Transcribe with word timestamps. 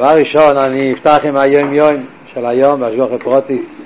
דבר 0.00 0.18
ראשון, 0.18 0.56
אני 0.56 0.92
אפתח 0.92 1.18
עם 1.24 1.36
היום 1.36 1.74
יום 1.74 1.94
של 2.26 2.46
היום, 2.46 2.80
בהשגוחי 2.80 3.18
פרוטיס. 3.18 3.84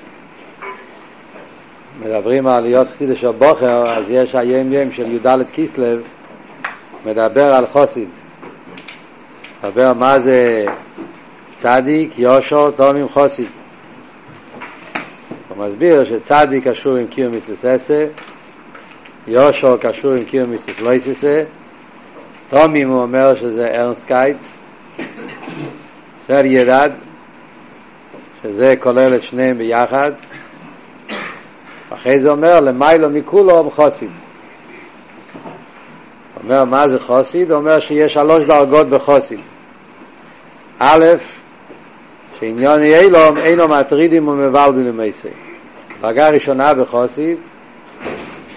מדברים 2.01 2.47
על 2.47 2.63
להיות 2.63 2.89
חסיד 2.89 3.17
של 3.17 3.33
בוכר, 3.33 3.97
אז 3.97 4.11
יש 4.11 4.35
היום 4.35 4.73
יום 4.73 4.93
של 4.93 5.13
י"ד 5.13 5.51
כיסלב, 5.53 6.03
מדבר 7.07 7.55
על 7.55 7.67
חוסיד. 7.67 8.09
מדבר 9.65 9.95
מה 9.95 10.21
זה 10.21 10.65
צדיק, 11.57 12.19
יושו, 12.19 12.71
תום 12.71 13.09
חוסיד. 13.09 13.49
הוא 15.49 15.67
מסביר 15.67 16.05
שצדיק 16.05 16.69
קשור 16.69 16.97
עם 16.97 17.07
קיום 17.07 17.35
מצווה 17.35 17.79
יושו 19.27 19.79
קשור 19.81 20.13
עם 20.13 20.25
קיום 20.25 20.51
מצווה 20.51 20.83
לא 20.83 20.93
תומים 22.49 22.89
הוא 22.89 23.03
אומר 23.03 23.37
שזה 23.37 23.69
ארנסקייט, 23.75 24.37
סר 26.29 26.45
ידד, 26.45 26.91
שזה 28.43 28.75
כולל 28.81 29.15
את 29.15 29.23
שניהם 29.23 29.59
ביחד. 29.59 30.13
אחרי 31.91 32.21
זה 32.21 32.31
אומר, 32.31 32.61
למיילו 32.61 33.11
מכולו 33.11 33.71
חוסיד. 33.71 34.11
אומר, 36.43 36.65
מה 36.65 36.89
זה 36.89 36.99
חוסיד? 37.01 37.53
אומר 37.53 37.81
שיש 37.81 38.15
שלוש 38.15 38.45
דרגות 38.45 38.89
בחוסיד. 38.89 39.41
א', 40.79 41.05
שעניון 42.41 42.83
אילום 42.83 43.39
אינו 43.39 43.69
מטרידים 43.69 44.29
ומבלבלים 44.29 44.87
למייסי. 44.87 45.29
דרגה 46.01 46.27
ראשונה 46.27 46.75
בחוסיד, 46.75 47.37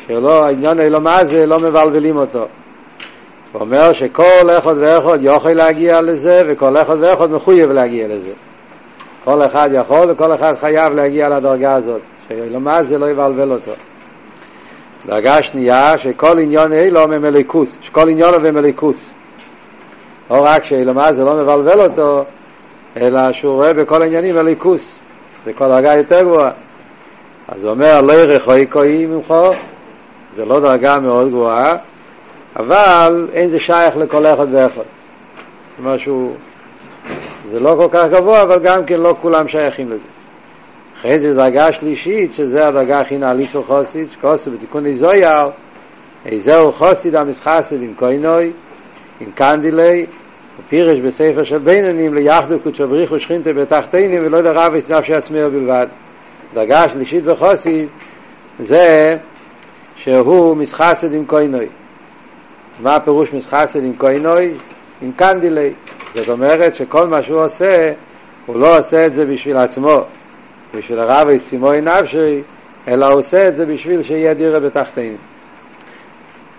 שלא, 0.07 0.45
עניון 0.45 0.79
אילום 0.79 1.03
מה 1.03 1.25
זה, 1.25 1.45
לא 1.45 1.59
מבלבלים 1.59 2.17
אותו. 2.17 2.47
הוא 3.51 3.61
אומר 3.61 3.93
שכל 3.93 4.49
אחד 4.59 4.75
ואחד 4.77 5.17
יכול 5.21 5.53
להגיע 5.53 6.01
לזה 6.01 6.43
וכל 6.47 6.77
אחד 6.77 6.97
ואחד 6.99 7.31
מחויב 7.31 7.71
להגיע 7.71 8.07
לזה. 8.07 8.31
כל 9.23 9.45
אחד 9.45 9.69
יכול 9.73 10.11
וכל 10.11 10.33
אחד 10.33 10.53
חייב 10.59 10.93
להגיע 10.93 11.29
לדרגה 11.29 11.73
הזאת, 11.73 12.01
שלמה 12.29 12.83
זה 12.83 12.97
לא 12.97 13.09
יבלבל 13.09 13.51
אותו. 13.51 13.71
דרגה 15.05 15.43
שנייה, 15.43 15.97
שכל 15.97 16.39
עניון 16.39 16.73
אילו 16.73 17.07
ממליקוס, 17.07 17.77
שכל 17.81 18.09
עניון 18.09 18.33
הוא 18.33 18.41
במליקוס. 18.41 18.97
לא 20.31 20.45
רק 20.45 20.63
שלמה 20.63 21.13
זה 21.13 21.23
לא 21.23 21.33
מבלבל 21.33 21.81
אותו, 21.81 22.23
אלא 22.97 23.33
שהוא 23.33 23.53
רואה 23.53 23.73
בכל 23.73 24.01
העניינים 24.01 24.35
מליקוס, 24.35 24.99
זה 25.45 25.53
כל 25.53 25.67
דרגה 25.67 25.93
יותר 25.93 26.21
גבוהה. 26.21 26.51
אז 27.47 27.63
הוא 27.63 27.71
אומר, 27.71 28.01
לא 28.01 28.13
ירחוי 28.13 28.67
כהי 28.69 29.05
ממך, 29.05 29.33
זה 30.35 30.45
לא 30.45 30.59
דרגה 30.59 30.99
מאוד 30.99 31.27
גבוהה, 31.27 31.75
אבל 32.55 33.27
אין 33.33 33.49
זה 33.49 33.59
שייך 33.59 33.97
לכל 33.97 34.25
אחד 34.25 34.47
ואחד. 34.51 34.81
משהו, 35.83 36.33
זה 37.51 37.59
לא 37.59 37.75
כל 37.77 37.87
כך 37.91 38.03
גבוה, 38.11 38.43
אבל 38.43 38.59
גם 38.59 38.85
כן 38.85 38.99
לא 38.99 39.15
כולם 39.21 39.47
שייכים 39.47 39.87
לזה. 39.87 40.07
אחרי 40.99 41.19
זה 41.19 41.33
דרגה 41.33 41.73
שלישית, 41.73 42.33
שזה 42.33 42.67
הדרגה 42.67 42.99
הכי 42.99 43.17
נעלית 43.17 43.49
של 43.49 43.63
חוסיד, 43.63 44.11
שכוסו 44.11 44.51
בתיקון 44.51 44.85
איזויאר, 44.85 45.49
איזהו 46.25 46.71
חוסיד 46.71 47.15
המסחסד 47.15 47.81
עם 47.81 47.93
קוינוי, 47.93 48.51
עם 49.21 49.31
קנדילי, 49.35 50.05
ופירש 50.59 50.99
בספר 50.99 51.43
של 51.43 51.57
בינונים 51.57 52.13
ליחדו 52.13 52.59
קודשו 52.59 52.87
בריחו 52.87 53.19
שכינתה 53.19 53.53
בתחתינים 53.53 54.25
ולא 54.25 54.37
יודע 54.37 54.51
רב 54.51 54.73
נפשי 54.89 55.13
עצמאו 55.13 55.51
בלבד. 55.51 55.87
דרגה 56.53 56.89
שלישית 56.89 57.23
בחוסיד 57.23 57.87
זה 58.59 59.17
שהוא 59.95 60.57
מסחסד 60.57 61.13
עם 61.13 61.25
קוינוי. 61.25 61.67
מה 62.79 62.95
הפירוש 62.95 63.33
מסחסד 63.33 63.83
עם 63.83 63.93
קוינוי? 63.97 64.53
עם 65.01 65.11
קנדילי. 65.11 65.73
זאת 66.15 66.29
אומרת 66.29 66.75
שכל 66.75 67.07
מה 67.07 67.23
שהוא 67.23 67.43
עושה, 67.43 67.91
הוא 68.45 68.55
לא 68.55 68.79
עושה 68.79 69.05
את 69.05 69.13
זה 69.13 69.25
בשביל 69.25 69.57
עצמו, 69.57 70.03
בשביל 70.75 70.99
הרב 70.99 71.29
יסימוי 71.29 71.81
נפשי, 71.81 72.41
אלא 72.87 73.05
הוא 73.05 73.19
עושה 73.19 73.47
את 73.47 73.55
זה 73.55 73.65
בשביל 73.65 74.03
שיהיה 74.03 74.33
דירה 74.33 74.59
בתחתינו. 74.59 75.17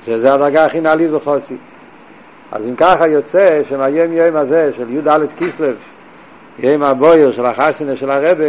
שזה 0.06 0.34
הדרגה 0.34 0.64
הכי 0.64 0.80
נעלית 0.80 1.10
בחוסי. 1.10 1.56
אז 2.52 2.66
אם 2.66 2.76
ככה 2.76 3.06
יוצא 3.06 3.60
שמהיום 3.68 4.12
יום 4.12 4.36
הזה 4.36 4.70
של 4.76 4.90
י"ד 4.90 5.20
כיסלב, 5.36 5.76
יום 6.58 6.82
הבויר 6.82 7.32
של 7.32 7.46
החסינה 7.46 7.96
של 7.96 8.10
הרבה, 8.10 8.44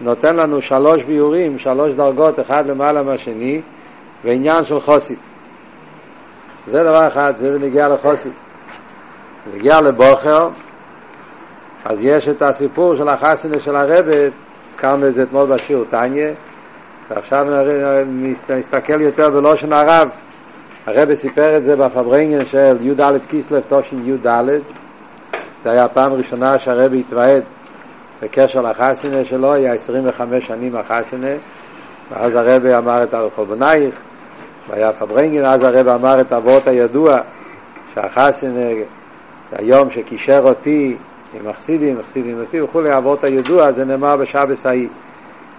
נותן 0.00 0.36
לנו 0.36 0.62
שלוש 0.62 1.02
ביורים, 1.02 1.58
שלוש 1.58 1.94
דרגות, 1.94 2.40
אחד 2.40 2.66
למעלה 2.66 3.02
מהשני, 3.02 3.60
ועניין 4.24 4.64
של 4.64 4.80
חוסית. 4.80 5.18
זה 6.66 6.84
דבר 6.84 7.08
אחד, 7.08 7.34
זה 7.38 7.58
נגיע 7.58 7.88
לחוסי. 7.88 8.28
נגיע 9.54 9.80
לבוכר, 9.80 10.48
אז 11.84 11.98
יש 12.00 12.28
את 12.28 12.42
הסיפור 12.42 12.96
של 12.96 13.08
החסינה 13.08 13.60
של 13.60 13.76
הרבה, 13.76 14.12
הזכרנו 14.70 15.08
את 15.08 15.14
זה 15.14 15.22
אתמול 15.22 15.46
בשיעור 15.46 15.84
טניה, 15.90 16.30
ועכשיו 17.10 17.46
נסתכל 18.48 19.00
יותר 19.00 19.30
בלושן 19.30 19.72
הרב. 19.72 20.08
הרבה 20.86 21.16
סיפר 21.16 21.56
את 21.56 21.64
זה 21.64 21.76
בפברנגן 21.76 22.44
של 22.44 22.76
י"ד 22.80 23.02
כיסלב 23.28 23.62
תושין 23.68 24.02
י"ד, 24.06 24.26
זה 25.64 25.70
היה 25.70 25.84
הפעם 25.84 26.12
הראשונה 26.12 26.58
שהרבה 26.58 26.96
התוועד 26.96 27.42
בקשר 28.22 28.60
לחסינה 28.60 29.24
שלו, 29.24 29.52
היה 29.52 29.72
25 29.72 30.46
שנים 30.46 30.76
החסינה, 30.76 31.32
ואז 32.12 32.34
הרבה 32.34 32.78
אמר 32.78 33.02
את 33.02 33.14
הרחוב 33.14 33.54
בנייך, 33.54 33.94
והיה 34.70 34.92
פברנגן, 34.92 35.44
אז 35.44 35.62
הרב 35.62 35.88
אמר 35.88 36.20
את 36.20 36.32
הוורט 36.32 36.68
הידוע, 36.68 37.18
שהחסן, 37.94 38.54
היום 39.52 39.90
שקישר 39.90 40.40
אותי 40.42 40.96
עם 41.34 41.48
מחסידים, 41.48 41.98
מחסידים 41.98 42.40
אותי 42.40 42.60
וכולי, 42.60 42.92
הוורט 42.92 43.24
הידוע, 43.24 43.72
זה 43.72 43.84
נאמר 43.84 44.16
בשבס 44.16 44.66
ההיא. 44.66 44.88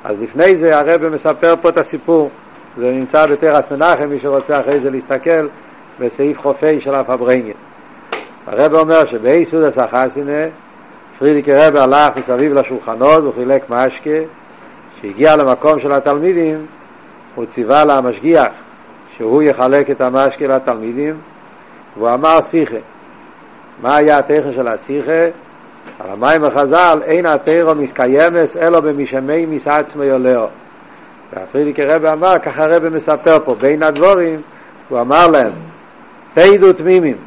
אז 0.04 0.16
לפני 0.22 0.56
זה 0.56 0.80
הרב 0.80 1.10
מספר 1.10 1.56
פה 1.62 1.70
את 1.70 1.78
הסיפור, 1.78 2.30
זה 2.78 2.92
נמצא 2.92 3.28
בתרס 3.28 3.72
מנחם, 3.72 4.10
מי 4.10 4.20
שרוצה 4.20 4.60
אחרי 4.60 4.80
זה 4.80 4.90
להסתכל, 4.90 5.48
בסעיף 6.00 6.40
חופי 6.40 6.82
של 6.82 6.96
הפברנגן. 6.96 7.52
הרב 8.48 8.74
אומר 8.74 9.06
שבאיסוד 9.06 9.64
הסחסינה, 9.64 10.46
פרידיק 11.20 11.50
הרב 11.50 11.76
הלך 11.76 12.18
מסביב 12.18 12.54
לשולחנות 12.54 13.24
וחילק 13.24 13.70
משקה, 13.70 14.20
שהגיע 15.02 15.36
למקום 15.36 15.80
של 15.80 15.92
התלמידים, 15.92 16.66
הוא 17.36 17.46
ציווה 17.46 17.86
למשגיח 17.86 18.48
שהוא 19.18 19.44
יחלק 19.44 19.90
את 19.90 20.02
המשקה 20.02 20.48
לתלמידים, 20.48 21.16
והוא 21.98 22.10
אמר 22.10 22.42
שיחה. 22.42 22.78
מה 23.82 23.96
היה 23.96 24.18
התכן 24.18 24.54
של 24.54 24.68
השיחה? 24.68 25.26
על 26.00 26.10
המים 26.12 26.44
החז"ל, 26.44 27.00
אין 27.04 27.26
התירו 27.26 27.76
מסקיימס 27.76 28.58
אלא 28.58 28.80
במשמי 28.80 29.46
מסעצמי 29.46 30.12
עולהו. 30.12 30.48
והפרידיק 31.34 31.80
הרבה 31.80 32.14
אמר, 32.14 32.40
ככה 32.40 32.64
הרבה 32.64 32.90
מספר 32.90 33.40
פה, 33.46 33.56
בין 33.56 33.84
הדבורים, 33.84 34.42
הוא 34.90 35.02
אמר 35.02 35.28
להם, 35.28 35.52
תדעו 36.34 36.74
תמימים, 36.74 37.18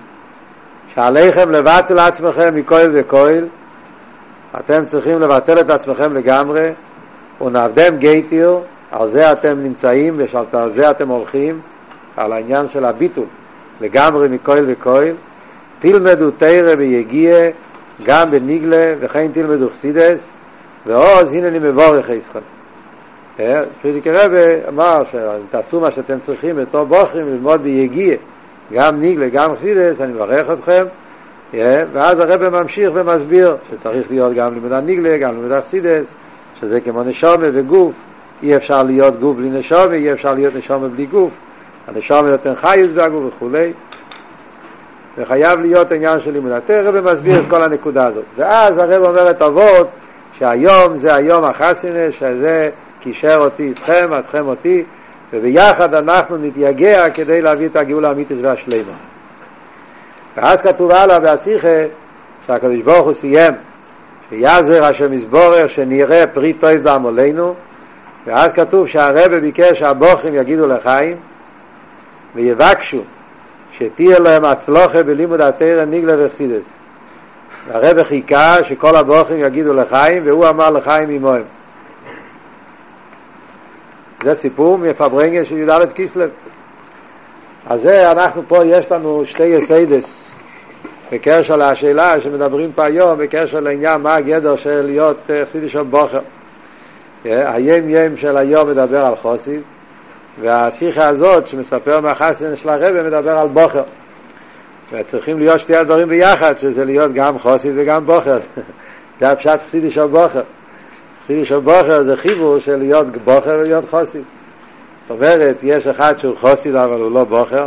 שעליכם 0.95 1.51
לבטל 1.51 1.99
עצמכם 1.99 2.55
מכל 2.55 2.91
וכל, 2.93 3.39
אתם 4.59 4.87
צריכים 4.87 5.19
לבטל 5.19 5.61
את 5.61 5.71
עצמכם 5.71 6.13
לגמרי, 6.13 6.73
ונעבדם 7.41 7.97
גייטיר, 7.97 8.59
על 8.91 9.11
זה 9.11 9.33
אתם 9.33 9.59
נמצאים 9.63 10.21
ועל 10.53 10.73
זה 10.75 10.91
אתם 10.91 11.09
הולכים, 11.09 11.61
על 12.17 12.33
העניין 12.33 12.67
של 12.73 12.85
הביטול, 12.85 13.27
לגמרי 13.81 14.29
מכל 14.29 14.59
וכל, 14.67 15.05
תלמדו 15.79 16.31
תרא 16.31 16.75
ויגיע 16.79 17.37
גם 18.05 18.31
בניגלה 18.31 18.95
וכן 19.01 19.33
תלמדו 19.33 19.71
חסידס, 19.71 20.33
ועוז 20.87 21.33
הנה 21.33 21.49
אני 21.49 21.59
מבורך 21.59 22.11
איסכם. 22.11 22.41
פרידיק 23.83 24.07
רבי 24.07 24.69
אמר 24.69 25.03
שתעשו 25.11 25.81
מה 25.81 25.91
שאתם 25.91 26.19
צריכים 26.27 26.57
בתור 26.57 26.85
בוחרים 26.85 27.27
ללמוד 27.27 27.63
ביגיע, 27.63 28.17
גם 28.73 29.01
ניגלה, 29.01 29.29
גם 29.29 29.57
חסידס, 29.57 30.01
אני 30.01 30.13
מברך 30.13 30.51
אתכם. 30.53 30.85
ואז 31.93 32.19
הרב 32.19 32.49
ממשיך 32.49 32.91
ומסביר 32.95 33.57
שצריך 33.71 34.07
להיות 34.11 34.35
גם 34.35 34.55
לימוד 34.55 34.73
הניגלה, 34.73 35.17
גם 35.17 35.35
לימוד 35.35 35.53
החסידס, 35.53 36.07
שזה 36.61 36.81
כמו 36.81 37.03
נשומה 37.03 37.47
וגוף, 37.55 37.93
אי 38.43 38.57
אפשר 38.57 38.83
להיות 38.83 39.21
גוף 39.21 39.37
בלי 39.37 39.51
נשומה, 39.51 39.95
אי 39.95 40.13
אפשר 40.13 40.35
להיות 40.35 40.55
נשומה 40.55 40.89
בלי 40.89 41.07
גוף. 41.07 41.31
הנשום 41.89 42.27
נותן 42.27 42.55
חיוס 42.55 42.91
בהגוף 42.95 43.25
וכולי, 43.29 43.73
וחייב 45.19 45.61
להיות 45.61 45.93
עניין 45.93 46.21
של 46.21 46.31
לימוד 46.31 46.53
התרא, 46.53 46.91
ומסביר 46.95 47.41
את 47.41 47.45
כל 47.49 47.63
הנקודה 47.63 48.07
הזאת. 48.07 48.25
ואז 48.37 48.79
הרב 48.79 49.03
אומר 49.03 49.31
את 49.31 49.43
אבות, 49.43 49.89
שהיום 50.39 50.99
זה 50.99 51.15
היום 51.15 51.45
החסינה, 51.45 52.13
שזה 52.19 52.71
קישר 53.01 53.35
אותי 53.37 53.63
איתכם, 53.63 54.15
אתכם 54.19 54.47
אותי, 54.47 54.85
וביחד 55.33 55.95
אנחנו 55.95 56.37
נתייגע 56.37 57.11
כדי 57.11 57.43
להביא 57.43 57.67
את 57.67 57.77
הגאולה 57.77 58.09
האמיתית 58.09 58.39
והשלמה. 58.43 58.93
ואז 60.37 60.61
כתוב 60.61 60.91
הלאה 60.91 61.21
בהשיחה, 61.21 61.85
שהקדוש 62.47 62.81
ברוך 62.81 63.07
הוא 63.07 63.15
סיים, 63.21 63.55
שיעזר 64.31 64.85
השם 64.85 65.13
יסבורר, 65.13 65.69
שנראה 65.69 66.27
פרי 66.27 66.53
טוב 66.53 66.77
בעמולנו, 66.77 67.55
ואז 68.27 68.51
כתוב 68.55 68.89
שהרבא 68.89 69.39
ביקש 69.39 69.79
שהבוכים 69.79 70.35
יגידו 70.35 70.69
לחיים, 70.69 71.17
ויבקשו 72.35 73.03
שתהיה 73.73 74.19
להם 74.19 74.45
הצלוחה 74.45 75.03
בלימוד 75.03 75.41
התרא 75.41 75.85
ניגלה 75.85 76.27
וחסידס. 76.27 76.65
והרב 77.69 78.03
חיכה 78.03 78.65
שכל 78.65 78.97
הברוכים 78.97 79.39
יגידו 79.39 79.75
לחיים, 79.75 80.23
והוא 80.27 80.49
אמר 80.49 80.71
לחיים 80.71 81.11
עמוהם. 81.11 81.45
זה 84.25 84.35
סיפור 84.41 84.79
מפברנגל 84.79 85.45
של 85.45 85.59
י"ד 85.59 85.93
קיסלב. 85.95 86.31
אז 87.67 87.81
זה, 87.81 88.11
אנחנו 88.11 88.43
פה, 88.49 88.65
יש 88.65 88.87
לנו 88.91 89.23
שתי 89.27 89.45
יסיידס 89.45 90.31
בקשר 91.13 91.57
לשאלה 91.57 92.21
שמדברים 92.21 92.73
פה 92.73 92.85
היום, 92.85 93.19
בקשר 93.19 93.61
לעניין 93.61 94.01
מה 94.01 94.15
הגדר 94.15 94.57
של 94.57 94.83
להיות 94.83 95.31
חסידי 95.45 95.69
של 95.69 95.83
בוכר. 95.83 96.21
היום 97.25 97.89
יום 97.89 98.17
של 98.17 98.37
היום 98.37 98.69
מדבר 98.69 99.07
על 99.07 99.17
חוסיד, 99.17 99.61
והשיחה 100.41 101.07
הזאת 101.07 101.47
שמספר 101.47 102.01
מהחסן 102.01 102.57
של 102.57 102.69
הרבי 102.69 103.03
מדבר 103.03 103.39
על 103.39 103.49
בוכר. 103.49 103.83
וצריכים 104.93 105.39
להיות 105.39 105.61
שתי 105.61 105.77
הדברים 105.77 106.09
ביחד, 106.09 106.59
שזה 106.59 106.85
להיות 106.85 107.13
גם 107.13 107.39
חוסיד 107.39 107.73
וגם 107.77 108.07
בוכר. 108.07 108.39
זה 109.21 109.29
הפשט 109.29 109.61
חסידי 109.65 109.91
של 109.91 110.07
בוכר. 110.07 110.43
חסידי 111.23 111.45
של 111.45 111.59
בוכר 111.59 112.05
זה 112.05 112.17
חיבור 112.17 112.59
של 112.59 112.77
להיות 112.77 113.07
בוכר 113.25 113.59
ולהיות 113.61 113.85
חוסיד. 113.91 114.23
זאת 115.09 115.11
אומרת, 115.11 115.57
יש 115.63 115.87
אחד 115.87 116.19
שהוא 116.19 116.37
חוסיד 116.37 116.75
אבל 116.75 117.01
הוא 117.01 117.13
לא 117.13 117.25
בוכר, 117.25 117.67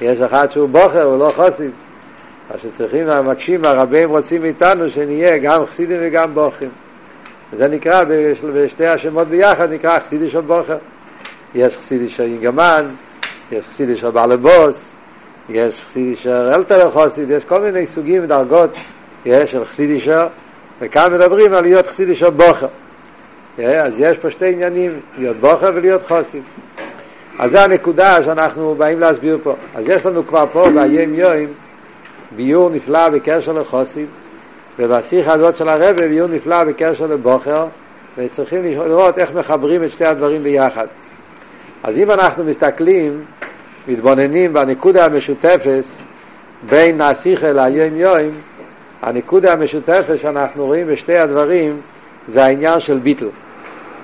יש 0.00 0.20
אחד 0.20 0.50
שהוא 0.50 0.68
בוכר, 0.68 1.02
הוא 1.02 1.18
לא 1.18 1.32
חוסיד. 1.36 1.70
אז 2.50 2.60
שצריכים, 2.62 3.08
המקשים, 3.08 3.64
הרבים 3.64 4.10
רוצים 4.10 4.42
מאיתנו 4.42 4.90
שנהיה 4.90 5.38
גם 5.38 5.66
חסידים 5.66 5.96
וגם 6.00 6.34
בוכים. 6.34 6.68
וזה 7.52 7.68
נקרא, 7.68 8.04
בשתי 8.54 8.86
השמות 8.86 9.28
ביחד, 9.28 9.72
נקרא 9.72 9.98
חסידי 9.98 10.30
של 10.30 10.40
בוכר. 10.40 10.76
יש 11.54 11.76
חסידי 11.76 12.08
של 12.08 12.22
אינגמן, 12.22 12.88
יש 13.52 13.64
חסידי 13.66 13.96
של 13.96 14.10
בעל 14.10 14.32
הבוס, 14.32 14.92
יש 15.48 15.84
חסידי 15.84 16.16
של 16.16 16.30
אלתר 16.30 16.90
חוסיד, 16.90 17.30
יש 17.30 17.44
כל 17.44 17.60
מיני 17.60 17.86
סוגים 17.86 18.24
ודרגות 18.24 18.70
יש 19.26 19.50
של 19.50 19.64
חסידי 19.64 20.00
של, 20.00 20.18
וכאן 20.80 21.12
מדברים 21.12 21.54
על 21.54 21.62
להיות 21.62 21.86
חסידי 21.86 22.14
של 22.14 22.30
בוכר. 22.30 22.66
אז 23.58 23.94
יש 23.98 24.18
פה 24.18 24.30
שתי 24.30 24.52
עניינים, 24.52 25.00
להיות 25.18 25.36
בוכר 25.36 25.70
ולהיות 25.74 26.06
חוסיד. 26.06 26.42
אז 27.38 27.50
זו 27.50 27.58
הנקודה 27.58 28.24
שאנחנו 28.24 28.74
באים 28.74 29.00
להסביר 29.00 29.38
פה. 29.42 29.54
אז 29.74 29.88
יש 29.88 30.06
לנו 30.06 30.26
כבר 30.26 30.44
פה 30.52 30.64
ביום 30.68 31.14
יום 31.14 31.32
ביור 32.36 32.70
נפלא 32.70 33.08
בקשר 33.08 33.52
לחוסיד, 33.52 34.06
ובשיחה 34.78 35.32
הזאת 35.32 35.56
של 35.56 35.68
הרב 35.68 35.96
ביור 35.96 36.28
נפלא 36.28 36.64
בקשר 36.64 37.06
לבוכר, 37.06 37.66
וצריכים 38.18 38.64
לראות 38.64 39.18
איך 39.18 39.30
מחברים 39.30 39.84
את 39.84 39.90
שתי 39.90 40.04
הדברים 40.04 40.42
ביחד. 40.42 40.86
אז 41.82 41.96
אם 41.98 42.10
אנחנו 42.10 42.44
מסתכלים, 42.44 43.24
מתבוננים 43.88 44.52
בנקודה 44.52 45.04
המשותפת 45.04 45.84
בין 46.70 47.00
השיחה 47.00 47.52
ליום 47.52 47.96
יום, 47.96 48.16
הנקודה 49.02 49.52
המשותפת 49.52 50.18
שאנחנו 50.22 50.66
רואים 50.66 50.86
בשתי 50.86 51.16
הדברים 51.18 51.80
זה 52.28 52.44
העניין 52.44 52.80
של 52.80 52.98
ביטל. 52.98 53.28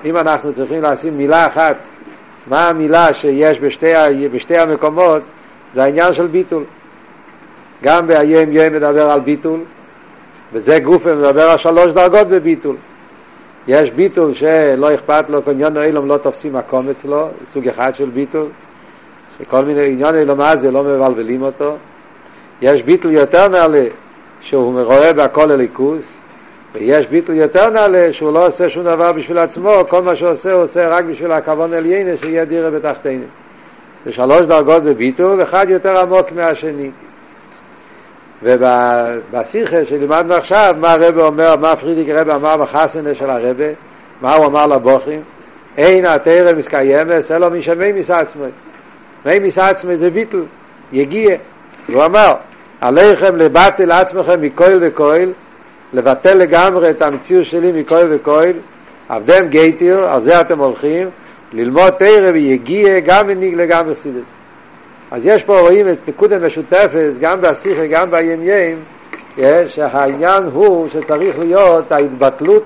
אם 0.05 0.17
אנחנו 0.17 0.53
צריכים 0.53 0.83
לשים 0.83 1.17
מילה 1.17 1.47
אחת, 1.47 1.77
מה 2.47 2.67
המילה 2.67 3.13
שיש 3.13 3.59
בשתי, 3.59 3.93
בשתי 4.33 4.57
המקומות, 4.57 5.21
זה 5.73 5.83
העניין 5.83 6.13
של 6.13 6.27
ביטול. 6.27 6.63
גם 7.83 8.07
יום 8.23 8.73
מדבר 8.73 9.09
על 9.11 9.19
ביטול, 9.19 9.59
וזה 10.53 10.79
גוף 10.79 11.05
מדבר 11.05 11.49
על 11.49 11.57
שלוש 11.57 11.93
דרגות 11.93 12.27
בביטול. 12.27 12.75
יש 13.69 13.91
ביטול 13.91 14.33
שלא 14.33 14.93
אכפת 14.93 15.29
לו, 15.29 15.41
קניון 15.41 15.77
אילום 15.77 16.07
לא 16.07 16.17
תופסים 16.17 16.53
מקום 16.53 16.89
אצלו, 16.89 17.27
סוג 17.53 17.67
אחד 17.67 17.95
של 17.95 18.09
ביטול, 18.09 18.47
שכל 19.39 19.65
מיני 19.65 19.87
עניון 19.87 20.15
אילום 20.15 20.41
הזה 20.41 20.71
לא 20.71 20.83
מבלבלים 20.83 21.41
אותו. 21.41 21.77
יש 22.61 22.83
ביטול 22.83 23.11
יותר 23.11 23.47
נעלה, 23.47 23.85
שהוא 24.41 24.81
רואה 24.81 25.13
בהכל 25.13 25.51
הליכוס, 25.51 26.05
ויש 26.73 27.07
ביטול 27.07 27.35
יותר 27.35 27.69
נעלה, 27.69 28.13
שהוא 28.13 28.33
לא 28.33 28.47
עושה 28.47 28.69
שום 28.69 28.83
דבר 28.83 29.11
בשביל 29.13 29.37
עצמו, 29.37 29.71
כל 29.89 30.01
מה 30.01 30.15
שהוא 30.15 30.29
עושה, 30.29 30.53
הוא 30.53 30.63
עושה 30.63 30.89
רק 30.89 31.05
בשביל 31.05 31.31
הכוון 31.31 31.73
עליינה, 31.73 32.11
שיהיה 32.21 32.45
דירה 32.45 32.71
בתחתינו. 32.71 33.25
זה 34.05 34.11
שלוש 34.11 34.41
דרגות 34.41 34.83
בביטול, 34.83 35.43
אחד 35.43 35.65
יותר 35.69 35.99
עמוק 35.99 36.31
מהשני. 36.31 36.91
ובשיחה 38.43 39.85
שלימדנו 39.85 40.33
עכשיו, 40.33 40.75
מה 40.79 40.91
הרב 40.91 41.19
אומר, 41.19 41.55
מה 41.55 41.75
פרידיק 41.75 42.09
רב 42.09 42.29
אמר 42.29 42.57
בחסנה 42.57 43.15
של 43.15 43.29
הרב, 43.29 43.57
מה 44.21 44.35
הוא 44.35 44.45
אמר 44.45 44.65
לבוכים? 44.65 45.21
אין 45.77 46.05
התרא 46.05 46.53
מסקיימס, 46.53 47.31
אלא 47.31 47.49
משמי 47.49 47.91
מסעצמי. 47.91 48.47
מי 49.25 49.39
מסעצמי 49.39 49.97
זה 49.97 50.09
ביטל, 50.09 50.43
יגיע. 50.91 51.37
הוא 51.87 52.05
אמר, 52.05 52.33
עליכם 52.81 53.35
לבטל 53.35 53.91
עצמכם 53.91 54.41
מכויל 54.41 54.77
וכויל, 54.81 55.33
לבטל 55.93 56.33
לגמרי 56.33 56.89
את 56.89 57.01
המציאות 57.01 57.45
שלי 57.45 57.71
מכויל 57.81 58.07
וכויל, 58.09 58.57
עבדם 59.09 59.47
גייטיר, 59.47 60.05
על 60.05 60.23
זה 60.23 60.41
אתם 60.41 60.59
הולכים, 60.59 61.09
ללמוד 61.53 61.89
תרא 61.89 62.31
ויגיע 62.33 62.99
גם 62.99 63.27
מניג 63.27 63.53
לגמרי 63.55 63.95
חסידס. 63.95 64.38
אז 65.11 65.25
יש 65.25 65.43
פה, 65.43 65.59
רואים 65.59 65.87
את 65.87 66.07
נקודה 66.07 66.39
משותפת, 66.39 67.11
גם 67.19 67.41
בשיחה, 67.41 67.85
גם 67.85 68.11
בים 68.11 68.39
ים, 68.43 68.83
שהעניין 69.67 70.43
הוא 70.43 70.89
שצריך 70.89 71.39
להיות 71.39 71.91
ההתבטלות 71.91 72.63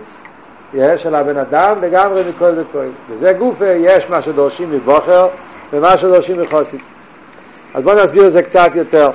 של 0.74 1.16
הבן 1.16 1.38
אדם 1.38 1.82
לגמרי 1.82 2.24
מכל 2.30 2.52
וכל. 2.56 2.86
וזה 3.10 3.34
גוף, 3.34 3.56
יש 3.62 4.04
מה 4.10 4.24
שדורשים 4.24 4.72
מבוכר 4.72 5.28
ומה 5.74 5.98
שדורשים 5.98 6.42
מחוסית. 6.42 6.82
אז 7.74 7.84
בואו 7.84 8.04
נסביר 8.04 8.28
את 8.28 8.34
זה 8.34 8.44
קצת 8.44 8.72
יותר. 8.76 9.12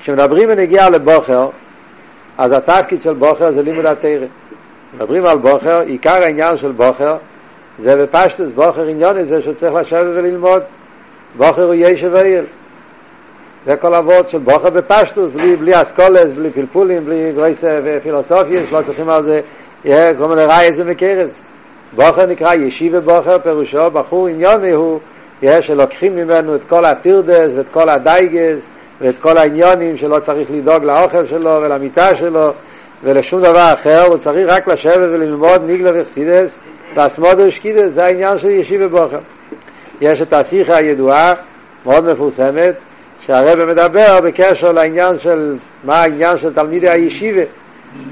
כשמדברים 0.00 0.48
בנגיעה 0.48 0.90
לבוכר, 0.90 1.48
אז 2.38 2.52
התפקיד 2.52 3.02
של 3.02 3.14
בוכר 3.14 3.52
זה 3.52 3.62
לימוד 3.62 3.86
התרא. 3.86 4.26
מדברים 4.94 5.26
על 5.26 5.38
בוכר, 5.38 5.80
עיקר 5.80 6.22
העניין 6.22 6.56
של 6.56 6.72
בוכר 6.72 7.16
זה 7.78 8.06
בפשטוס, 8.06 8.52
בוכר 8.54 8.84
עניון 8.84 9.16
הזה 9.16 9.42
שצריך 9.42 9.74
לשבת 9.74 10.06
וללמוד. 10.14 10.62
בוכר 11.36 11.64
הוא 11.64 11.74
ישב 11.74 12.10
ואיל. 12.12 12.44
זה 13.64 13.76
כל 13.76 13.94
אבות 13.94 14.28
של 14.28 14.38
בוכר 14.38 14.70
בפשטוס, 14.70 15.32
בלי, 15.32 15.56
בלי 15.56 15.82
אסכולס, 15.82 16.32
בלי 16.36 16.50
פלפולים, 16.50 17.04
בלי 17.04 17.32
גרויס 17.32 17.64
ופילוסופיה, 17.84 18.66
שלא 18.66 18.82
צריכים 18.86 19.08
על 19.08 19.24
זה, 19.24 19.40
יהיה 19.84 20.14
כל 20.14 20.26
מיני 20.28 20.44
רייס 20.44 20.76
ומקרס. 20.78 21.40
בוכר 21.96 22.26
נקרא 22.26 22.54
ישיבה 22.54 23.00
בוכר, 23.00 23.38
פירושו 23.38 23.90
בחור 23.90 24.28
עניוני 24.28 24.70
הוא, 24.70 25.00
יש 25.42 25.66
שלוקחים 25.66 26.16
ממנו 26.16 26.54
את 26.54 26.64
כל 26.64 26.84
הטירדס 26.84 27.52
ואת 27.56 27.68
כל 27.72 27.88
הדייגס 27.88 28.68
ואת 29.00 29.18
כל 29.18 29.38
העניונים 29.38 29.96
שלא 29.96 30.18
צריך 30.18 30.50
לדאוג 30.50 30.84
לאוכל 30.84 31.26
שלו 31.26 31.50
ולמיטה 31.62 32.16
שלו 32.16 32.52
ולשום 33.04 33.40
דבר 33.40 33.72
אחר, 33.72 34.06
הוא 34.06 34.16
צריך 34.16 34.48
רק 34.48 34.68
לשבת 34.68 35.08
וללמוד 35.12 35.62
ניגלה 35.66 35.90
וחסידס 35.94 36.58
ואסמודו 36.94 37.42
ושקידס, 37.46 37.94
זה 37.94 38.04
העניין 38.04 38.38
של 38.38 38.50
ישיבה 38.50 38.88
בוכר. 38.88 39.18
יש 40.00 40.22
את 40.22 40.32
השיחה 40.32 40.76
הידועה, 40.76 41.34
מאוד 41.86 42.12
מפורסמת, 42.12 42.74
שהרבא 43.26 43.66
מדבר 43.66 44.20
בקשר 44.20 44.72
לעניין 44.72 45.18
של, 45.18 45.56
מה 45.84 45.96
העניין 45.96 46.38
של 46.38 46.54
תלמידי 46.54 46.88
הישיבה. 46.88 47.42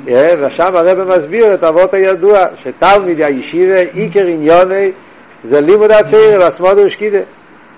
ושם 0.04 0.76
הרבא 0.76 1.16
מסביר 1.16 1.54
את 1.54 1.64
אבות 1.64 1.94
הידוע, 1.94 2.44
שתלמידי 2.62 3.24
הישיבה, 3.24 3.80
עיקר 3.80 4.26
עניוני, 4.26 4.92
זה 5.44 5.60
לימוד 5.60 5.90
התיר 5.90 6.40
והסמוד 6.40 6.78
ושקידה. 6.78 7.18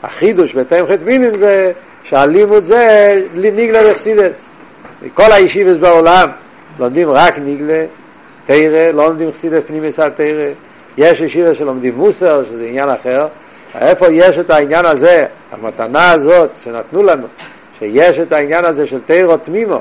החידוש 0.03 0.55
בתמחת 0.55 1.03
מינים 1.03 1.39
זה 1.39 1.73
שהלימוד 2.03 2.65
זה 2.65 3.23
ניגלה 3.35 3.91
וחסידס. 3.91 4.49
כל 5.15 5.33
הישיבס 5.33 5.77
בעולם 5.77 6.29
לומדים 6.79 7.11
רק 7.11 7.39
ניגלה, 7.39 7.85
תרא, 8.47 8.91
לא 8.93 9.07
לומדים 9.07 9.33
חסידס 9.33 9.63
פנימיס 9.67 9.99
התרא. 10.01 10.49
יש 10.99 11.21
ישיבה 11.21 11.55
שלומדים 11.55 11.95
מוסר, 11.95 12.45
שזה 12.45 12.65
עניין 12.65 12.89
אחר, 12.89 13.27
איפה 13.75 14.07
יש 14.11 14.39
את 14.39 14.51
העניין 14.51 14.85
הזה, 14.85 15.27
המתנה 15.53 16.11
הזאת 16.11 16.51
שנתנו 16.65 17.03
לנו, 17.03 17.27
שיש 17.79 18.19
את 18.19 18.33
העניין 18.33 18.65
הזה 18.65 18.87
של 18.87 19.01
תירו 19.07 19.37
תמימו, 19.37 19.81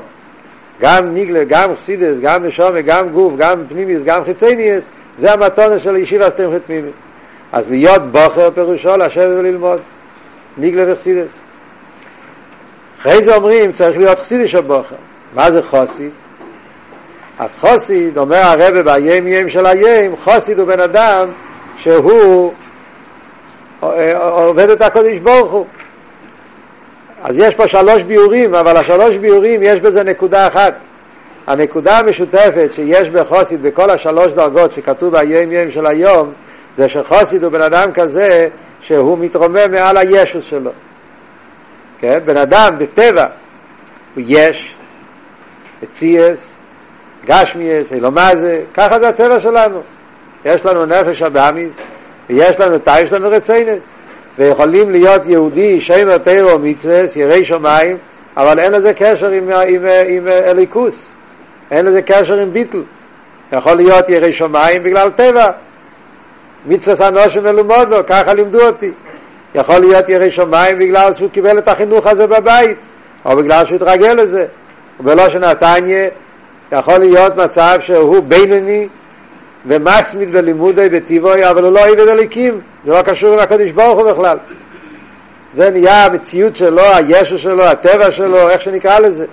גם 0.80 1.14
ניגלה, 1.14 1.44
גם 1.44 1.76
חסידס, 1.76 2.20
גם 2.20 2.44
נשומה, 2.44 2.80
גם 2.80 3.08
גוף, 3.08 3.32
גם 3.36 3.62
פנימיס, 3.68 4.02
גם 4.02 4.24
חיצייניאס, 4.24 4.84
זה 5.18 5.32
המתונה 5.32 5.78
של 5.78 5.96
ישיבה 5.96 6.30
סתם 6.30 6.58
תמימי. 6.58 6.90
אז 7.52 7.70
להיות 7.70 8.12
בוחר 8.12 8.50
פירושו 8.50 8.96
לשבת 8.96 9.38
וללמוד, 9.38 9.80
ניגלה 10.56 10.92
וחסידס. 10.92 11.30
אחרי 13.00 13.22
זה 13.22 13.36
אומרים, 13.36 13.72
צריך 13.72 13.98
להיות 13.98 14.18
חסידי 14.18 14.48
של 14.48 14.60
בוחר. 14.60 14.96
מה 15.34 15.50
זה 15.50 15.62
חוסית? 15.62 16.12
אז 17.38 17.54
חוסיד, 17.54 18.18
אומר 18.18 18.36
הרבה 18.36 18.82
ביום 18.82 19.26
יום 19.26 19.48
של 19.48 19.66
היום, 19.66 20.16
חוסיד 20.16 20.58
הוא 20.58 20.66
בן 20.66 20.80
אדם 20.80 21.28
שהוא 21.76 22.52
עובד 24.20 24.70
את 24.70 24.82
הקודש 24.82 25.18
ברוך 25.18 25.52
הוא. 25.52 25.66
אז 27.22 27.38
יש 27.38 27.54
פה 27.54 27.68
שלוש 27.68 28.02
ביורים, 28.02 28.54
אבל 28.54 28.76
השלוש 28.76 29.16
ביורים 29.16 29.60
יש 29.62 29.80
בזה 29.80 30.02
נקודה 30.02 30.46
אחת. 30.46 30.74
הנקודה 31.46 31.98
המשותפת 31.98 32.72
שיש 32.72 33.10
בחוסיד 33.10 33.62
בכל 33.62 33.90
השלוש 33.90 34.32
דרגות 34.32 34.72
שכתוב 34.72 35.16
ביום 35.16 35.52
יום 35.52 35.70
של 35.70 35.86
היום, 35.86 36.32
זה 36.76 36.88
שחוסיד 36.88 37.44
הוא 37.44 37.52
בן 37.52 37.60
אדם 37.60 37.92
כזה 37.92 38.48
שהוא 38.80 39.18
מתרומם 39.18 39.70
מעל 39.70 39.96
הישוס 39.96 40.44
שלו. 40.44 40.70
כן? 41.98 42.18
בן 42.24 42.36
אדם 42.36 42.78
בטבע 42.78 43.24
הוא 44.14 44.24
יש, 44.26 44.74
מציאס, 45.82 46.58
גשמיאס, 47.26 47.92
אילומזה, 47.92 48.62
ככה 48.74 49.00
זה 49.00 49.08
הטבע 49.08 49.40
שלנו. 49.40 49.80
יש 50.44 50.66
לנו 50.66 50.86
נפש 50.86 51.22
הבאמיס, 51.22 51.76
ויש 52.30 52.60
לנו 52.60 52.76
יש 53.00 53.12
לנו 53.12 53.30
רציינס, 53.30 53.82
ויכולים 54.38 54.90
להיות 54.90 55.26
יהודי, 55.26 55.80
שם 55.80 56.18
תירו 56.18 56.58
מצווה, 56.58 57.00
יראי 57.16 57.44
שמיים, 57.44 57.96
אבל 58.36 58.58
אין 58.58 58.72
לזה 58.72 58.92
קשר 58.94 59.30
עם, 59.30 59.50
עם, 59.68 59.82
עם 60.06 60.28
אליקוס, 60.28 61.14
אין 61.70 61.86
לזה 61.86 62.02
קשר 62.02 62.38
עם 62.38 62.52
ביטל. 62.52 62.82
יכול 63.52 63.76
להיות 63.76 64.08
יראי 64.08 64.32
שמיים 64.32 64.82
בגלל 64.82 65.10
טבע. 65.10 65.46
מצווה 66.66 67.08
אנושים 67.08 67.42
מלומדו, 67.42 67.96
ככה 68.06 68.32
לימדו 68.32 68.66
אותי. 68.66 68.90
יכול 69.54 69.78
להיות 69.78 70.08
יראי 70.08 70.30
שמיים 70.30 70.78
בגלל 70.78 71.14
שהוא 71.14 71.30
קיבל 71.30 71.58
את 71.58 71.68
החינוך 71.68 72.06
הזה 72.06 72.26
בבית, 72.26 72.76
או 73.24 73.36
בגלל 73.36 73.66
שהוא 73.66 73.76
התרגל 73.76 74.12
לזה. 74.12 74.46
ובלושן 75.00 75.44
התניא 75.44 76.08
יכול 76.72 76.98
להיות 76.98 77.36
מצב 77.36 77.78
שהוא 77.80 78.20
בינוני 78.22 78.88
ומסמיד 79.66 80.32
בלימודי 80.32 80.88
בטיבוי, 80.88 81.50
אבל 81.50 81.64
הוא 81.64 81.72
לא 81.72 81.80
עבד 81.80 82.08
הליקים, 82.08 82.60
זה 82.84 82.92
לא 82.92 83.02
קשור 83.02 83.32
עם 83.32 83.38
הקדוש 83.38 83.70
ברוך 83.70 83.98
הוא 83.98 84.12
בכלל. 84.12 84.38
זה 85.52 85.70
נהיה 85.70 86.04
המציאות 86.04 86.56
שלו, 86.56 86.82
הישו 86.94 87.38
שלו, 87.38 87.64
הטבע 87.64 88.12
שלו, 88.12 88.48
איך 88.48 88.60
שנקרא 88.60 88.98
לזה. 88.98 89.26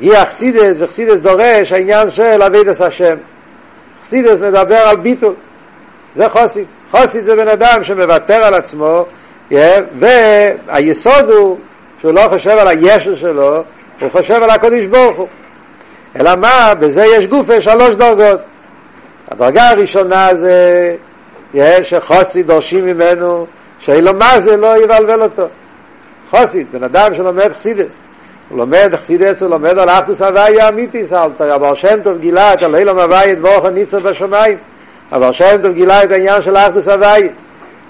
היא 0.00 0.12
אכסידס, 0.14 0.76
וחסידס 0.78 1.20
דורש 1.20 1.72
העניין 1.72 2.10
של 2.10 2.42
אבידס 2.42 2.80
השם. 2.80 3.16
אכסידס 4.02 4.38
מדבר 4.38 4.78
על 4.78 4.96
ביטול, 4.96 5.34
זה 6.14 6.28
חוסיד. 6.28 6.66
חוסיד 6.90 7.24
זה 7.24 7.36
בן 7.36 7.48
אדם 7.48 7.84
שמוותר 7.84 8.44
על 8.44 8.54
עצמו, 8.54 9.06
והיסוד 10.00 11.30
הוא 11.30 11.58
שהוא 12.00 12.12
לא 12.12 12.22
חושב 12.28 12.50
על 12.50 12.68
הישו 12.68 13.16
שלו, 13.16 13.62
הוא 14.00 14.10
חושב 14.10 14.42
על 14.42 14.50
הקודש 14.50 14.84
ברוך 14.84 15.16
הוא. 15.16 15.28
אלא 16.20 16.36
מה, 16.36 16.74
בזה 16.80 17.04
יש 17.04 17.26
גופה 17.26 17.62
שלוש 17.62 17.94
דרגות. 17.94 18.40
הדרגה 19.30 19.68
הראשונה 19.68 20.28
זה 20.34 20.90
שחוסיד 21.82 22.46
דורשים 22.46 22.84
ממנו 22.84 23.46
שאילו 23.78 24.14
מה 24.14 24.40
זה 24.40 24.56
לא 24.56 24.82
יבלבל 24.82 25.22
אותו. 25.22 25.46
חוסיד, 26.30 26.66
בן 26.72 26.84
אדם 26.84 27.14
שלומד 27.14 27.52
חסידס. 27.56 27.92
הוא 28.48 28.58
לומד 28.58 28.96
חסידס, 28.96 29.42
הוא 29.42 29.50
לומד 29.50 29.78
על 29.78 29.88
אחדוס 29.90 30.22
הוויה 30.22 30.68
אמיתיס, 30.68 31.12
אבל 31.12 31.74
שם 31.74 32.02
טוב 32.02 32.18
גילה 32.18 32.54
את 32.54 32.62
הלילום 32.62 32.98
הוויה 32.98 33.32
את 33.32 33.38
ואוכו 33.42 33.70
ניצו 33.70 34.00
בשמיים. 34.00 34.58
אבל 35.12 35.32
שם 35.32 35.56
טוב 35.62 35.72
גילה 35.72 36.04
את 36.04 36.12
העניין 36.12 36.42
של 36.42 36.56
אחדוס 36.56 36.88
הוויה. 36.88 37.28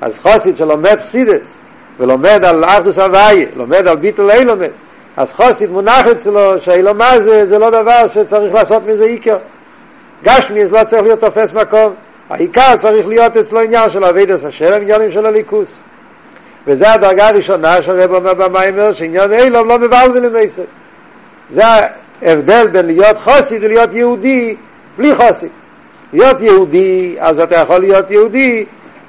אז 0.01 0.19
חוסיד 0.19 0.57
שלומד 0.57 0.99
חסידס, 1.03 1.55
ולומד 1.99 2.45
על 2.45 2.65
אחדוס 2.65 2.99
הוויה, 2.99 3.47
לומד 3.57 3.89
על 3.89 3.97
ביטול 3.97 4.31
אילומס, 4.31 4.79
אז 5.17 5.33
חוסיד 5.33 5.71
מונח 5.71 6.07
אצלו 6.07 6.61
שאילו 6.61 6.95
מה 6.95 7.21
זה, 7.21 7.47
זה 7.47 7.59
לא 7.59 7.71
דבר 7.71 8.07
שצריך 8.15 8.55
לעשות 8.55 8.83
מזה 8.87 9.05
עיקר. 9.05 9.37
גשמיס 10.25 10.71
לא 10.71 10.85
צריך 10.85 11.03
להיות 11.03 11.21
תופס 11.21 11.53
מקום. 11.53 11.95
העיקר 12.31 12.77
צריך 12.77 13.07
להיות 13.07 13.37
אצלו 13.37 13.61
עניין 13.61 13.91
של 13.91 14.05
אבידס 14.05 14.45
השם, 14.45 14.81
עניינים 14.83 15.13
של 15.13 15.27
הליכוס. 15.27 15.79
וזה 16.67 16.93
הדרגה 16.93 17.29
הראשונה 17.29 17.83
שהרב 17.83 18.13
אומר 18.13 18.35
במיימר, 18.35 18.93
שעניין 18.93 19.33
אילום 19.33 19.69
לא 19.69 19.79
מבלבל 19.79 20.27
למעשה. 20.27 20.63
זה 21.51 21.63
ההבדל 22.23 22.67
בין 22.67 22.87
להיות 22.87 23.19
חוסי 23.19 23.59
ולהיות 23.61 23.95
יהודי 23.95 24.57
בלי 24.99 25.15
חוסי. 25.15 25.49
להיות 26.13 26.41
יהודי, 26.41 27.17
אז 27.19 27.41
אתה 27.41 27.57
יכול 27.57 27.79
להיות 27.79 28.11
יהודי, 28.11 28.65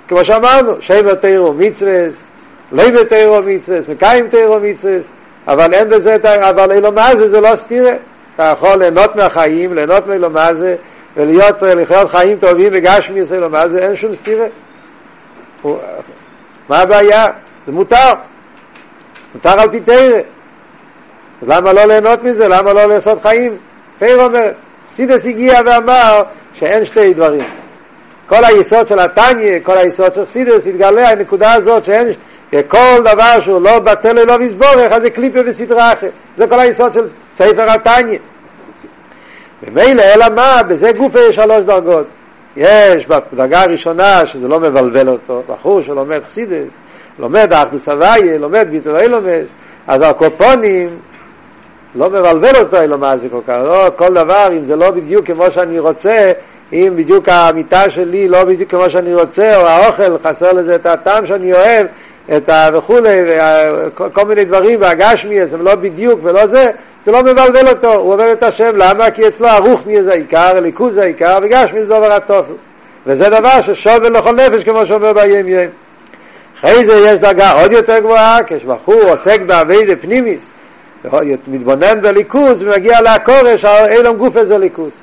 כמו 0.08 0.26
שאמרנו, 0.26 0.72
שם 0.80 1.16
תירו 1.16 1.54
מצווס, 1.54 2.16
ליבה 2.72 3.06
תירו 3.06 3.40
מצווס, 3.46 3.88
מקיים 3.88 4.28
תירו 4.28 4.60
מצווס, 4.60 5.08
אבל 5.48 5.74
אין 5.74 5.90
בזה, 5.90 6.18
אבל 6.50 6.72
אילו 6.72 6.92
מה 6.92 7.16
זה, 7.16 7.30
זה 7.30 7.42
לא 7.42 7.56
סתירה. 7.56 7.94
אתה 8.36 8.44
יכול 8.58 8.76
ליהנות 8.76 9.16
מהחיים, 9.16 9.74
ליהנות 9.74 10.08
מאילו 10.08 10.30
מה 10.30 10.54
זה, 10.54 10.76
ולהיות, 11.20 11.62
לחיות 11.62 12.12
חיים 12.12 12.38
טובים 12.38 12.70
וגשמי 12.72 13.22
אילו 13.32 13.50
מה 13.50 13.70
זה, 13.70 13.80
אין 13.80 13.96
שום 13.96 14.16
סתירה. 14.16 14.46
מה 16.70 16.78
הבעיה? 16.80 17.28
זה 17.68 17.72
מותר. 17.72 18.10
מותר 19.36 19.60
על 19.60 19.70
פי 19.70 19.80
תרא. 19.80 20.20
אז 21.42 21.48
למה 21.48 21.74
לא 21.74 21.86
ליהנות 21.86 22.24
מזה? 22.24 22.48
למה 22.48 22.74
לא 22.74 22.86
לעשות 22.86 23.22
חיים? 23.22 23.58
תרא 23.98 24.24
אומר, 24.24 24.52
סידס 24.90 25.26
הגיע 25.26 25.60
ואמר 25.66 26.24
שאין 26.54 26.86
שתי 26.86 27.14
דברים. 27.14 27.42
כל 28.28 28.44
היסוד 28.44 28.88
של 28.88 29.00
התניא, 29.00 29.60
כל 29.64 29.78
היסוד 29.78 30.14
של 30.14 30.26
סידס, 30.26 30.68
התגלה 30.68 31.10
הנקודה 31.10 31.54
הזאת 31.54 31.84
שאין, 31.84 32.08
כל 32.68 33.02
דבר 33.02 33.40
שהוא 33.42 33.62
לא 33.62 33.80
בטל 33.80 34.20
ולא 34.20 34.38
מזבורך, 34.38 34.92
אז 34.92 35.02
זה 35.02 35.10
קליפה 35.10 35.40
וסדרה 35.46 35.94
אחרת. 35.94 36.12
זה 36.38 36.48
כל 36.48 36.60
היסוד 36.60 36.94
של 36.94 37.08
ספר 37.34 37.72
התניא. 37.72 38.20
ומילא, 39.64 40.02
אלא 40.02 40.26
מה? 40.36 40.64
בזה 40.70 40.92
גופה 40.92 41.20
יש 41.20 41.36
שלוש 41.36 41.64
דרגות. 41.64 42.08
יש 42.58 43.08
בדרגה 43.08 43.62
הראשונה, 43.62 44.28
שזה 44.28 44.48
לא 44.48 44.60
מבלבל 44.60 45.10
אותו, 45.10 45.44
בחור 45.48 45.82
שלומד 45.82 46.20
חסידס, 46.26 46.72
לומד 47.20 47.54
אחדוס 47.54 47.90
הוויה, 47.90 48.38
לומד 48.38 48.68
ביטול 48.72 48.96
אילומס, 48.96 49.54
אז 49.88 50.02
הקופונים 50.02 50.90
לא 51.96 52.10
מבלבל 52.10 52.56
אותו 52.56 52.78
אילומה 52.82 53.18
זה 53.18 53.30
כל 53.30 53.42
כך, 53.48 53.56
לא 53.66 53.92
כל 53.96 54.14
דבר, 54.14 54.48
אם 54.52 54.66
זה 54.66 54.76
לא 54.76 54.92
בדיוק 54.92 55.26
כמו 55.26 55.52
שאני 55.52 55.80
רוצה, 55.80 56.32
אם 56.74 56.94
בדיוק 56.96 57.30
המיטה 57.30 57.90
שלי 57.90 58.28
לא 58.28 58.44
בדיוק 58.44 58.70
כמו 58.70 58.90
שאני 58.90 59.14
רוצה, 59.14 59.58
או 59.58 59.68
האוכל 59.68 60.18
חסר 60.24 60.54
לזה 60.54 60.76
את 60.76 60.86
הטעם 60.86 61.26
שאני 61.26 61.54
אוהב, 61.54 61.88
את 62.38 62.50
ה... 62.50 62.70
וכולי, 62.74 63.22
כל 64.14 64.26
מיני 64.26 64.46
דברים, 64.46 64.82
והגשמי, 64.82 65.42
הם 65.42 65.62
לא 65.62 65.76
בדיוק 65.76 66.20
ולא 66.24 66.48
זה, 66.48 66.72
זה 67.06 67.12
לא 67.12 67.24
מבלבל 67.24 67.68
אותו, 67.68 67.96
הוא 67.96 68.14
עובד 68.14 68.30
את 68.32 68.44
השם, 68.44 68.76
למה? 68.76 69.12
כי 69.12 69.28
אצלו 69.28 69.48
הרוחני 69.48 70.04
זה 70.04 70.12
העיקר, 70.12 70.58
הליכוז 70.58 70.94
זה 70.94 71.02
העיקר, 71.02 71.38
וגשמי 71.44 71.80
זה 71.80 71.86
דבר 71.86 72.14
התופל. 72.14 72.54
וזה 73.06 73.26
דבר 73.26 73.62
ששובל 73.62 74.18
לכל 74.18 74.36
נפש, 74.36 74.64
כמו 74.64 74.86
שאומר 74.86 75.14
ביום 75.14 75.48
יום. 75.48 75.66
אחרי 76.60 76.86
זה 76.86 76.94
יש 76.94 77.20
דרגה 77.20 77.52
עוד 77.52 77.72
יותר 77.72 78.00
גבוהה, 78.00 78.38
כשבחור 78.48 79.02
עוסק 79.02 79.42
בעבידי 79.42 79.96
פנימיס, 79.96 80.50
מתבונן 81.48 82.02
בליכוז 82.02 82.62
ומגיע 82.62 83.02
להקורש, 83.02 83.66
אילום 83.66 84.18
גוף 84.18 84.38
איזה 84.38 84.58
ליכוז. 84.58 85.02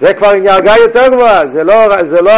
זה 0.00 0.14
כבר 0.14 0.30
עניין 0.30 0.64
יותר 0.78 1.08
גבוהה, 1.08 1.46
זה 1.46 1.64
לא, 1.64 2.02
זה 2.02 2.20
לא, 2.20 2.32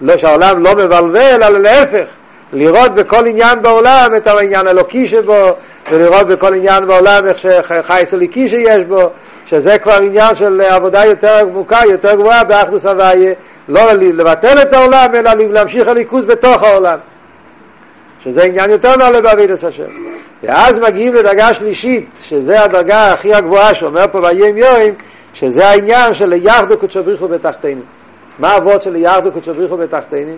לא 0.00 0.16
שהעולם 0.16 0.62
לא 0.62 0.72
מבלבל, 0.72 1.42
אלא 1.42 1.48
להפך, 1.48 2.06
לראות 2.54 2.94
בכל 2.94 3.26
עניין 3.26 3.62
בעולם 3.62 4.10
את 4.16 4.26
העניין 4.26 4.66
האלוקי 4.66 5.08
שבו, 5.08 5.56
ולראות 5.90 6.26
בכל 6.26 6.54
עניין 6.54 6.86
בעולם 6.86 7.26
איך 7.26 7.38
שחייס 7.38 8.14
אליקי 8.14 8.48
שיש 8.48 8.84
בו, 8.88 9.10
שזה 9.46 9.78
כבר 9.78 9.98
עניין 10.02 10.34
של 10.34 10.60
עבודה 10.60 11.04
יותר 11.04 11.38
עמוקה, 11.38 11.80
יותר 11.90 12.14
גבוהה 12.14 12.44
באחדוס 12.44 12.86
הוויה, 12.86 13.32
לא 13.68 13.92
לבטל 13.92 14.62
את 14.62 14.72
העולם, 14.72 15.08
אלא 15.14 15.30
להמשיך 15.34 15.88
הליכוז 15.88 16.24
בתוך 16.24 16.62
העולם. 16.62 16.98
שזה 18.24 18.42
עניין 18.42 18.70
יותר 18.70 18.96
נעלה 18.96 19.20
בעבידת 19.20 19.64
השם. 19.64 19.90
ואז 20.42 20.78
מגיעים 20.78 21.14
לדרגה 21.14 21.54
שלישית, 21.54 22.08
שזה 22.22 22.62
הדרגה 22.62 23.12
הכי 23.12 23.34
הגבוהה 23.34 23.74
שאומר 23.74 24.04
פה 24.12 24.18
ויים 24.18 24.56
יורים, 24.56 24.94
שזה 25.34 25.68
העניין 25.68 26.14
של 26.14 26.32
יחדו 26.32 26.78
קודשו 26.78 27.04
בריחו 27.04 27.28
בתחתינו. 27.28 27.82
מה 28.38 28.56
אבות 28.56 28.82
של 28.82 28.96
יחדו 28.96 29.32
קודשו 29.32 29.54
בריחו 29.54 29.76
בתחתינו? 29.76 30.32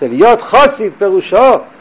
זה 0.00 0.08
להיות 0.08 0.40
חוסי 0.40 0.90
פירושו 0.98 1.36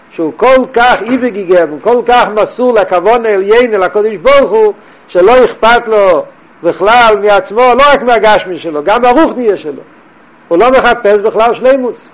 שהוא 0.10 0.34
כל 0.38 0.66
כך 0.74 0.96
איבגיגם, 1.12 1.70
הוא 1.70 1.80
כל 1.82 2.02
כך 2.06 2.30
מסור 2.30 2.74
לכוון 2.74 3.26
עליין, 3.26 3.74
אל 3.74 3.84
הקודש 3.84 4.16
ברוך 4.16 4.52
הוא, 4.52 4.74
שלא 5.08 5.46
אכפת 5.46 5.88
לו 5.88 6.26
בכלל 6.64 7.20
מעצמו, 7.22 7.62
לא 7.62 7.84
רק 7.94 8.04
מהגשמי 8.04 8.60
שלו, 8.60 8.84
גם 8.84 9.02
מהרוחניה 9.02 9.58
שלו. 9.58 9.82
הוא 10.48 10.58
לא 10.58 10.72
מחפש 10.72 11.20
בכלל 11.20 11.54
שלימוס. 11.54 12.08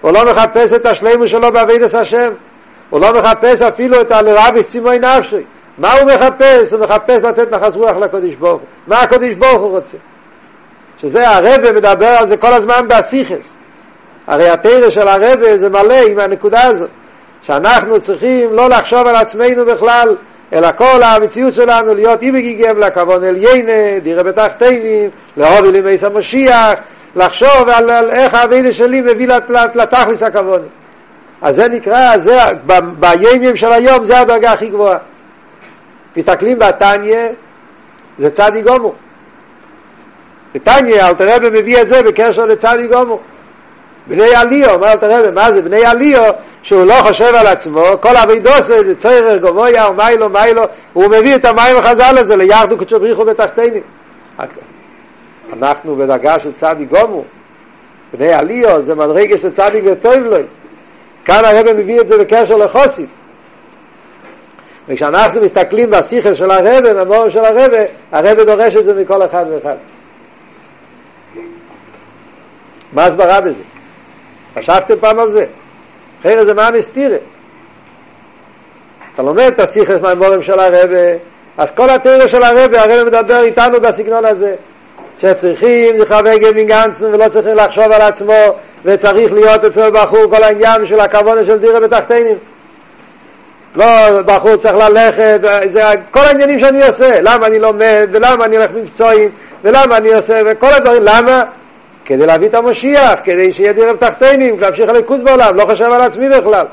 הוא 0.00 0.12
לא 0.12 0.30
מחפש 0.30 0.72
את 0.72 0.86
השלימוס 0.86 1.30
שלו 1.30 1.52
בעבידת 1.52 1.94
השם. 1.94 2.32
הוא 2.90 3.00
לא 3.00 3.18
מחפש 3.18 3.62
אפילו 3.62 4.00
את 4.00 4.12
הלרבי 4.12 4.62
סימוי 4.62 4.98
נפשי. 4.98 5.42
מה 5.78 5.92
הוא 5.92 6.12
מחפש? 6.12 6.72
הוא 6.72 6.80
מחפש 6.80 7.22
לתת 7.22 7.54
נחס 7.54 7.74
רוח 7.74 7.96
לקודש 7.96 8.34
ברוך 8.34 8.52
הוא. 8.52 8.68
מה 8.86 9.00
הקודש 9.00 9.34
ברוך 9.34 9.60
הוא 9.60 9.70
רוצה? 9.70 9.96
שזה 10.98 11.28
הרבה 11.28 11.72
מדבר 11.72 12.08
על 12.08 12.26
זה 12.26 12.36
כל 12.36 12.52
הזמן 12.52 12.88
באסיכס. 12.88 13.54
הרי 14.26 14.48
התרא 14.48 14.90
של 14.90 15.08
הרבה 15.08 15.58
זה 15.58 15.68
מלא 15.68 15.94
עם 16.08 16.18
הנקודה 16.18 16.62
הזאת. 16.62 16.90
שאנחנו 17.42 18.00
צריכים 18.00 18.52
לא 18.52 18.68
לחשוב 18.68 19.06
על 19.06 19.16
עצמנו 19.16 19.66
בכלל, 19.66 20.16
אלא 20.52 20.68
כל 20.76 21.02
המציאות 21.02 21.54
שלנו 21.54 21.94
להיות 21.94 22.22
אי 22.22 22.32
בגיגם 22.32 22.78
לכוון 22.78 23.24
אל 23.24 23.36
יינה, 23.36 24.00
דירה 24.02 24.22
בתחתינים, 24.22 25.10
להוביל 25.36 25.70
לימי 25.70 25.96
המשיח, 26.02 26.72
לחשוב 27.16 27.68
על, 27.68 27.90
על 27.90 28.10
איך 28.10 28.34
האבידה 28.34 28.72
שלי 28.72 29.00
מביא 29.00 29.28
לתכלס 29.74 30.22
הכוון. 30.22 30.62
אז 31.42 31.56
זה 31.56 31.68
נקרא, 31.68 32.18
זה, 32.18 32.38
בימים 32.98 33.56
של 33.56 33.72
היום 33.72 34.04
זה 34.04 34.20
הדרגה 34.20 34.52
הכי 34.52 34.68
גבוהה. 34.68 34.98
מסתכלים 36.16 36.58
בתניא, 36.58 37.28
זה 38.18 38.30
צדי 38.30 38.62
גומו. 38.62 38.92
בתניא, 40.54 41.08
אלתר 41.08 41.50
מביא 41.52 41.82
את 41.82 41.88
זה 41.88 42.02
בקשר 42.02 42.46
לצדי 42.46 42.86
גומו. 42.86 43.20
בני 44.06 44.34
עליו, 44.34 44.74
אומר 44.74 44.92
אלתר 44.92 45.18
רבי, 45.18 45.30
מה 45.30 45.52
זה? 45.52 45.62
בני 45.62 45.84
עליו 45.84 46.32
שהוא 46.62 46.84
לא 46.84 46.94
חושב 46.94 47.34
על 47.34 47.46
עצמו, 47.46 47.82
כל 48.00 48.16
אבידוס 48.16 48.60
זה 48.60 48.94
צויר 48.94 49.36
גבויה 49.36 49.88
ומיילו 49.88 50.30
מיילו, 50.30 50.62
הוא 50.92 51.06
מביא 51.06 51.34
את 51.34 51.44
המים 51.44 51.76
החז"ל 51.76 52.18
הזה 52.18 52.36
ליחדו 52.36 52.78
קדשו 52.78 53.00
בריחו 53.00 53.24
בתחתינים. 53.24 53.82
אנחנו 55.52 55.96
בדרגה 55.96 56.34
של 56.42 56.52
צדיק 56.52 56.88
גומו, 56.88 57.24
בני 58.12 58.32
עליו, 58.32 58.82
זה 58.82 58.94
מדרגה 58.94 59.38
של 59.38 59.52
צדיק 59.52 59.84
וטוב 59.86 60.14
לו. 60.14 60.36
כאן 61.24 61.44
הרב 61.44 61.72
מביא 61.72 62.00
את 62.00 62.06
זה 62.06 62.18
בקשר 62.18 62.56
לחוסית. 62.56 63.08
וכשאנחנו 64.88 65.40
מסתכלים 65.40 65.90
בשיחה 65.90 66.34
של 66.34 66.50
הרב, 66.50 66.86
במורים 66.86 67.30
של 67.30 67.44
הרב, 67.44 67.72
הרב 68.12 68.40
דורש 68.40 68.76
את 68.76 68.84
זה 68.84 68.94
מכל 69.02 69.24
אחד 69.24 69.44
ואחד. 69.50 69.76
מה 72.92 73.04
הסברה 73.04 73.40
בזה? 73.40 73.54
חשבתם 74.58 74.94
פעם 75.00 75.18
על 75.18 75.30
זה? 75.30 75.44
אחרי 76.20 76.44
זה 76.44 76.54
מה 76.54 76.70
מסתירה? 76.70 77.16
אתה 79.14 79.22
לומד 79.22 79.46
את 79.46 79.60
השיחה 79.60 79.92
מהמורים 80.02 80.42
של 80.42 80.60
הרב, 80.60 80.90
אז 81.58 81.68
כל 81.76 81.90
התיאוריה 81.90 82.28
של 82.28 82.42
הרב, 82.42 82.74
הרב 82.74 83.06
מדבר 83.06 83.40
איתנו 83.40 83.80
בסגנון 83.80 84.24
הזה. 84.24 84.54
שצריכים 85.20 86.00
לכוון 86.00 86.38
גמין 86.38 86.66
גנצן 86.66 87.04
ולא 87.04 87.28
צריכים 87.28 87.54
לחשוב 87.54 87.92
על 87.92 88.02
עצמו 88.02 88.58
וצריך 88.84 89.32
להיות 89.32 89.64
אצל 89.64 89.90
בחור 89.90 90.30
כל 90.30 90.42
העניין 90.42 90.86
של 90.86 91.00
הכוונה 91.00 91.46
של 91.46 91.58
דירה 91.58 91.80
בתחתינים 91.80 92.38
לא 93.76 93.86
בחור 94.22 94.56
צריך 94.56 94.74
ללכת 94.74 95.40
זה 95.72 95.82
כל 96.10 96.20
העניינים 96.20 96.60
שאני 96.60 96.86
עושה 96.86 97.10
למה 97.22 97.46
אני 97.46 97.58
לומד 97.58 98.08
ולמה 98.12 98.44
אני 98.44 98.56
הולך 98.56 98.70
מבצועים 98.74 99.30
ולמה 99.64 99.96
אני 99.96 100.14
עושה 100.14 100.40
וכל 100.46 100.72
הדברים 100.72 101.02
למה? 101.02 101.44
כדי 102.04 102.26
להביא 102.26 102.48
את 102.48 102.54
המשיח 102.54 103.14
כדי 103.24 103.52
שיהיה 103.52 103.72
דירה 103.72 103.92
בתחתינים 103.92 104.60
להמשיך 104.60 104.88
הליכוז 104.90 105.20
בעולם 105.20 105.54
לא 105.54 105.64
חושב 105.64 105.84
על 105.84 106.00
עצמי 106.00 106.28
בכלל 106.28 106.66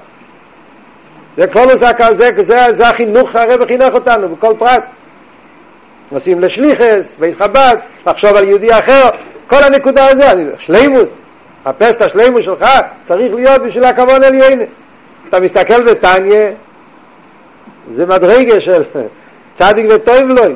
זה 1.38 1.48
כל 1.48 1.78
זה, 1.78 1.88
זה, 2.14 2.32
זה, 2.44 2.74
זה 2.74 2.88
החינוך 2.90 3.36
הרב 3.36 3.66
חינך 3.66 3.94
אותנו 3.94 4.36
בכל 4.36 4.54
פרט 4.60 4.84
נוסעים 6.12 6.40
לשליחס, 6.40 7.16
בית 7.20 7.38
חב"ד, 7.38 7.76
לחשוב 8.08 8.36
על 8.36 8.48
יהודי 8.48 8.72
אחר, 8.72 9.10
כל 9.48 9.64
הנקודה 9.64 10.08
הזו, 10.10 10.24
שלימוס, 10.58 11.10
חפש 11.66 11.96
את 11.96 12.02
השלימוס 12.02 12.44
שלך, 12.44 12.66
צריך 13.04 13.34
להיות 13.34 13.62
בשביל 13.64 13.86
הכבוד 13.86 14.24
עליינה. 14.24 14.64
אתה 15.30 15.40
מסתכל 15.40 15.84
בטניה, 15.84 16.52
זה 17.92 18.06
מדרגה 18.06 18.60
של 18.60 18.84
צדיק 19.56 19.86
וטוב 19.90 20.30
לוי, 20.30 20.56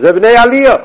זה 0.00 0.12
בני 0.12 0.36
עליו. 0.36 0.78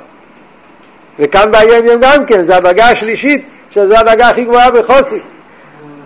וכאן 1.20 1.52
ביום 1.52 1.86
יום 1.86 2.02
גם 2.02 2.26
כן, 2.26 2.44
זה 2.46 2.56
הדרגה 2.58 2.90
השלישית, 2.90 3.46
שזה 3.72 4.00
הדרגה 4.00 4.28
הכי 4.28 4.44
גבוהה 4.44 4.72
בחוסית. 4.72 5.24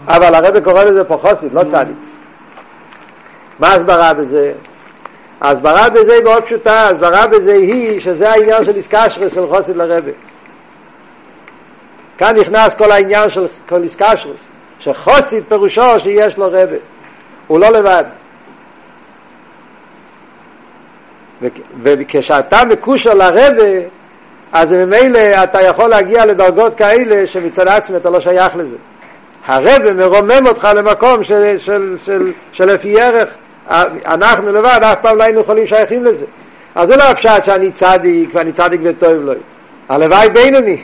אבל 0.07 0.35
הרב 0.35 0.59
קורא 0.59 0.83
לזה 0.83 1.03
פה 1.03 1.17
חוסית, 1.17 1.53
לא 1.53 1.63
צדיק. 1.63 1.95
מה 3.59 3.73
הסברה 3.73 4.13
בזה? 4.13 4.53
ההסברה 5.41 5.89
בזה 5.89 6.13
היא 6.13 6.23
מאוד 6.23 6.43
פשוטה, 6.43 6.73
ההסברה 6.73 7.27
בזה 7.27 7.53
היא 7.53 8.01
שזה 8.01 8.31
העניין 8.31 8.63
של 8.63 8.75
איסקשרס 8.75 9.33
של 9.33 9.47
חוסד 9.47 9.75
לרבה. 9.75 10.11
כאן 12.17 12.37
נכנס 12.37 12.73
כל 12.73 12.91
העניין 12.91 13.29
של 13.29 13.47
כל 13.69 13.83
איסקשרס, 13.83 14.39
שחוסד 14.79 15.43
פירושו 15.49 15.99
שיש 15.99 16.37
לו 16.37 16.45
רבה, 16.45 16.77
הוא 17.47 17.59
לא 17.59 17.69
לבד. 17.69 18.03
וכשאתה 21.83 22.65
מקושר 22.65 23.13
לרבה, 23.13 23.87
אז 24.57 24.71
ממילא 24.73 25.19
אתה 25.43 25.61
יכול 25.61 25.89
להגיע 25.89 26.25
לדרגות 26.25 26.75
כאלה 26.75 27.27
שמצד 27.27 27.67
עצמי 27.67 27.97
אתה 27.97 28.09
לא 28.09 28.19
שייך 28.19 28.55
לזה. 28.55 28.75
הרבה 29.45 29.91
מרומם 29.93 30.47
אותך 30.47 30.67
למקום 30.75 31.23
של, 31.23 31.57
של, 31.57 31.95
של, 32.05 32.31
של 32.51 32.65
לפי 32.65 33.01
ערך 33.01 33.29
אנחנו 34.05 34.51
לבד 34.51 34.79
אף 34.83 34.97
פעם 35.01 35.17
לא 35.17 35.23
היינו 35.23 35.39
יכולים 35.39 35.67
שייכים 35.67 36.03
לזה. 36.03 36.25
אז 36.75 36.87
זה 36.87 36.97
לא 36.97 37.03
הפשט 37.03 37.43
שאני 37.43 37.71
צדיק 37.71 38.29
ואני 38.33 38.51
צדיק 38.51 38.81
וטוב 38.83 39.25
לו. 39.25 39.33
הלוואי 39.89 40.29
בינוני. 40.29 40.83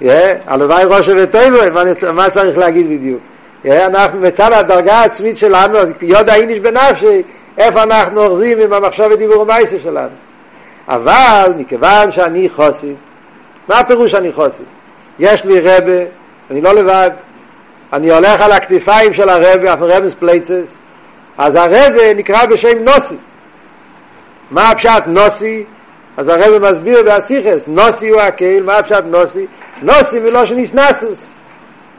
הלוואי 0.46 0.84
ראש 0.84 1.08
וטוב 1.08 1.42
לו, 1.42 2.12
מה 2.12 2.30
צריך 2.30 2.58
להגיד 2.58 2.86
בדיוק? 2.86 3.20
אנחנו 3.64 4.20
מצד 4.20 4.52
הדרגה 4.52 4.94
העצמית 4.94 5.38
שלנו, 5.38 5.78
יודע 6.02 6.34
איניש 6.34 6.58
בנפשיה, 6.58 7.22
איפה 7.58 7.82
אנחנו 7.82 8.24
אוחזים 8.24 8.58
עם 8.58 8.72
המחשב 8.72 9.08
ודיבור 9.10 9.42
ומעשה 9.42 9.76
שלנו. 9.82 10.29
אבל 10.90 11.52
מכיוון 11.56 12.12
שאני 12.12 12.48
חסיד, 12.48 12.94
מה 13.68 13.78
הפירוש 13.78 14.14
אני 14.14 14.32
חסיד? 14.32 14.62
יש 15.18 15.44
לי 15.44 15.60
רבי, 15.60 16.02
אני 16.50 16.60
לא 16.60 16.72
לבד, 16.74 17.10
אני 17.92 18.10
הולך 18.10 18.40
על 18.40 18.52
הכתפיים 18.52 19.14
של 19.14 19.28
הרבי, 19.28 19.74
אויף 19.74 19.78
רבי'ס 19.80 20.14
פלייצעס, 20.14 20.74
אז 21.38 21.54
הרבי 21.54 21.92
נקרא 22.16 22.46
בשם 22.46 22.78
נשיא. 22.78 23.16
מה 24.50 24.70
הפשט 24.70 25.02
נשיא? 25.06 25.64
אז 26.16 26.28
הרבי 26.28 26.70
מסביר 26.70 27.02
בהשיחות, 27.02 27.68
נשיא 27.68 28.08
הוא 28.08 28.20
הכל, 28.20 28.62
מה 28.62 28.78
הפשט 28.78 29.04
נשיא? 29.04 29.46
נוסי 29.82 30.20
מלושן 30.20 30.58
איסנסוס. 30.58 31.18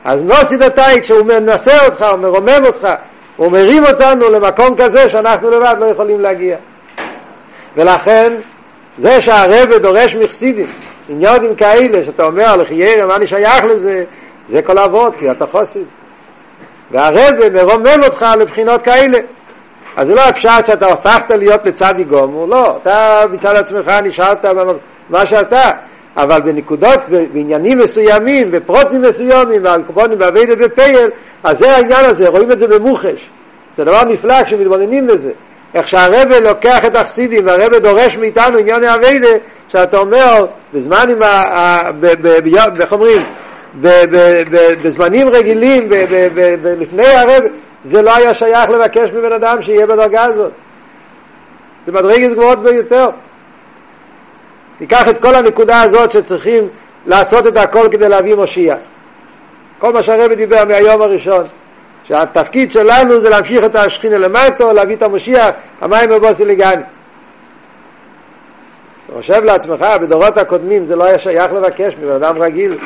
אז 0.05 0.21
נוסי 0.21 0.57
דתאי, 0.57 1.01
כשהוא 1.01 1.25
מנסה 1.25 1.85
אותך, 1.85 2.05
הוא 2.11 2.19
מרומם 2.19 2.65
אותך, 2.65 2.87
הוא 3.35 3.51
מרים 3.51 3.83
אותנו 3.85 4.29
למקום 4.29 4.75
כזה 4.77 5.09
שאנחנו 5.09 5.49
לבד 5.49 5.75
לא 5.79 5.85
יכולים 5.85 6.19
להגיע. 6.19 6.57
ולכן, 7.75 8.33
זה 8.97 9.21
שהרב 9.21 9.73
דורש 9.81 10.15
מחסידים, 10.15 10.67
עניונים 11.09 11.55
כאלה, 11.55 12.05
שאתה 12.05 12.23
אומר, 12.23 12.57
לחיירה, 12.57 13.07
מה 13.07 13.15
אני 13.15 13.27
שייך 13.27 13.65
לזה? 13.65 14.03
זה 14.49 14.61
כל 14.61 14.77
אבות, 14.77 15.15
כי 15.15 15.31
אתה 15.31 15.45
חוסד. 15.47 15.79
והרב 16.91 17.33
מרומם 17.53 18.03
אותך 18.03 18.25
לבחינות 18.39 18.81
כאלה. 18.81 19.19
אז 19.97 20.07
זה 20.07 20.15
לא 20.15 20.21
הפשט 20.21 20.65
שאתה 20.67 20.87
הפכת 20.87 21.31
להיות 21.31 21.65
לצדי 21.65 22.03
גומור, 22.03 22.47
לא, 22.47 22.77
אתה 22.81 23.25
מצד 23.31 23.55
עצמך 23.55 23.87
נשארת 24.03 24.45
במה 25.09 25.25
שאתה, 25.25 25.71
אבל 26.17 26.41
בנקודות, 26.41 26.99
בעניינים 27.33 27.77
מסוימים, 27.77 28.51
בפרוטים 28.51 29.01
מסוימים, 29.01 29.63
ועל 29.63 29.83
קופונים 29.83 30.17
ועבדת 30.21 30.57
בפייל, 30.57 31.09
אז 31.43 31.57
זה 31.57 31.71
העניין 31.71 32.05
הזה, 32.05 32.27
רואים 32.27 32.51
את 32.51 32.59
זה 32.59 32.67
במוחש. 32.67 33.29
זה 33.77 33.83
דבר 33.83 34.03
נפלא 34.03 34.43
כשמתבוננים 34.43 35.07
לזה. 35.07 35.31
איך 35.73 35.87
שהרבא 35.87 36.37
לוקח 36.37 36.85
את 36.85 36.95
החסידים 36.95 37.45
והרבא 37.45 37.79
דורש 37.79 38.15
מאיתנו 38.15 38.57
עניין 38.57 38.83
העבדה, 38.83 39.29
שאתה 39.67 39.97
אומר, 39.97 40.45
בזמן 40.73 41.05
עם 41.11 41.21
ה... 41.21 41.81
איך 42.79 42.91
אומרים? 42.91 43.21
בזמנים 44.83 45.29
רגילים, 45.29 45.89
לפני 46.77 47.07
הרב, 47.07 47.43
זה 47.83 48.01
לא 48.01 48.15
היה 48.15 48.33
שייך 48.33 48.69
לבקש 48.69 49.09
מבן 49.13 49.31
אדם 49.31 49.61
שיהיה 49.61 49.87
בדרגה 49.87 50.23
הזאת. 50.23 50.51
זה 51.85 51.91
מדרגת 51.91 52.31
גבוהות 52.31 52.59
ביותר. 52.59 53.09
ניקח 54.81 55.07
את 55.07 55.21
כל 55.21 55.35
הנקודה 55.35 55.81
הזאת 55.81 56.11
שצריכים 56.11 56.67
לעשות 57.05 57.47
את 57.47 57.57
הכל 57.57 57.87
כדי 57.91 58.09
להביא 58.09 58.35
מושיע. 58.35 58.75
כל 59.79 59.93
מה 59.93 60.03
שהרבי 60.03 60.35
דיבר 60.35 60.65
מהיום 60.65 61.01
הראשון, 61.01 61.43
שהתפקיד 62.11 62.71
שלנו 62.71 63.21
זה 63.21 63.29
להמשיך 63.29 63.65
את 63.65 63.75
השכינה 63.75 64.17
למטו, 64.17 64.73
להביא 64.73 64.95
את 64.95 65.03
המושיע, 65.03 65.49
המים 65.81 66.09
בבוסי 66.09 66.45
לגני. 66.45 66.81
אתה 69.05 69.13
חושב 69.13 69.43
לעצמך, 69.43 69.85
בדורות 70.01 70.37
הקודמים 70.37 70.85
זה 70.85 70.95
לא 70.95 71.03
היה 71.03 71.19
שייך 71.19 71.53
לבקש 71.53 71.93
מבן 72.01 72.11
אדם 72.11 72.41
רגיל. 72.41 72.77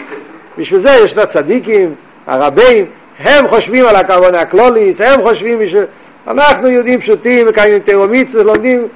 בשביל 0.57 0.79
זה 0.79 0.89
יש 0.89 1.13
את 1.13 1.17
הצדיקים, 1.17 1.95
הרבים, 2.27 2.85
הם 3.19 3.47
חושבים 3.47 3.85
על 3.85 3.95
הכוונה 3.95 4.39
הקלוליס, 4.39 5.01
הם 5.01 5.21
חושבים 5.21 5.59
בשביל... 5.59 5.83
אנחנו 6.27 6.69
יהודים 6.69 7.01
פשוטים, 7.01 7.47
מקיימים 7.47 7.79
תאומיצה, 7.79 8.43
לומדים, 8.43 8.87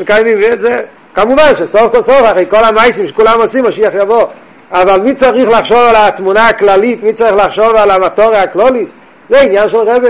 מקיימים 0.00 0.38
את 0.52 0.58
זה. 0.58 0.82
כמובן 1.14 1.52
שסוף 1.56 1.92
כל 1.92 2.02
סוף, 2.02 2.30
אחרי 2.30 2.46
כל 2.50 2.64
המייסים 2.64 3.08
שכולם 3.08 3.40
עושים, 3.40 3.64
משיח 3.66 3.94
יבוא. 3.94 4.26
אבל 4.72 5.00
מי 5.00 5.14
צריך 5.14 5.48
לחשוב 5.48 5.78
על 5.78 5.96
התמונה 5.96 6.48
הכללית, 6.48 7.02
מי 7.02 7.12
צריך 7.12 7.36
לחשוב 7.36 7.76
על 7.76 7.90
המטוריה 7.90 8.42
הקלוליס? 8.42 8.90
זה 9.28 9.40
עניין 9.40 9.68
של 9.68 9.76
רבי. 9.76 10.08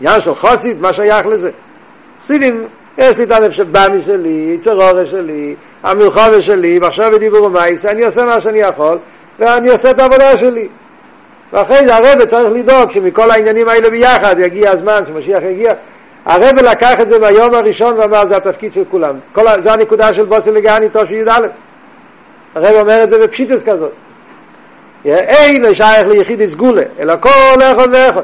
עניין 0.00 0.20
של 0.20 0.34
חוסית, 0.34 0.80
מה 0.80 0.92
שייך 0.92 1.26
לזה? 1.26 1.50
חסידים, 2.22 2.66
יש 2.98 3.16
לי 3.16 3.24
את 3.24 3.32
הנפש 3.32 3.60
בני 3.60 4.02
שלי, 4.02 4.58
צרורי 4.60 5.06
שלי, 5.06 5.54
המלחומה 5.82 6.40
שלי, 6.40 6.78
ועכשיו 6.82 7.10
בדיבור 7.12 7.42
ומייס, 7.42 7.84
אני 7.84 8.04
עושה 8.04 8.24
מה 8.24 8.40
שאני 8.40 8.58
יכול, 8.58 8.98
ואני 9.38 9.68
עושה 9.68 9.90
את 9.90 9.98
העבודה 9.98 10.38
שלי. 10.38 10.68
ואחרי 11.52 11.84
זה 11.84 11.94
הרבה 11.94 12.26
צריך 12.26 12.52
לדאוג 12.54 12.90
שמכל 12.90 13.30
העניינים 13.30 13.68
האלה 13.68 13.90
ביחד 13.90 14.38
יגיע 14.38 14.70
הזמן 14.70 15.02
שמשיח 15.06 15.42
יגיע. 15.42 15.72
הרבה 16.26 16.62
לקח 16.62 17.00
את 17.00 17.08
זה 17.08 17.18
ביום 17.18 17.54
הראשון 17.54 17.98
ואמר 17.98 18.26
זה 18.26 18.36
התפקיד 18.36 18.72
של 18.72 18.82
כולם. 18.90 19.16
כל, 19.32 19.62
זה 19.62 19.72
הנקודה 19.72 20.14
של 20.14 20.24
בוסי 20.24 20.50
לגני 20.50 20.88
תושבי 20.88 21.16
י"א. 21.16 21.46
הרבה 22.54 22.80
אומר 22.80 23.04
את 23.04 23.10
זה 23.10 23.18
בפשיטס 23.18 23.62
כזאת. 23.62 23.92
אין 25.04 25.62
לשייך 25.62 26.06
ליחיד 26.08 26.46
סגולה, 26.46 26.82
אלא 27.00 27.14
כל 27.20 27.62
אחד 27.62 27.88
ואחד. 27.92 28.22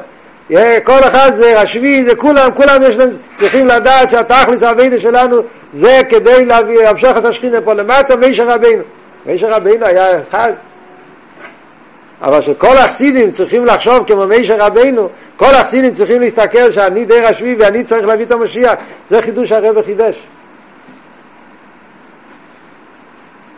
כל 0.83 0.99
אחד 0.99 1.31
זה 1.37 1.61
רשמי, 1.61 2.03
זה 2.03 2.15
כולם, 2.15 2.49
כולם 2.55 2.83
יש 2.89 2.97
להם, 2.97 3.09
צריכים 3.35 3.67
לדעת 3.67 4.09
שהתכלס 4.09 4.63
הבידה 4.63 5.01
שלנו 5.01 5.37
זה 5.73 5.99
כדי 6.09 6.45
להביא, 6.45 6.87
המשך 6.87 7.13
את 7.17 7.25
השכינה 7.25 7.61
פה 7.61 7.73
למטה, 7.73 8.15
מישר 8.15 8.47
רבינו. 8.47 8.83
מישר 9.25 9.49
רבינו 9.49 9.85
היה 9.85 10.05
אחד. 10.29 10.51
אבל 12.21 12.41
שכל 12.41 12.77
החסידים 12.77 13.31
צריכים 13.31 13.65
לחשוב 13.65 14.03
כמו 14.07 14.27
מישר 14.27 14.55
רבינו, 14.57 15.09
כל 15.37 15.55
החסידים 15.55 15.93
צריכים 15.93 16.21
להסתכל 16.21 16.71
שאני 16.71 17.05
די 17.05 17.19
רשמי 17.19 17.55
ואני 17.59 17.83
צריך 17.83 18.05
להביא 18.05 18.25
את 18.25 18.31
המשיח, 18.31 18.73
זה 19.09 19.21
חידוש 19.21 19.51
הרב 19.51 19.81
חידש. 19.81 20.23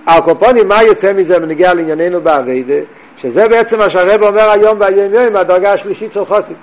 הקופונים, 0.08 0.68
מה 0.68 0.84
יוצא 0.84 1.14
מזה 1.14 1.40
בנגיע 1.40 1.74
לענייננו 1.74 2.22
באביידה? 2.22 2.80
שזה 3.26 3.48
בעצם 3.48 3.80
מה 3.80 3.90
שהרב 3.90 4.24
אומר 4.24 4.50
היום 4.50 4.80
ביום 4.80 5.14
יום, 5.14 5.36
הדרגה 5.36 5.74
השלישית 5.74 6.14
של 6.14 6.26
חוסים. 6.26 6.56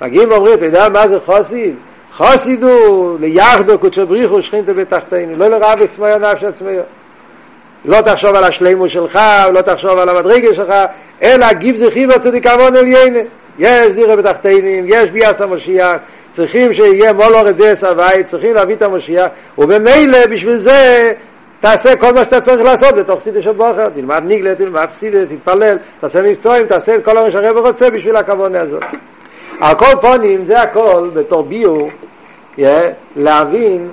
מגיעים 0.00 0.30
ואומרים, 0.30 0.54
אתה 0.54 0.64
יודע 0.64 0.88
מה 0.88 1.08
זה 1.08 1.18
חוסים? 1.26 1.76
חסיד 2.12 2.62
הוא 2.62 3.18
ליחדו 3.20 3.78
קודשו 3.78 4.06
בריחו 4.06 4.42
שכינתו 4.42 4.74
בתחתינו, 4.74 5.36
לא 5.36 5.48
לרעה 5.48 5.76
בסמויה 5.76 6.18
נפש 6.18 6.44
עצמאו. 6.44 6.82
לא 7.84 8.00
תחשוב 8.00 8.34
על 8.34 8.44
השלימו 8.44 8.88
שלך, 8.88 9.18
לא 9.52 9.60
תחשוב 9.60 9.98
על 9.98 10.08
המדרגה 10.08 10.54
שלך, 10.54 10.74
אלא 11.22 11.52
גיב 11.52 11.76
זכי 11.76 12.06
בצדיק 12.06 12.46
עוון 12.46 12.76
עליינה. 12.76 13.20
יש 13.58 13.94
דירה 13.94 14.16
בתחתינים, 14.16 14.84
יש 14.86 15.10
ביאס 15.10 15.40
המשיח, 15.40 15.96
צריכים 16.30 16.74
שיהיה 16.74 17.12
מולו 17.12 17.38
רדס 17.38 17.84
הווי, 17.84 18.24
צריכים 18.24 18.54
להביא 18.54 18.74
את 18.74 18.82
המשיח, 18.82 19.26
ובמילא 19.58 20.26
בשביל 20.26 20.58
זה 20.58 21.12
תעשה 21.60 21.96
כל 21.96 22.12
מה 22.12 22.24
שאתה 22.24 22.40
צריך 22.40 22.60
לעשות 22.60 22.94
בתוך 22.94 23.20
סידש 23.20 23.46
הבוכר, 23.46 23.88
תלמד 23.88 24.22
ניגלה, 24.26 24.54
תלמד 24.54 24.86
סידש, 24.98 25.28
תתפלל, 25.28 25.76
תעשה 26.00 26.22
מבצועים, 26.22 26.66
תעשה 26.66 26.94
את 26.94 27.04
כל 27.04 27.14
מה 27.14 27.30
שהרב 27.30 27.56
רוצה 27.56 27.90
בשביל 27.90 28.16
הכוונה 28.16 28.60
הזאת. 28.60 28.84
על 29.60 29.74
כל 29.74 30.00
פונים 30.00 30.44
זה 30.44 30.62
הכל 30.62 31.10
בתור 31.14 31.42
ביור, 31.42 31.90
yeah, 32.56 32.62
להבין 33.16 33.90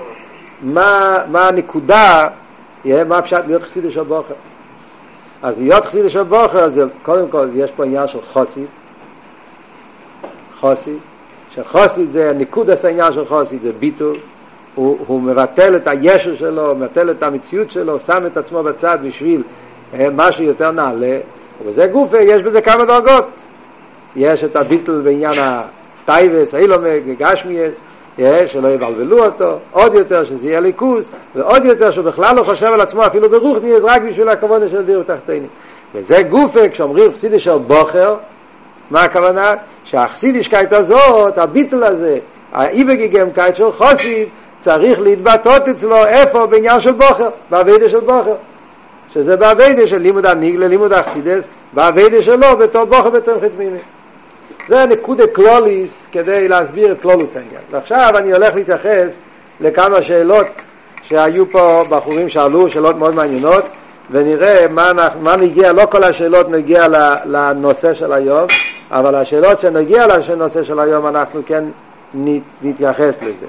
מה, 0.61 1.17
מה 1.27 1.47
הנקודה, 1.47 2.23
yeah, 2.85 2.89
מה 3.07 3.21
פשט 3.21 3.43
להיות 3.47 3.63
חסידי 3.63 3.91
של 3.91 4.03
בוכר. 4.03 4.33
אז 5.41 5.55
להיות 5.57 5.85
חסידי 5.85 6.09
של 6.09 6.23
בוכר 6.23 6.69
זה 6.69 6.83
קודם 7.03 7.29
כל 7.29 7.47
יש 7.53 7.71
פה 7.75 7.85
עניין 7.85 8.07
של 8.07 8.19
חוסי, 8.33 8.65
חוסי, 10.59 10.95
שחוסי 11.55 12.05
זה 12.11 12.33
ניקוד 12.35 12.69
העניין 12.83 13.13
של 13.13 13.25
חוסי 13.25 13.59
זה 13.63 13.71
ביטול, 13.79 14.17
הוא, 14.77 14.97
הוא 15.07 15.21
מבטל 15.21 15.75
את 15.75 15.87
הישר 15.87 16.35
שלו, 16.35 16.75
מבטל 16.75 17.11
את 17.11 17.23
המציאות 17.23 17.71
שלו, 17.71 17.99
שם 17.99 18.25
את 18.25 18.37
עצמו 18.37 18.63
בצד 18.63 18.97
בשביל 19.03 19.43
משהו 20.13 20.43
יותר 20.43 20.71
נעלה, 20.71 21.17
ובזה 21.61 21.87
גופה 21.87 22.21
יש 22.21 22.43
בזה 22.43 22.61
כמה 22.61 22.85
דרגות. 22.85 23.25
יש 24.15 24.43
את 24.43 24.55
הביטל 24.55 25.01
בעניין 25.01 25.33
הטייבס, 25.39 26.53
האילומק, 26.53 27.01
גשמיאס, 27.17 27.73
שלא 28.45 28.67
יבלבלו 28.67 29.25
אותו, 29.25 29.59
עוד 29.71 29.93
יותר 29.93 30.25
שזה 30.25 30.47
יהיה 30.47 30.59
ליכוז, 30.59 31.09
ועוד 31.35 31.65
יותר 31.65 31.91
שהוא 31.91 32.05
בכלל 32.05 32.35
לא 32.35 32.43
חושב 32.43 32.65
על 32.65 32.81
עצמו 32.81 33.05
אפילו 33.05 33.29
ברוך 33.29 33.57
נהיה 33.61 33.77
רק 33.83 34.01
בשביל 34.01 34.29
הכוונה 34.29 34.69
של 34.69 34.81
דיר 34.81 35.03
תחתינו. 35.03 35.47
וזה 35.95 36.21
גופה, 36.23 36.69
כשאומרים 36.69 37.13
חסידי 37.13 37.39
של 37.39 37.57
בוכר, 37.57 38.15
מה 38.91 39.01
הכוונה? 39.01 39.53
שהחסידישקייט 39.83 40.73
הזאת, 40.73 41.37
הביטל 41.37 41.83
הזה, 41.83 42.19
האיבגיגמקייט 42.53 43.55
של 43.55 43.71
חוסיב, 43.71 44.27
צריך 44.59 44.99
להתבטאות 44.99 45.67
אצלו 45.67 46.05
איפה 46.05 46.47
בעניין 46.47 46.81
של 46.81 46.91
בוכר, 46.91 47.29
בעבידה 47.49 47.89
של 47.89 47.99
בוכר. 47.99 48.35
שזה 49.13 49.37
בעבידה 49.37 49.87
של 49.87 49.97
לימוד 49.97 50.25
הניגלה, 50.25 50.67
לימוד 50.67 50.93
החסידס, 50.93 51.47
בעבידה 51.73 52.23
שלו 52.23 52.57
בתור 52.59 52.85
בוכר 52.85 53.09
בתור 53.09 53.35
חתמימי. 53.41 53.79
זה 54.67 54.85
נקודה 54.85 55.27
קלוליס 55.27 55.91
כדי 56.11 56.47
להסביר 56.47 56.91
את 56.91 57.01
קלולוס 57.01 57.35
העניין. 57.35 57.61
ועכשיו 57.71 58.09
אני 58.15 58.31
הולך 58.33 58.55
להתייחס 58.55 59.07
לכמה 59.59 60.03
שאלות 60.03 60.47
שהיו 61.03 61.51
פה 61.51 61.83
בחורים 61.89 62.29
שאלו, 62.29 62.69
שאלות 62.69 62.95
מאוד 62.95 63.15
מעניינות, 63.15 63.65
ונראה 64.11 64.65
מה, 64.69 64.91
מה 65.21 65.35
נגיע, 65.35 65.71
לא 65.71 65.85
כל 65.85 66.03
השאלות 66.03 66.49
נגיע 66.49 66.87
לנושא 67.25 67.93
של 67.93 68.13
היום, 68.13 68.47
אבל 68.91 69.15
השאלות 69.15 69.59
שנגיע 69.59 70.07
לנושא 70.07 70.63
של 70.63 70.79
היום 70.79 71.07
אנחנו 71.07 71.41
כן 71.45 71.63
נתייחס 72.61 73.21
לזה. 73.21 73.45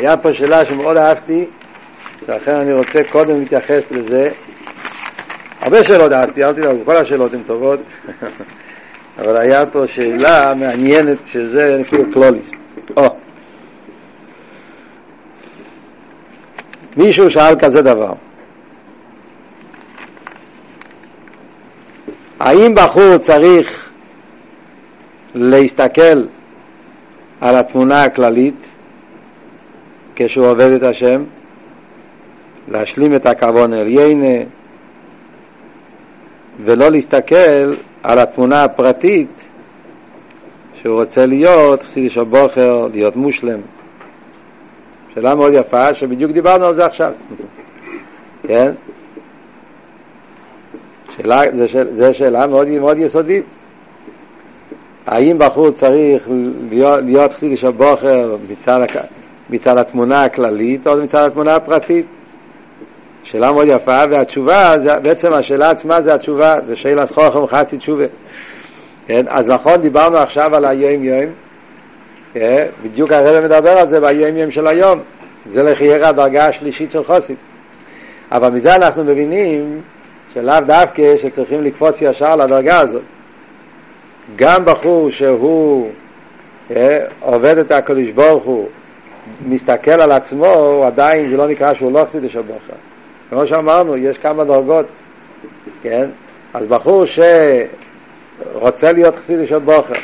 היה 0.00 0.16
פה 0.16 0.32
שאלה 0.32 0.64
שמאוד 0.64 0.96
אהבתי, 0.96 1.46
ולכן 2.28 2.54
אני 2.54 2.72
רוצה 2.72 3.02
קודם 3.12 3.40
להתייחס 3.40 3.90
לזה. 3.90 4.30
הרבה 5.60 5.84
שאלות 5.84 6.12
אהבתי, 6.12 6.44
אל 6.44 6.52
תדאגו, 6.52 6.84
כל 6.84 6.96
השאלות 6.96 7.34
הן 7.34 7.42
טובות, 7.42 7.80
אבל 9.18 9.36
היה 9.36 9.66
פה 9.66 9.86
שאלה 9.86 10.54
מעניינת 10.54 11.26
שזה 11.26 11.76
נקרא 11.80 11.98
קלוליס. 12.12 12.50
או. 12.96 13.16
מישהו 16.96 17.30
שאל 17.30 17.58
כזה 17.58 17.82
דבר, 17.82 18.12
האם 22.40 22.74
בחור 22.74 23.18
צריך 23.18 23.90
להסתכל 25.34 26.24
על 27.40 27.56
התמונה 27.56 28.02
הכללית 28.02 28.69
כשהוא 30.24 30.46
עובד 30.46 30.70
את 30.70 30.82
השם, 30.82 31.22
להשלים 32.68 33.14
את 33.14 33.26
הכוון 33.26 33.72
עליינה, 33.72 34.44
ולא 36.64 36.90
להסתכל 36.90 37.74
על 38.02 38.18
התמונה 38.18 38.64
הפרטית 38.64 39.28
שהוא 40.74 41.00
רוצה 41.00 41.26
להיות 41.26 41.82
חסידי 41.82 42.10
של 42.10 42.24
בוכר, 42.24 42.88
להיות 42.92 43.16
מושלם. 43.16 43.60
שאלה 45.14 45.34
מאוד 45.34 45.52
יפה, 45.54 45.94
שבדיוק 45.94 46.32
דיברנו 46.32 46.64
על 46.64 46.74
זה 46.74 46.86
עכשיו. 46.86 47.12
כן? 48.42 48.72
שאלה, 51.16 51.40
זה, 51.52 51.94
זה 51.94 52.14
שאלה 52.14 52.46
מאוד, 52.46 52.68
מאוד 52.68 52.98
יסודית. 52.98 53.44
האם 55.06 55.38
בחור 55.38 55.70
צריך 55.70 56.28
להיות, 56.70 57.02
להיות 57.02 57.32
חסידי 57.32 57.56
של 57.56 57.70
בוכר 57.70 58.36
מצד, 58.50 58.80
מצד 59.50 59.78
התמונה 59.78 60.22
הכללית 60.22 60.86
או 60.86 60.96
מצד 61.02 61.24
התמונה 61.26 61.54
הפרטית? 61.54 62.06
שאלה 63.22 63.52
מאוד 63.52 63.68
יפה, 63.68 64.02
והתשובה, 64.10 64.78
זה, 64.78 64.98
בעצם 64.98 65.32
השאלה 65.32 65.70
עצמה 65.70 66.02
זה 66.02 66.14
התשובה, 66.14 66.56
זה 66.66 66.76
שאלה 66.76 67.06
חוכם 67.06 67.46
חצי 67.46 67.78
תשובה. 67.78 68.04
כן? 69.06 69.24
אז 69.28 69.48
נכון, 69.48 69.76
דיברנו 69.76 70.16
עכשיו 70.16 70.56
על 70.56 70.64
היום 70.64 71.04
יום, 71.04 71.32
כן? 72.34 72.66
בדיוק 72.82 73.12
הרב 73.12 73.44
מדבר 73.44 73.70
על 73.70 73.88
זה 73.88 74.00
ביום 74.00 74.36
יום 74.36 74.50
של 74.50 74.66
היום, 74.66 75.00
זה 75.50 75.62
לחייר 75.62 76.06
הדרגה 76.06 76.48
השלישית 76.48 76.90
של 76.90 77.04
חוסית. 77.04 77.36
אבל 78.32 78.50
מזה 78.50 78.74
אנחנו 78.74 79.04
מבינים 79.04 79.80
שלאו 80.34 80.60
דווקא 80.66 81.16
שצריכים 81.18 81.64
לקפוץ 81.64 82.02
ישר 82.02 82.36
לדרגה 82.36 82.80
הזאת. 82.80 83.02
גם 84.36 84.64
בחור 84.64 85.10
שהוא 85.10 85.90
אה, 86.76 86.98
עובד 87.20 87.58
את 87.58 87.72
הקדוש 87.72 88.08
ברוך 88.08 88.44
הוא, 88.44 88.68
מסתכל 89.46 90.00
על 90.00 90.12
עצמו, 90.12 90.82
עדיין 90.86 91.30
זה 91.30 91.36
לא 91.36 91.48
נקרא 91.48 91.74
שהוא 91.74 91.92
לא 91.92 92.04
חסיד 92.04 92.30
של 92.30 92.42
ברכה. 92.42 92.76
כמו 93.30 93.46
שאמרנו, 93.46 93.96
יש 93.96 94.18
כמה 94.18 94.44
דרגות, 94.44 94.86
כן? 95.82 96.08
אז 96.54 96.66
בחור 96.66 97.04
שרוצה 97.04 98.92
להיות 98.92 99.16
חסיד 99.16 99.38
של 99.48 99.58
בוכר, 99.58 99.94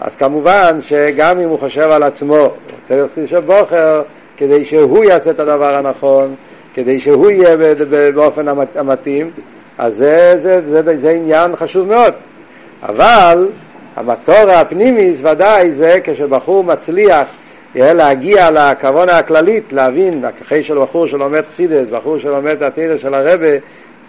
אז 0.00 0.14
כמובן 0.14 0.78
שגם 0.80 1.40
אם 1.40 1.48
הוא 1.48 1.58
חושב 1.58 1.90
על 1.90 2.02
עצמו, 2.02 2.36
רוצה 2.36 2.94
להיות 2.94 3.10
חסיד 3.10 3.28
של 3.28 3.40
בוכר, 3.40 4.02
כדי 4.36 4.64
שהוא 4.64 5.04
יעשה 5.04 5.30
את 5.30 5.40
הדבר 5.40 5.76
הנכון, 5.76 6.34
כדי 6.74 7.00
שהוא 7.00 7.30
יהיה 7.30 7.56
באופן 8.14 8.48
המתאים, 8.76 9.30
אז 9.78 9.94
זה, 9.94 10.38
זה, 10.42 10.60
זה, 10.68 10.82
זה, 10.82 10.96
זה 10.96 11.10
עניין 11.10 11.56
חשוב 11.56 11.88
מאוד. 11.88 12.14
אבל 12.82 13.48
המטור 13.96 14.50
הפנימיס 14.54 15.20
ודאי 15.20 15.72
זה 15.76 15.98
כשבחור 16.04 16.64
מצליח 16.64 17.28
להגיע 17.74 18.50
לכוונה 18.50 19.18
הכללית, 19.18 19.72
להבין, 19.72 20.24
אחרי 20.46 20.64
של 20.64 20.78
בחור 20.78 21.06
שלומד 21.06 21.42
חסידס, 21.50 21.86
בחור 21.90 22.18
שלומד 22.18 22.50
את 22.50 22.62
התרא 22.62 22.98
של 22.98 23.14
הרבה, 23.14 23.56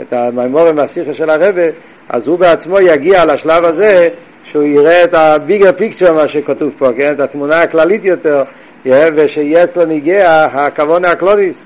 את 0.02 0.14
המימורים 0.14 0.76
מהשיחה 0.76 1.14
של 1.14 1.30
הרבה, 1.30 1.64
אז 2.10 2.28
הוא 2.28 2.40
בעצמו 2.40 2.80
יגיע 2.80 3.26
לשלב 3.26 3.66
הזה 3.66 4.10
שהוא 4.44 4.64
יראה 4.64 5.04
את 5.04 5.14
הביגר 5.14 5.72
פיקצ'ר, 5.72 6.14
מה 6.14 6.28
שכתוב 6.28 6.74
פה, 6.78 6.90
כן? 6.98 7.14
את 7.14 7.20
התמונה 7.20 7.62
הכללית 7.62 8.06
יותר, 8.06 8.44
ושיהיה 8.86 9.64
אצלו 9.64 9.86
נגיע 9.86 10.48
הכוונה 10.52 11.08
הקלודיס. 11.08 11.66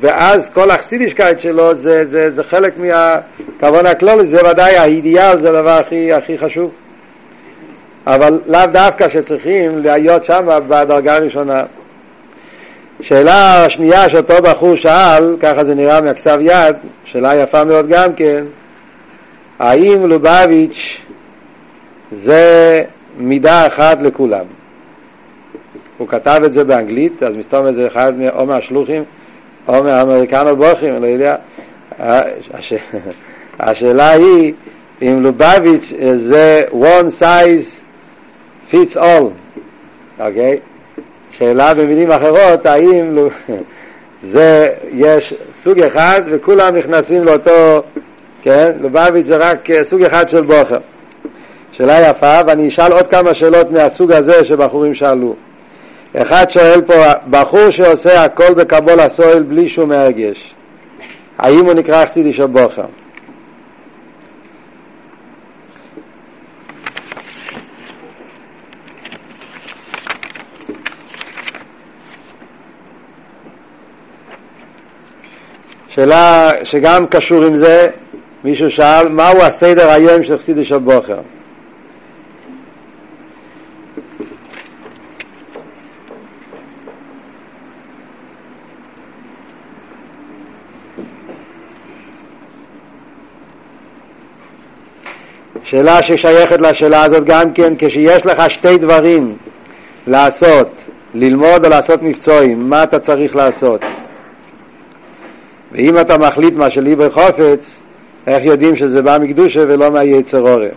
ואז 0.00 0.48
כל 0.48 0.70
החסידישקייט 0.70 1.40
שלו 1.40 1.74
זה, 1.74 2.04
זה, 2.04 2.30
זה 2.30 2.42
חלק 2.44 2.74
מהכוונה 2.78 3.90
הכלודיס, 3.90 4.30
זה 4.30 4.50
ודאי 4.50 4.76
האידיאל, 4.76 5.42
זה 5.42 5.50
הדבר 5.50 5.78
הכי, 5.80 6.12
הכי 6.12 6.38
חשוב. 6.38 6.70
אבל 8.06 8.40
לאו 8.46 8.66
דווקא 8.72 9.08
שצריכים 9.08 9.78
להיות 9.82 10.24
שם 10.24 10.46
בדרגה 10.68 11.14
הראשונה. 11.14 11.60
שאלה 13.00 13.64
השנייה 13.64 14.08
שאותו 14.08 14.42
בחור 14.42 14.76
שאל, 14.76 15.36
ככה 15.40 15.64
זה 15.64 15.74
נראה 15.74 16.00
מהכסב 16.00 16.38
יד, 16.40 16.76
שאלה 17.04 17.36
יפה 17.36 17.64
מאוד 17.64 17.88
גם 17.88 18.12
כן, 18.12 18.44
האם 19.58 20.06
לובביץ' 20.06 21.00
זה 22.12 22.82
מידה 23.18 23.66
אחת 23.66 23.98
לכולם. 24.02 24.44
הוא 25.98 26.08
כתב 26.08 26.40
את 26.44 26.52
זה 26.52 26.64
באנגלית, 26.64 27.22
אז 27.22 27.36
מסתום 27.36 27.68
את 27.68 27.74
זה 27.74 27.86
אחד 27.86 28.12
או 28.36 28.46
מהשלוחים 28.46 29.04
או 29.68 29.84
מהאמריקנו 29.84 30.56
בוכים, 30.56 31.02
לא 31.02 31.06
יודע. 31.06 31.36
הש... 31.98 32.72
השאלה 33.60 34.10
היא 34.10 34.52
אם 35.02 35.22
לובביץ' 35.22 35.92
זה 36.14 36.62
one 36.72 37.22
size 37.22 37.83
fits 38.74 38.96
all, 38.96 39.24
אוקיי? 40.20 40.58
שאלה 41.30 41.74
במילים 41.74 42.10
אחרות, 42.10 42.66
האם 42.66 43.16
זה, 44.22 44.72
יש 44.92 45.34
סוג 45.52 45.80
אחד 45.80 46.22
וכולם 46.30 46.76
נכנסים 46.76 47.24
לאותו, 47.24 47.82
כן? 48.42 48.70
לובביץ' 48.80 49.26
זה 49.26 49.34
רק 49.36 49.68
סוג 49.82 50.02
אחד 50.02 50.28
של 50.28 50.40
בוכר. 50.40 50.78
שאלה 51.72 52.10
יפה, 52.10 52.38
ואני 52.46 52.68
אשאל 52.68 52.92
עוד 52.92 53.06
כמה 53.06 53.34
שאלות 53.34 53.70
מהסוג 53.70 54.12
הזה 54.12 54.44
שבחורים 54.44 54.94
שאלו. 54.94 55.34
אחד 56.16 56.50
שואל 56.50 56.80
פה, 56.80 56.94
בחור 57.30 57.70
שעושה 57.70 58.22
הכל 58.22 58.54
בקבול 58.54 59.00
הסואל 59.00 59.42
בלי 59.42 59.68
שום 59.68 59.92
הרגש, 59.92 60.54
האם 61.38 61.66
הוא 61.66 61.74
נקרא 61.74 62.06
חסידי 62.06 62.32
של 62.32 62.46
בוכר? 62.46 62.84
שאלה 75.94 76.50
שגם 76.64 77.06
קשור 77.06 77.44
עם 77.44 77.56
זה, 77.56 77.88
מישהו 78.44 78.70
שאל, 78.70 79.08
מהו 79.08 79.42
הסדר 79.42 79.90
היום 79.90 80.24
של 80.24 80.38
חסידי 80.38 80.64
של 80.64 80.78
בוכר? 80.78 81.18
שאלה 95.64 96.02
ששייכת 96.02 96.60
לשאלה 96.60 97.04
הזאת 97.04 97.24
גם 97.24 97.52
כן, 97.52 97.74
כשיש 97.78 98.26
לך 98.26 98.50
שתי 98.50 98.78
דברים 98.78 99.36
לעשות, 100.06 100.68
ללמוד 101.14 101.64
או 101.64 101.70
לעשות 101.70 102.02
מקצועים, 102.02 102.70
מה 102.70 102.82
אתה 102.82 102.98
צריך 102.98 103.36
לעשות? 103.36 103.84
ואם 105.74 105.98
אתה 106.00 106.18
מחליט 106.18 106.54
מה 106.54 106.70
שליבר 106.70 107.10
חופץ, 107.10 107.80
איך 108.26 108.44
יודעים 108.44 108.76
שזה 108.76 109.02
בא 109.02 109.18
מקדושה 109.20 109.60
ולא 109.68 109.90
מהיצר 109.90 110.40
אורר? 110.40 110.72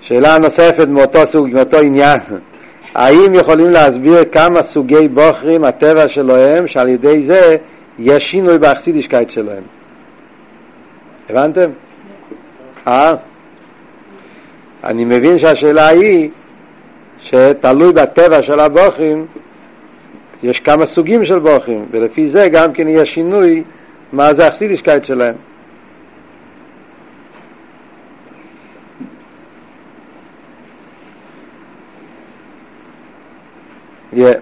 שאלה 0.00 0.38
נוספת 0.38 0.88
מאותו 0.88 1.26
סוג, 1.26 1.48
מאותו 1.52 1.76
עניין, 1.78 2.20
האם 2.94 3.34
יכולים 3.34 3.70
להסביר 3.70 4.24
כמה 4.32 4.62
סוגי 4.62 5.08
בוחרים 5.08 5.64
הטבע 5.64 6.08
שלהם, 6.08 6.66
שעל 6.66 6.88
ידי 6.88 7.22
זה 7.22 7.56
יש 7.98 8.30
שינוי 8.30 8.58
באכסידישקייט 8.58 9.30
שלהם? 9.30 9.62
הבנתם? 11.30 11.70
אה? 12.88 13.14
אני 14.84 15.04
מבין 15.04 15.38
שהשאלה 15.38 15.88
היא 15.88 16.30
שתלוי 17.20 17.92
בטבע 17.92 18.42
של 18.42 18.60
הבוחרים, 18.60 19.26
יש 20.42 20.60
כמה 20.60 20.86
סוגים 20.86 21.24
של 21.24 21.38
בוחרים, 21.38 21.86
ולפי 21.90 22.28
זה 22.28 22.48
גם 22.48 22.72
כן 22.72 22.88
יהיה 22.88 23.06
שינוי 23.06 23.62
מה 24.12 24.34
זה 24.34 24.44
האכסידישקייט 24.44 25.04
שלהם. 25.04 25.34
Yeah. 34.14 34.38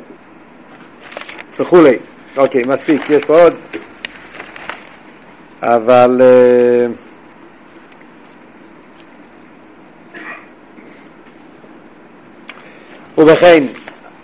וכולי. 1.61 1.97
אוקיי, 2.37 2.65
מספיק, 2.65 3.11
יש 3.11 3.25
פה 3.25 3.41
עוד. 3.41 3.55
אבל 5.63 6.21
uh, 6.21 6.91
ובכן, 13.19 13.65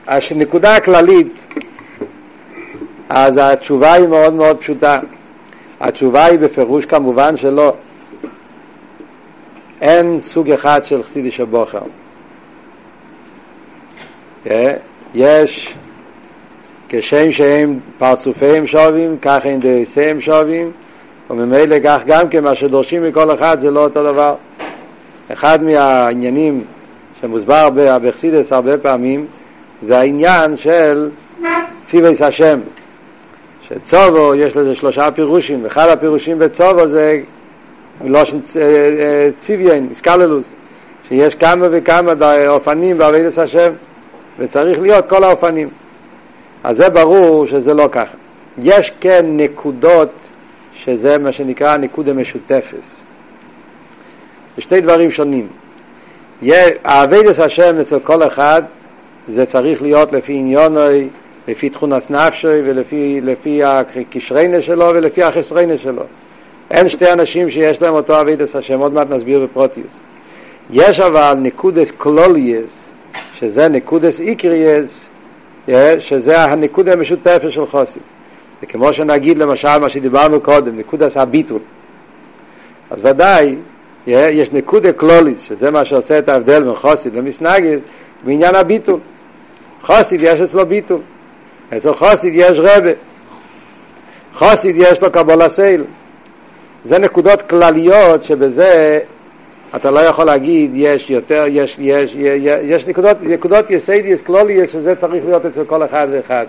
הנקודה 0.06 0.76
הכללית, 0.76 1.32
אז 3.08 3.38
התשובה 3.42 3.92
היא 3.92 4.08
מאוד 4.08 4.34
מאוד 4.34 4.56
פשוטה. 4.56 4.96
התשובה 5.80 6.24
היא 6.24 6.38
בפירוש 6.38 6.84
כמובן 6.84 7.36
שלא. 7.36 7.72
אין 9.80 10.20
סוג 10.20 10.50
אחד 10.50 10.84
של 10.84 11.02
חסידי 11.02 11.30
של 11.30 11.44
בוחר. 11.44 11.82
אה? 14.50 14.72
יש 15.14 15.74
כשם 16.88 17.32
שהם 17.32 17.78
פרצופיהם 17.98 18.66
שווים, 18.66 19.18
כך 19.22 19.38
הם 19.44 19.60
דעשיהם 19.60 20.20
שווים, 20.20 20.70
וממילא 21.30 21.76
כך 21.84 21.98
גם 22.06 22.28
כן 22.28 22.44
מה 22.44 22.54
שדורשים 22.54 23.02
מכל 23.02 23.34
אחד 23.34 23.60
זה 23.60 23.70
לא 23.70 23.84
אותו 23.84 24.02
דבר. 24.02 24.34
אחד 25.32 25.62
מהעניינים 25.62 26.64
שמוסבר 27.20 27.70
באבכסידס 27.70 28.52
הרבה 28.52 28.78
פעמים 28.78 29.26
זה 29.82 29.98
העניין 29.98 30.56
של 30.56 31.10
ציוויס 31.84 32.22
השם. 32.22 32.60
שצובו 33.68 34.34
יש 34.34 34.56
לזה 34.56 34.74
שלושה 34.74 35.10
פירושים, 35.10 35.66
אחד 35.66 35.88
הפירושים 35.88 36.38
בצובו 36.38 36.88
זה 36.88 37.20
לושן 38.04 38.38
ציוויין, 39.38 39.86
איסקללוס, 39.90 40.46
שיש 41.08 41.34
כמה 41.34 41.66
וכמה 41.70 42.12
אופנים 42.48 42.98
בעבודת 42.98 43.38
השם 43.38 43.72
וצריך 44.38 44.78
להיות 44.78 45.08
כל 45.08 45.24
האופנים. 45.24 45.68
אז 46.64 46.76
זה 46.76 46.88
ברור 46.88 47.46
שזה 47.46 47.74
לא 47.74 47.88
ככה. 47.92 48.14
יש 48.62 48.92
כן 49.00 49.24
נקודות 49.26 50.10
שזה 50.74 51.18
מה 51.18 51.32
שנקרא 51.32 51.76
נקודה 51.76 52.12
משותפת. 52.12 52.76
זה 54.56 54.62
שתי 54.62 54.80
דברים 54.80 55.10
שונים. 55.10 55.48
העבודת 56.84 57.38
השם 57.38 57.78
אצל 57.78 57.98
כל 57.98 58.22
אחד 58.22 58.62
זה 59.28 59.46
צריך 59.46 59.82
להיות 59.82 60.12
לפי 60.12 60.32
עניינו, 60.32 61.08
לפי 61.48 61.70
תכונות 61.70 62.10
נפשו 62.10 62.60
ולפי 62.64 63.20
לפי 63.22 63.64
הכשרונות 63.64 64.62
שלו 64.62 64.84
ולפי 64.94 65.22
החסרונות 65.22 65.78
שלו. 65.78 66.02
אין 66.70 66.88
שתי 66.88 67.12
אנשים 67.12 67.50
שיש 67.50 67.82
להם 67.82 67.94
אותו 67.94 68.20
עבודת 68.20 68.56
השם, 68.56 68.80
עוד 68.80 68.92
מעט 68.92 69.10
נסביר 69.10 69.40
בפרטיות. 69.40 70.00
יש 70.70 71.00
אבל 71.00 71.34
נקודות 71.40 71.90
כלליות, 71.98 72.90
שזה 73.34 73.68
נקודות 73.68 74.20
עיקריות, 74.20 75.08
שזה 75.98 76.42
הנקודה 76.42 76.92
המשותפת 76.92 77.50
של 77.50 77.66
חסידים. 77.66 78.02
זה 78.60 78.66
כמו 78.66 78.92
שנגיד 78.92 79.38
למשל 79.38 79.78
מה 79.78 79.90
שדיברנו 79.90 80.40
קודם, 80.40 80.78
נקודת 80.78 81.16
הביטול. 81.16 81.60
אז 82.90 83.00
ודאי, 83.04 83.56
יש 84.06 84.52
נקודה 84.52 84.92
כללית, 84.92 85.40
שזה 85.40 85.70
מה 85.70 85.84
שעושה 85.84 86.18
את 86.18 86.28
ההבדל 86.28 86.62
בין 86.62 86.74
חסיד 86.74 87.14
למתנגד, 87.14 87.78
בעניין 88.24 88.54
הביטול. 88.54 89.00
חסיד 89.86 90.20
יש 90.22 90.40
אצלו 90.40 90.66
ביטול. 90.66 91.00
אצל 91.76 91.94
חסיד 91.94 92.32
יש 92.34 92.58
רבי. 92.58 92.90
חסיד 94.34 94.76
יש 94.76 95.02
לו 95.02 95.12
קבלת 95.12 95.42
עול. 95.42 95.84
זה 96.84 96.98
נקודות 96.98 97.42
כלליות 97.42 98.22
שבזה 98.22 98.98
אתה 99.76 99.90
לא 99.90 100.00
יכול 100.00 100.24
להגיד 100.24 100.70
יש 100.74 101.10
יותר, 101.10 101.44
יש, 101.48 101.76
יש, 101.78 102.14
יש, 102.14 102.40
יש 102.62 102.86
נקודות, 102.86 103.16
נקודות 103.22 103.70
יסודיות 103.70 104.22
כלליות 104.22 104.70
שזה 104.70 104.94
צריך 104.94 105.24
להיות 105.24 105.46
אצל 105.46 105.64
כל 105.64 105.84
אחד 105.84 106.06
ואחד. 106.10 106.46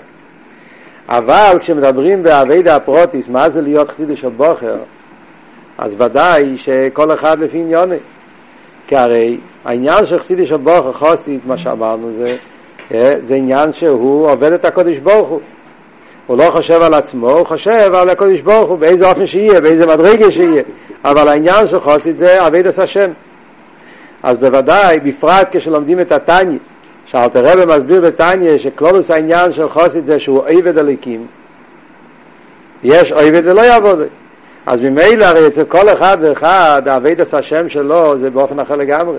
אבל 1.09 1.57
כשמדברים 1.59 2.23
בעבודה 2.23 2.75
הפרטית, 2.75 3.27
מה 3.27 3.49
זה 3.49 3.61
להיות 3.61 3.89
חסידישע 3.89 4.29
בחור, 4.29 4.77
אז 5.77 5.93
ודאי 5.93 6.57
שכל 6.57 7.13
אחד 7.13 7.39
לפי 7.39 7.57
עניינו. 7.57 7.95
כי 8.87 8.95
הרי 8.95 9.37
העניין 9.65 10.05
של 10.05 10.19
חסידישע 10.19 10.57
בחור, 10.57 10.93
חסיד, 10.93 11.45
מה 11.45 11.57
שאמרנו, 11.57 12.11
זה, 12.17 12.37
זה 12.91 13.35
עניין 13.35 13.73
שהוא 13.73 14.29
עובד 14.29 14.51
את 14.51 14.65
הקודש 14.65 14.97
ברוך 14.97 15.29
הוא. 15.29 15.39
הוא 16.27 16.37
לא 16.37 16.51
חושב 16.51 16.81
על 16.81 16.93
עצמו, 16.93 17.29
הוא 17.29 17.47
חושב 17.47 17.93
על 17.93 18.09
הקודש 18.09 18.41
ברוך 18.41 18.69
הוא, 18.69 18.79
באיזה 18.79 19.09
אופן 19.09 19.27
שיהיה, 19.27 19.61
באיזה 19.61 19.85
מדרגה 19.85 20.31
שיהיה. 20.31 20.63
אבל 21.05 21.27
העניין 21.27 21.67
של 21.67 21.79
חוסית 21.79 22.17
זה 22.17 22.41
עבד 22.41 22.67
את 22.67 22.79
השם. 22.79 23.11
אז 24.23 24.37
בוודאי, 24.37 24.99
בפרט 24.99 25.47
כשלומדים 25.51 25.99
את 25.99 26.11
התניא, 26.11 26.57
שאלתר 27.07 27.39
רבי 27.43 27.65
מסביר 27.65 28.01
בתניא 28.01 28.57
שכלולוס 28.57 29.11
העניין 29.11 29.53
של 29.53 29.69
חוסית 29.69 30.05
זה 30.05 30.19
שהוא 30.19 30.43
עבד 30.47 30.77
הליקים 30.77 31.27
יש 32.83 33.11
עבד 33.11 33.47
ולא 33.47 33.61
יעבוד 33.61 33.99
אז 34.65 34.81
ממילא 34.81 35.25
הרי 35.25 35.47
אצל 35.47 35.63
כל 35.63 35.93
אחד 35.97 36.17
ואחד 36.21 36.81
העבד 36.85 37.21
עשה 37.21 37.37
השם 37.37 37.69
שלו 37.69 38.19
זה 38.19 38.29
באופן 38.29 38.59
אחר 38.59 38.75
לגמרי 38.75 39.17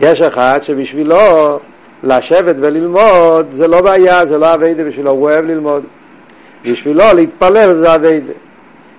יש 0.00 0.20
אחד 0.20 0.58
שבשבילו 0.62 1.18
לשבת 2.02 2.56
וללמוד 2.60 3.46
זה 3.56 3.68
לא 3.68 3.82
בעיה, 3.82 4.26
זה 4.26 4.38
לא 4.38 4.52
עבד 4.52 4.80
בשבילו, 4.86 5.10
הוא 5.10 5.22
אוהב 5.22 5.44
ללמוד 5.44 5.82
בשבילו 6.64 7.04
להתפלל 7.14 7.72
זה 7.72 7.92
עבד 7.92 8.20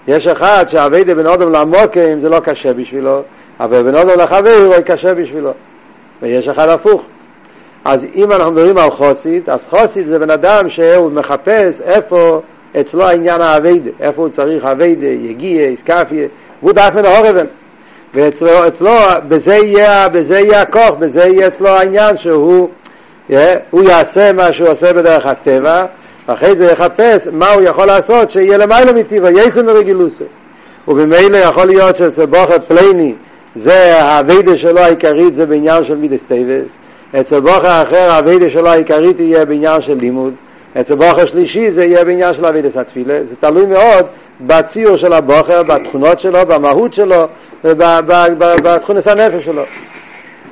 יש 0.08 0.28
אחד 0.28 0.66
שהאביידה 0.68 1.14
בין 1.14 1.28
אודם 1.28 1.52
לעמוקים 1.52 2.22
זה 2.22 2.30
לא 2.30 2.40
קשה 2.40 2.74
בשבילו, 2.74 3.22
אבל 3.60 3.84
בין 3.84 3.96
אודם 3.98 4.20
לחבר 4.20 4.56
הוא 4.66 4.76
קשה 4.86 5.14
בשבילו. 5.14 5.52
ויש 6.22 6.48
אחד 6.48 6.70
הפוך. 6.70 7.02
אז 7.86 8.06
אם 8.16 8.32
אנחנו 8.32 8.52
מדברים 8.52 8.78
על 8.78 8.90
חוסית, 8.90 9.50
אז 9.50 9.60
חוסית 9.70 10.08
זה 10.08 10.20
בן 10.20 10.30
אדם 10.30 10.70
שהוא 10.70 11.12
מחפש 11.12 11.82
איפה 11.82 12.42
אצלו 12.80 13.04
העניין 13.04 13.42
האביידה, 13.42 13.90
איפה 14.00 14.22
הוא 14.22 14.30
צריך 14.30 14.66
אביידה, 14.66 15.08
יגיע, 15.08 15.68
איסקפיה, 15.68 16.28
והוא 16.62 16.74
דף 16.74 16.92
מן 16.96 17.06
ההורבן. 17.06 17.46
ואצלו, 18.14 18.68
אצלו, 18.68 18.92
בזה 19.28 19.56
יהיה, 19.56 20.08
בזה 20.10 20.40
יהיה 20.40 20.60
הכוח, 20.60 20.90
בזה 21.00 21.24
יהיה 21.24 21.48
אצלו 21.48 21.68
העניין 21.68 22.18
שהוא, 22.18 22.70
הוא 23.70 23.84
יעשה 23.84 24.34
מה 24.34 24.54
שהוא 24.54 24.70
עושה 24.70 24.94
בדרך 24.94 25.26
הטבע, 25.26 25.86
ואחרי 26.28 26.56
זה 26.56 26.66
יחפש 26.66 27.28
מה 27.32 27.50
הוא 27.50 27.62
יכול 27.62 27.86
לעשות 27.86 28.32
שיהיה 28.32 28.58
למעלה 28.58 28.94
מטבע, 28.94 29.30
יותר 29.32 29.64
מרגילותו. 29.64 30.24
ובמילא 30.88 31.38
יכול 31.38 31.66
להיות 31.66 31.96
שאצל 31.96 32.26
בחור 32.26 32.60
פלוני 32.68 33.14
זה 33.56 34.02
העבודה 34.02 34.58
שלו 34.58 34.80
העיקרית 34.80 35.36
זה 35.36 35.46
בעניין 35.46 35.86
של 35.86 35.98
מידות 35.98 36.24
טובות, 36.28 36.66
אצל 37.20 37.40
בחור 37.40 37.84
אחר 37.84 38.12
העבודה 38.12 38.52
שלו 38.52 38.70
העיקרית 38.70 39.20
יהיה 39.20 39.46
בעניין 39.46 39.82
של 39.82 39.98
לימוד, 39.98 40.34
אצל 40.80 40.96
בחור 40.96 41.26
שלישי 41.26 41.72
זה 41.72 41.86
יהיה 41.86 42.06
בעניין 42.06 42.34
של 42.34 42.46
עבודת 42.46 42.78
התפילה, 42.78 43.14
זה 43.14 43.36
תלוי 43.40 43.66
מאוד 43.66 44.06
בציור 44.42 44.98
של 44.98 45.14
הבוכר, 45.14 45.64
בתכונות 45.64 46.20
שלו, 46.20 46.40
במהות 46.48 46.94
שלו 46.94 47.28
ובתכונס 47.64 49.08
הנפש 49.08 49.46
שלו. 49.46 49.64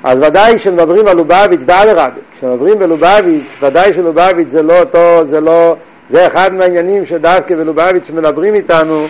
אז 0.06 0.20
ודאי 0.22 0.56
כשמדברים 0.58 1.08
על 1.08 1.18
לובביץ' 1.18 1.62
רבי, 1.70 2.22
כשמדברים 2.38 2.80
בלובביץ', 2.80 3.58
ודאי 3.62 3.94
שלובביץ' 3.94 4.50
זה 4.50 4.64
לא 4.64 4.80
אותו, 4.80 5.28
זה 5.28 5.42
לא, 5.42 5.76
זה 6.10 6.28
אחד 6.28 6.54
מהעניינים 6.54 7.06
שדווקא 7.06 7.56
בלובביץ' 7.56 8.10
מדברים 8.10 8.54
איתנו, 8.54 9.06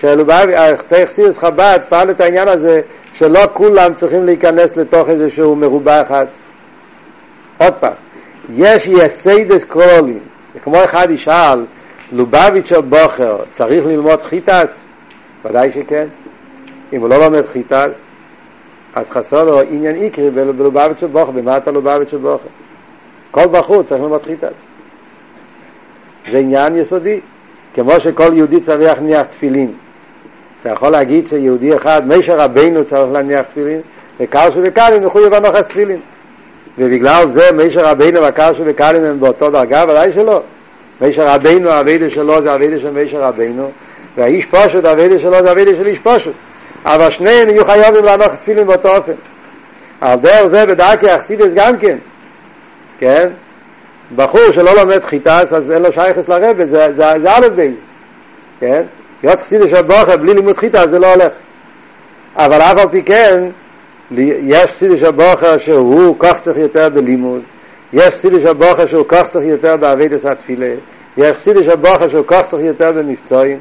שלובביץ', 0.00 0.56
תכסירס 0.88 1.38
חב"ד 1.38 1.78
פעל 1.88 2.10
את 2.10 2.20
העניין 2.20 2.48
הזה, 2.48 2.80
שלא 3.12 3.40
כולם 3.52 3.94
צריכים 3.94 4.24
להיכנס 4.24 4.76
לתוך 4.76 5.08
איזשהו 5.08 5.56
מרובע 5.56 6.02
אחד. 6.02 6.26
עוד 7.58 7.74
פעם, 7.74 7.94
יש 8.54 8.86
יסיידס 8.86 9.64
קרולים, 9.64 10.20
כמו 10.64 10.84
אחד 10.84 11.10
ישאל, 11.10 11.66
לובביץ' 12.12 12.72
או 12.72 12.82
בוכר, 12.82 13.36
צריך 13.52 13.86
ללמוד 13.86 14.22
חיטס? 14.22 14.86
ודאי 15.44 15.72
שכן. 15.72 16.06
אם 16.92 17.00
הוא 17.00 17.08
לא 17.08 17.16
לומד 17.18 17.46
חיטס, 17.52 18.09
אז 18.94 19.10
חסר 19.10 19.44
לו 19.44 19.60
עניין 19.60 19.96
איקרי 19.96 20.30
בלובביץ' 20.30 21.02
ובוכר, 21.02 21.30
במה 21.30 21.56
אתה 21.56 21.70
לובביץ' 21.70 22.12
ובוכר? 22.12 22.48
כל 23.30 23.46
בחור 23.46 23.82
צריך 23.82 24.02
ללמוד 24.02 24.22
חיטס. 24.22 24.48
זה 26.30 26.38
עניין 26.38 26.76
יסודי, 26.76 27.20
כמו 27.74 27.92
שכל 28.00 28.30
יהודי 28.32 28.60
צריך 28.60 28.80
להניח 28.80 29.22
תפילין. 29.22 29.72
אתה 30.60 30.70
יכול 30.70 30.88
להגיד 30.88 31.28
שיהודי 31.28 31.76
אחד, 31.76 31.98
מישר 32.06 32.36
רבינו 32.36 32.84
צריך 32.84 33.12
להניח 33.12 33.40
תפילין, 33.40 33.80
וקרשו 34.20 34.58
וקלים 34.62 35.06
מחויב 35.06 35.34
הנוחס 35.34 35.62
תפילין. 35.68 36.00
ובגלל 36.78 37.28
זה 37.28 37.52
משה 37.56 37.80
רבינו 37.84 38.20
וקל 38.28 38.62
שבקלים 38.66 39.04
הם 39.04 39.20
באותו 39.20 39.50
דרגה, 39.50 39.84
ודאי 39.88 40.12
שלא. 40.12 40.42
משה 41.00 41.26
רבינו, 41.26 41.70
העבודה 41.70 42.10
שלו 42.10 42.42
זה 42.42 42.52
העבודה 42.52 42.78
של 42.78 42.90
משה 42.90 43.20
רבינו, 43.20 43.70
והאיש 44.16 44.46
פשוט, 44.46 44.84
העבודה 44.84 45.18
שלו 45.18 45.42
זה 45.42 45.50
העבודה 45.50 45.70
של 45.70 45.86
איש 45.86 45.98
פשוט. 45.98 46.30
אבל 46.84 47.10
שניהם 47.10 47.50
יהיו 47.50 47.64
חייבים 47.64 48.04
להניח 48.04 48.34
תפילין 48.34 48.66
באותו 48.66 48.96
אופן. 48.96 49.12
על 50.00 50.18
דרך 50.18 50.46
זה 50.46 50.66
בדרכי 50.66 51.14
החסידות 51.14 51.54
גם 51.54 51.76
כן, 51.78 51.98
כן? 52.98 53.24
בחור 54.16 54.52
שלא 54.52 54.72
לומד 54.74 55.04
חיטס, 55.04 55.52
אז 55.52 55.70
אין 55.70 55.82
לו 55.82 55.92
שייכות 55.92 56.28
לרבי, 56.28 56.66
זה, 56.66 56.92
זה, 56.92 57.20
זה 57.22 57.32
א' 57.32 57.48
ב', 57.56 57.80
כן? 58.60 58.82
להיות 59.22 59.40
חסידישע 59.40 59.82
בחור 59.82 60.16
בלי 60.16 60.34
לימוד 60.34 60.56
חיטס 60.56 60.86
זה 60.90 60.98
לא 60.98 61.14
הולך. 61.14 61.32
אבל 62.36 62.60
אף 62.60 62.78
על 62.78 62.88
פי 62.90 63.02
כן, 63.02 63.44
יש 64.42 64.70
חסידס 64.70 65.00
של 65.00 65.10
בוכר 65.10 65.58
שהוא 65.58 66.16
כך 66.18 66.40
צריך 66.40 66.56
יותר 66.56 66.88
בלימוד, 66.88 67.42
יש 67.92 68.14
חסידס 68.14 68.42
של 68.42 68.52
בוכר 68.52 68.86
שהוא 68.86 69.04
כך 69.08 69.28
צריך 69.28 69.44
יותר 69.46 69.76
בעבידת 69.76 70.24
התפילה, 70.24 70.74
יש 71.16 71.32
חסידס 71.32 71.64
של 71.64 71.76
בוכר 71.76 72.08
שהוא 72.08 72.24
כך 72.26 72.42
צריך 72.42 72.62
יותר 72.64 72.92
במבצועים, 72.92 73.58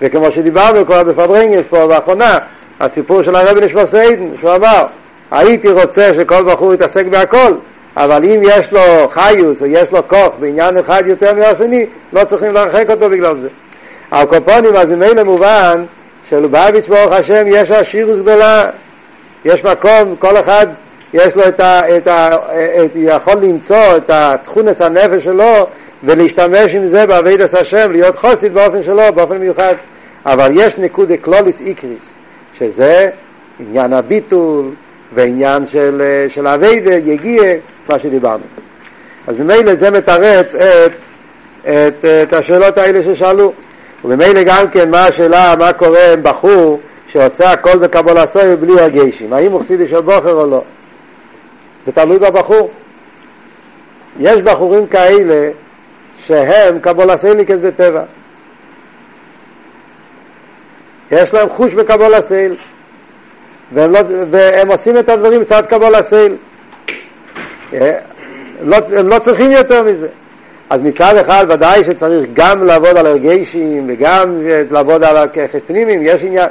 וכמו 0.00 0.32
שדיברנו 0.32 0.86
כבר 0.86 1.02
בפברנגס 1.02 1.64
פה 1.70 1.86
באחרונה, 1.86 2.38
הסיפור 2.80 3.22
של 3.22 3.36
הרבי 3.36 3.66
נשמע 3.66 3.86
סיידן, 3.86 4.36
שהוא 4.40 4.54
אמר, 4.54 4.82
הייתי 5.30 5.68
רוצה 5.68 6.14
שכל 6.14 6.44
בחור 6.44 6.74
יתעסק 6.74 7.06
בהכל, 7.06 7.52
אבל 7.96 8.24
אם 8.24 8.40
יש 8.42 8.72
לו 8.72 9.08
חיוס 9.10 9.60
או 9.60 9.66
יש 9.66 9.90
לו 9.92 10.08
כוח 10.08 10.28
בעניין 10.40 10.78
אחד 10.78 11.02
יותר 11.06 11.34
מהשני, 11.34 11.86
לא 12.12 12.24
צריכים 12.24 12.52
להרחק 12.52 12.90
אותו 12.90 13.10
בגלל 13.10 13.40
זה. 13.40 13.48
על 14.10 14.26
קופונים, 14.26 14.76
אז 14.76 14.90
ממילא 14.90 15.22
מובן 15.22 15.84
שלובביץ' 16.28 16.88
ברוך 16.88 17.12
השם 17.12 17.44
יש 17.46 17.70
עשירות 17.70 18.18
גדולה, 18.18 18.62
יש 19.44 19.64
מקום, 19.64 20.16
כל 20.18 20.36
אחד 20.36 20.66
יש 21.14 21.36
לו 21.36 21.48
את 21.48 21.60
ה... 21.60 21.96
את 21.96 22.06
ה 22.06 22.34
את, 22.84 22.90
יכול 22.94 23.34
למצוא 23.34 23.96
את 23.96 24.10
התכונס 24.10 24.80
הנפש 24.80 25.24
שלו 25.24 25.66
ולהשתמש 26.04 26.74
עם 26.74 26.88
זה 26.88 27.06
בעבידת 27.06 27.54
השם, 27.54 27.90
להיות 27.90 28.18
חוסית 28.18 28.52
באופן 28.52 28.82
שלו, 28.82 29.02
באופן 29.14 29.38
מיוחד. 29.38 29.74
אבל 30.26 30.50
יש 30.54 30.78
נקודה 30.78 31.16
קלוליס 31.16 31.60
איקריס, 31.60 32.14
שזה 32.58 33.10
עניין 33.60 33.92
הביטול 33.92 34.70
ועניין 35.12 35.66
של, 35.66 36.02
של 36.28 36.46
אביידה, 36.46 36.94
יגיע, 36.94 37.42
מה 37.88 37.98
שדיברנו. 37.98 38.44
אז 39.26 39.38
ממילא 39.38 39.74
זה 39.74 39.90
מתרץ 39.90 40.54
את, 40.54 40.92
את, 41.62 42.04
את 42.04 42.32
השאלות 42.32 42.78
האלה 42.78 43.14
ששאלו. 43.14 43.52
וממילא 44.04 44.42
גם 44.42 44.70
כן 44.70 44.90
מה 44.90 44.98
השאלה, 44.98 45.52
מה 45.58 45.72
קורה 45.72 46.12
עם 46.12 46.22
בחור 46.22 46.80
שעושה 47.08 47.52
הכל 47.52 47.78
בקבול 47.78 48.16
הסוי 48.18 48.56
בלי 48.56 48.80
הגשים, 48.80 49.32
האם 49.32 49.52
הוא 49.52 49.62
חסידי 49.62 49.88
של 49.88 50.00
בוחר 50.00 50.32
או 50.32 50.46
לא? 50.46 50.62
זה 51.86 51.92
תלוי 51.92 52.18
בבחור. 52.18 52.70
יש 54.20 54.42
בחורים 54.42 54.86
כאלה 54.86 55.50
שהם 56.26 56.78
קבול 56.78 57.10
הסייליקס 57.10 57.56
בטבע. 57.62 58.02
יש 61.10 61.34
להם 61.34 61.48
חוש 61.48 61.74
בקבול 61.74 62.14
הסייל, 62.14 62.56
והם, 63.72 63.92
לא, 63.92 64.00
והם 64.30 64.68
עושים 64.68 64.98
את 64.98 65.08
הדברים 65.08 65.40
בצד 65.40 65.62
קבול 65.66 65.94
הסייל. 65.94 66.36
אה, 67.72 67.96
לא, 68.62 68.76
הם 68.96 69.08
לא 69.08 69.18
צריכים 69.18 69.50
יותר 69.50 69.82
מזה. 69.82 70.08
אז 70.70 70.80
מצד 70.80 71.16
אחד 71.16 71.46
ודאי 71.48 71.84
שצריך 71.84 72.30
גם 72.32 72.62
לעבוד 72.62 72.96
על 72.96 73.06
הרגשים 73.06 73.86
וגם 73.88 74.42
לעבוד 74.70 75.04
על 75.04 75.16
הכחש 75.16 75.60
פנימיים, 75.66 76.00
יש 76.02 76.22
עניין, 76.22 76.48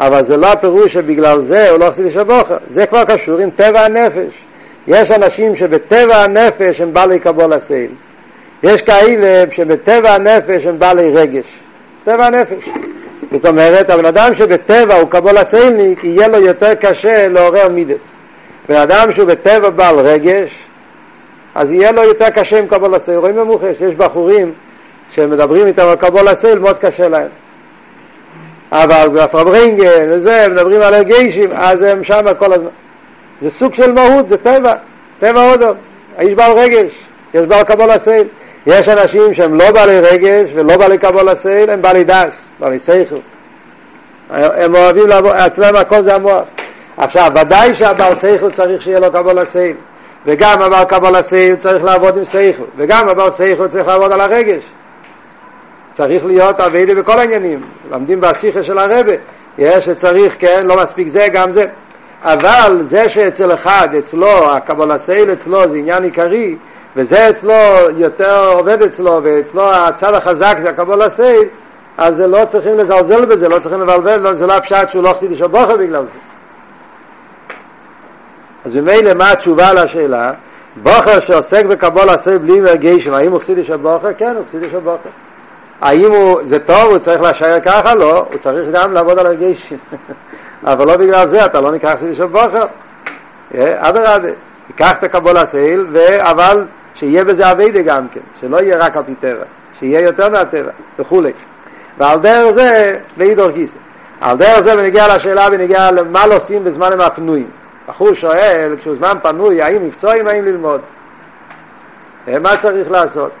אבל 0.00 0.26
זה 0.26 0.36
לא 0.36 0.52
הפירוש 0.52 0.92
שבגלל 0.92 1.44
זה 1.48 1.70
הוא 1.70 1.78
לא 1.78 1.88
עושה 1.88 2.02
לשבוכר, 2.02 2.56
זה 2.70 2.86
כבר 2.86 3.04
קשור 3.04 3.38
עם 3.38 3.50
טבע 3.50 3.80
הנפש. 3.80 4.32
יש 4.86 5.10
אנשים 5.10 5.56
שבטבע 5.56 6.16
הנפש 6.16 6.80
הם 6.80 6.92
בעלי 6.92 7.18
קבול 7.18 7.52
הסייל. 7.52 7.90
יש 8.62 8.82
כאלה 8.82 9.44
שבטבע 9.52 10.12
הנפש 10.12 10.66
הם 10.66 10.78
בעלי 10.78 11.14
רגש. 11.14 11.46
טבע 12.04 12.26
הנפש. 12.26 12.68
זאת 13.32 13.46
אומרת, 13.46 13.90
הבן 13.90 14.06
אדם 14.06 14.34
שבטבע 14.34 14.94
הוא 14.94 15.10
קבלת 15.10 15.36
עול'ניק, 15.36 16.04
יהיה 16.04 16.28
לו 16.28 16.38
יותר 16.38 16.74
קשה 16.74 17.28
לעורר 17.28 17.68
מידות. 17.68 18.02
בן 18.68 18.76
אדם 18.76 19.12
שהוא 19.12 19.28
בטבע 19.28 19.70
בעל 19.70 19.98
רגש, 19.98 20.50
אז 21.54 21.72
יהיה 21.72 21.92
לו 21.92 22.02
יותר 22.02 22.30
קשה 22.30 22.58
עם 22.58 22.66
קבלת 22.66 22.94
עול. 22.94 23.18
רואים 23.18 23.36
במוחש, 23.36 23.80
יש 23.80 23.94
בחורים 23.94 24.52
שמדברים 25.14 25.66
איתם 25.66 25.88
על 25.88 25.96
קבלת 25.96 26.28
עול, 26.28 26.58
מאוד 26.58 26.78
קשה 26.78 27.08
להם. 27.08 27.28
אבל 28.72 29.08
בפארברענגען 29.08 30.08
וזה, 30.10 30.46
מדברים 30.50 30.80
על 30.80 30.94
הרגשים, 30.94 31.50
אז 31.52 31.82
הם 31.82 32.04
שם 32.04 32.20
כל 32.38 32.52
הזמן. 32.52 32.68
זה 33.40 33.50
סוג 33.50 33.74
של 33.74 33.92
מהות, 33.92 34.28
זה 34.28 34.36
טבע, 34.36 34.72
טבע 35.18 35.50
הודו. 35.50 35.72
יש 36.18 36.34
בעל 36.34 36.52
רגש, 36.52 36.90
יש 37.34 37.46
בעל 37.46 37.64
קבלת 37.64 37.90
עול. 37.90 38.28
יש 38.68 38.88
אנשים 38.88 39.34
שהם 39.34 39.54
לא 39.54 39.70
בעלי 39.70 40.00
רגש 40.00 40.50
ולא 40.54 40.76
בעלי 40.76 40.98
קבלת 40.98 41.28
עול, 41.28 41.70
הם 41.70 41.82
בעלי 41.82 42.04
דעת, 42.04 42.36
בעלי 42.60 42.78
שכל. 42.78 43.16
הם 44.30 44.74
אוהבים 44.74 45.06
לעבור, 45.06 45.30
אצלם 45.46 45.76
הכל 45.76 46.04
זה 46.04 46.14
המוח. 46.14 46.42
עכשיו, 46.96 47.26
ודאי 47.34 47.76
שהבעל 47.76 48.16
שכל 48.16 48.50
צריך 48.50 48.82
שיהיה 48.82 49.00
לו 49.00 49.12
קבלת 49.12 49.38
עול. 49.38 49.76
וגם 50.26 50.62
הבעל 50.62 50.84
קבלת 50.84 51.14
עול 51.14 51.56
צריך 51.56 51.84
לעבוד 51.84 52.18
עם 52.18 52.24
שכל. 52.24 52.62
וגם 52.76 53.08
הבעל 53.08 53.30
שכל 53.30 53.68
צריך 53.68 53.86
לעבוד 53.86 54.12
על 54.12 54.20
הרגש. 54.20 54.62
צריך 55.96 56.24
להיות 56.24 56.60
עבודה 56.60 56.94
בכל 56.94 57.20
העניינים. 57.20 57.60
לומדים 57.90 58.20
בשיחה 58.20 58.62
של 58.62 58.78
הרבי. 58.78 59.12
יש 59.58 59.84
שצריך, 59.84 60.34
כן, 60.38 60.66
לא 60.66 60.82
מספיק 60.82 61.08
זה, 61.08 61.26
גם 61.32 61.52
זה. 61.52 61.66
אבל 62.22 62.82
זה 62.88 63.08
שאצל 63.08 63.54
אחד, 63.54 63.88
אצלו, 63.98 64.52
הקבלת 64.52 64.90
עול 64.90 65.32
אצלו 65.32 65.68
זה 65.68 65.76
עניין 65.76 66.02
עיקרי, 66.02 66.56
וזה 66.96 67.30
אצלו 67.30 67.54
יותר 67.96 68.50
עובד 68.52 68.82
אצלו, 68.82 69.20
ואצלו 69.22 69.72
הצד 69.72 70.14
החזק 70.14 70.58
זה 70.62 70.68
הקבול 70.68 71.02
הסייל, 71.02 71.48
אז 71.98 72.16
זה 72.16 72.26
לא 72.26 72.44
צריכים 72.52 72.78
לזלזל 72.78 73.24
בזה, 73.24 73.48
לא 73.48 73.58
צריכים 73.58 73.80
לבלבל, 73.80 74.36
זה 74.36 74.46
לא 74.46 74.52
הפשט 74.52 74.90
שהוא 74.90 75.02
לא 75.02 75.12
חסיד 75.12 75.36
של 75.38 75.46
בוכר 75.46 75.76
בגלל 75.76 76.02
זה. 76.02 76.18
אז 78.64 78.72
ממילא 78.74 79.14
מה 79.14 79.30
התשובה 79.30 79.72
לשאלה? 79.72 80.32
בוכר 80.76 81.20
שעוסק 81.20 81.64
בקבול 81.64 82.10
הסייל 82.10 82.38
בלי 82.38 82.60
מרגשם, 82.60 83.14
האם 83.14 83.32
הוא 83.32 83.40
חסיד 83.40 83.64
של 83.66 83.76
בוכר? 83.76 84.12
כן, 84.18 84.36
הוא 84.36 84.44
חסיד 84.48 84.62
של 84.72 84.78
בוכר. 84.78 85.10
האם 85.80 86.10
הוא, 86.12 86.40
זה 86.48 86.58
טוב, 86.58 86.90
הוא 86.90 86.98
צריך 86.98 87.22
להישאר 87.22 87.60
ככה? 87.60 87.94
לא, 87.94 88.16
הוא 88.16 88.38
צריך 88.42 88.68
גם 88.72 88.92
לעבוד 88.92 89.18
על 89.18 89.26
הרגשים. 89.26 89.78
אבל 90.64 90.86
לא 90.86 90.96
בגלל 90.96 91.28
זה, 91.28 91.44
אתה 91.44 91.60
לא 91.60 91.68
את 91.76 91.98
זה 92.00 92.14
של 92.16 92.26
בוחר. 92.26 92.66
אדרבה, 93.54 94.28
תיקח 94.66 94.92
את 94.92 95.04
הקבול 95.04 95.36
הסייל, 95.36 95.86
אבל 96.18 96.64
שיהיה 96.98 97.24
בזה 97.24 97.50
אביידה 97.50 97.82
גם 97.82 98.08
כן, 98.08 98.20
שלא 98.40 98.56
יהיה 98.62 98.78
רק 98.78 98.96
על 98.96 99.02
פי 99.02 99.14
טבע, 99.14 99.44
שיהיה 99.78 100.00
יותר 100.00 100.30
מהטבע, 100.30 100.70
וכולי. 100.98 101.32
ועל 101.98 102.20
דרך 102.20 102.54
זה, 102.54 102.98
לאידור 103.16 103.50
גיסא. 103.50 103.78
על 104.20 104.36
דרך 104.36 104.60
זה 104.60 104.76
בנגיע 104.76 105.16
לשאלה 105.16 105.50
בנגיע 105.50 105.90
למה 105.90 106.26
לא 106.26 106.36
עושים 106.36 106.64
בזמנים 106.64 107.00
הפנויים. 107.00 107.46
בחור 107.88 108.14
שואל, 108.14 108.76
כשהוא 108.80 108.96
זמן 108.98 109.14
פנוי, 109.22 109.62
האם 109.62 109.86
מקצועים, 109.86 110.28
האם 110.28 110.44
ללמוד? 110.44 110.80
מה 112.26 112.56
צריך 112.62 112.90
לעשות? 112.90 113.32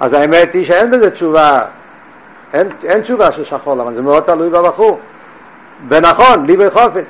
אז 0.00 0.12
האמת 0.12 0.54
היא 0.54 0.66
שאין 0.66 0.90
בזה 0.90 1.10
תשובה, 1.10 1.60
אין, 2.52 2.68
אין 2.84 3.00
תשובה 3.00 3.32
של 3.32 3.44
שחור, 3.44 3.82
אבל 3.82 3.94
זה 3.94 4.02
מאוד 4.02 4.22
תלוי 4.22 4.48
בבחור. 4.48 5.00
ונכון, 5.88 6.46
ליבי 6.46 6.70
חופץ. 6.70 7.04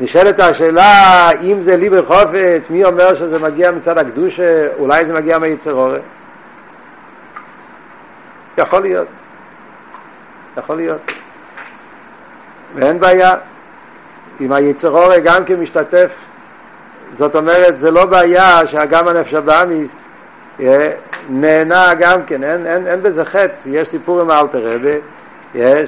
נשאלת 0.00 0.40
השאלה, 0.40 1.22
אם 1.42 1.62
זה 1.62 1.76
ליבי 1.76 2.02
חופץ, 2.06 2.70
מי 2.70 2.84
אומר 2.84 3.18
שזה 3.18 3.38
מגיע 3.38 3.70
מצד 3.70 3.98
הקדושה, 3.98 4.68
אולי 4.78 5.06
זה 5.06 5.12
מגיע 5.12 5.38
מיצר 5.38 5.72
אורן? 5.72 6.00
יכול 8.58 8.82
להיות. 8.82 9.06
יכול 10.56 10.76
להיות. 10.76 11.12
ואין 12.74 13.00
בעיה. 13.00 13.34
אם 14.40 14.52
היצר 14.52 14.90
אורן 14.90 15.20
גם 15.24 15.44
כן 15.44 15.60
משתתף, 15.60 16.10
זאת 17.18 17.36
אומרת, 17.36 17.78
זה 17.80 17.90
לא 17.90 18.06
בעיה 18.06 18.58
שגם 18.66 19.08
הנפש 19.08 19.34
הבאמיס 19.34 19.90
נהנה 21.28 21.94
גם 21.94 22.22
כן, 22.22 22.44
אין, 22.44 22.66
אין, 22.66 22.86
אין 22.86 23.02
בזה 23.02 23.24
חטא, 23.24 23.54
יש 23.66 23.88
סיפור 23.88 24.20
עם 24.20 24.30
האלתר 24.30 24.74
רבה, 24.74 24.96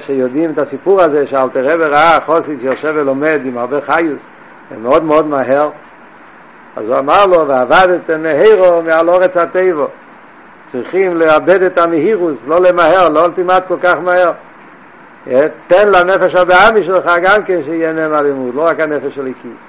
שיודעים 0.05 0.51
את 0.51 0.57
הסיפור 0.57 1.01
הזה 1.01 1.27
שאלתר 1.27 1.65
רבה 1.65 1.87
ראה 1.87 2.17
חוסיד 2.25 2.59
שיושב 2.61 2.93
ולומד 2.95 3.39
עם 3.45 3.57
הרבה 3.57 3.77
חיוס, 3.81 4.21
מאוד 4.81 5.03
מאוד 5.03 5.27
מהר, 5.27 5.69
אז 6.75 6.89
הוא 6.89 6.99
אמר 6.99 7.25
לו, 7.25 7.47
ועבדתם 7.47 8.23
מהירו 8.23 8.81
מעל 8.81 9.09
אורץ 9.09 9.37
הטבע, 9.37 9.85
צריכים 10.71 11.17
לאבד 11.17 11.63
את 11.63 11.77
המהירוס, 11.77 12.37
לא 12.47 12.61
למהר, 12.61 13.09
לא 13.09 13.27
כמעט 13.35 13.67
כל 13.67 13.77
כך 13.81 13.95
מהר. 14.03 14.31
תן 15.67 15.87
לנפש 15.87 16.35
הבאמי 16.35 16.85
שלך 16.85 17.11
גם 17.21 17.43
כן 17.43 17.63
שיהנה 17.65 18.07
מהלימוד, 18.07 18.55
לא 18.55 18.67
רק 18.67 18.79
הנפש 18.79 19.15
של 19.15 19.27
הכיס. 19.27 19.61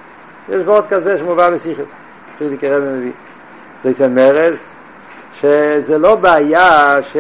יש 0.49 0.63
ועוד 0.67 0.85
כזה 0.91 1.19
שמובא 1.19 1.51
בשיחת, 1.51 1.85
שזה 2.39 2.57
קרב 2.57 2.83
מביא. 2.83 3.13
זה 3.85 4.09
מרס, 4.09 4.59
שזה 5.41 5.99
לא 5.99 6.15
בעיה 6.15 6.97
ש... 7.13 7.17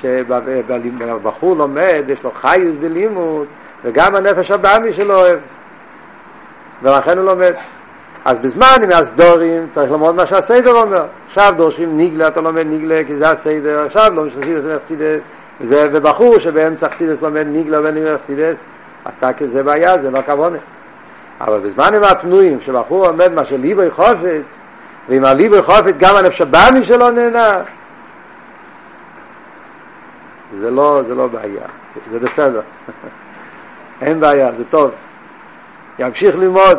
שבחור 0.00 1.56
לומד, 1.56 2.04
יש 2.08 2.22
לו 2.24 2.30
חיוס 2.30 2.74
בלימוד, 2.80 3.46
וגם 3.84 4.14
הנפש 4.14 4.50
הבאמי 4.50 4.94
שלו 4.94 5.14
אוהב, 5.14 5.38
ולכן 6.82 7.18
הוא 7.18 7.26
לומד. 7.26 7.52
אז 8.24 8.38
בזמן 8.38 8.76
עם 8.82 8.90
הסדורים 8.90 9.66
צריך 9.74 9.90
ללמוד 9.90 10.14
מה 10.14 10.26
שהסדר 10.26 10.72
אומר. 10.72 11.04
עכשיו 11.28 11.54
דורשים 11.56 11.96
ניגלה, 11.96 12.28
אתה 12.28 12.40
לומד 12.40 12.66
ניגלה 12.66 13.00
כי 13.06 13.16
זה 13.16 13.30
הסדר, 13.30 13.86
עכשיו 13.86 14.12
לא 14.14 14.24
משתתפים 14.24 14.58
את 14.58 14.82
חסידס, 14.84 15.20
וזה 15.60 15.88
ובחור 15.92 16.38
שבאמצע 16.38 16.88
חסידס 16.88 17.22
לומד 17.22 17.46
ניגלה 17.46 17.80
וניגלה 17.82 18.18
חסידס, 18.18 18.56
אז 19.04 19.12
תקי 19.20 19.48
זה 19.48 19.62
בעיה, 19.62 19.98
זה 20.02 20.10
לא 20.10 20.20
כוונה. 20.26 20.58
אבל 21.40 21.60
בזמנים 21.60 22.04
הפנויים, 22.04 22.58
שבחור 22.60 23.06
עומד 23.06 23.32
מה 23.34 23.44
שליבוי 23.44 23.90
חופץ, 23.90 24.42
ועם 25.08 25.24
הליבוי 25.24 25.62
חופץ 25.62 25.94
גם 25.98 26.16
הנפש 26.16 26.40
הבאמי 26.40 26.84
שלו 26.84 27.10
נהנה, 27.10 27.52
זה 30.60 30.70
לא, 30.70 31.02
זה 31.08 31.14
לא 31.14 31.26
בעיה, 31.26 31.66
זה 32.10 32.18
בסדר. 32.18 32.60
אין 34.02 34.20
בעיה, 34.20 34.50
זה 34.58 34.64
טוב. 34.70 34.90
ימשיך 35.98 36.36
ללמוד. 36.36 36.78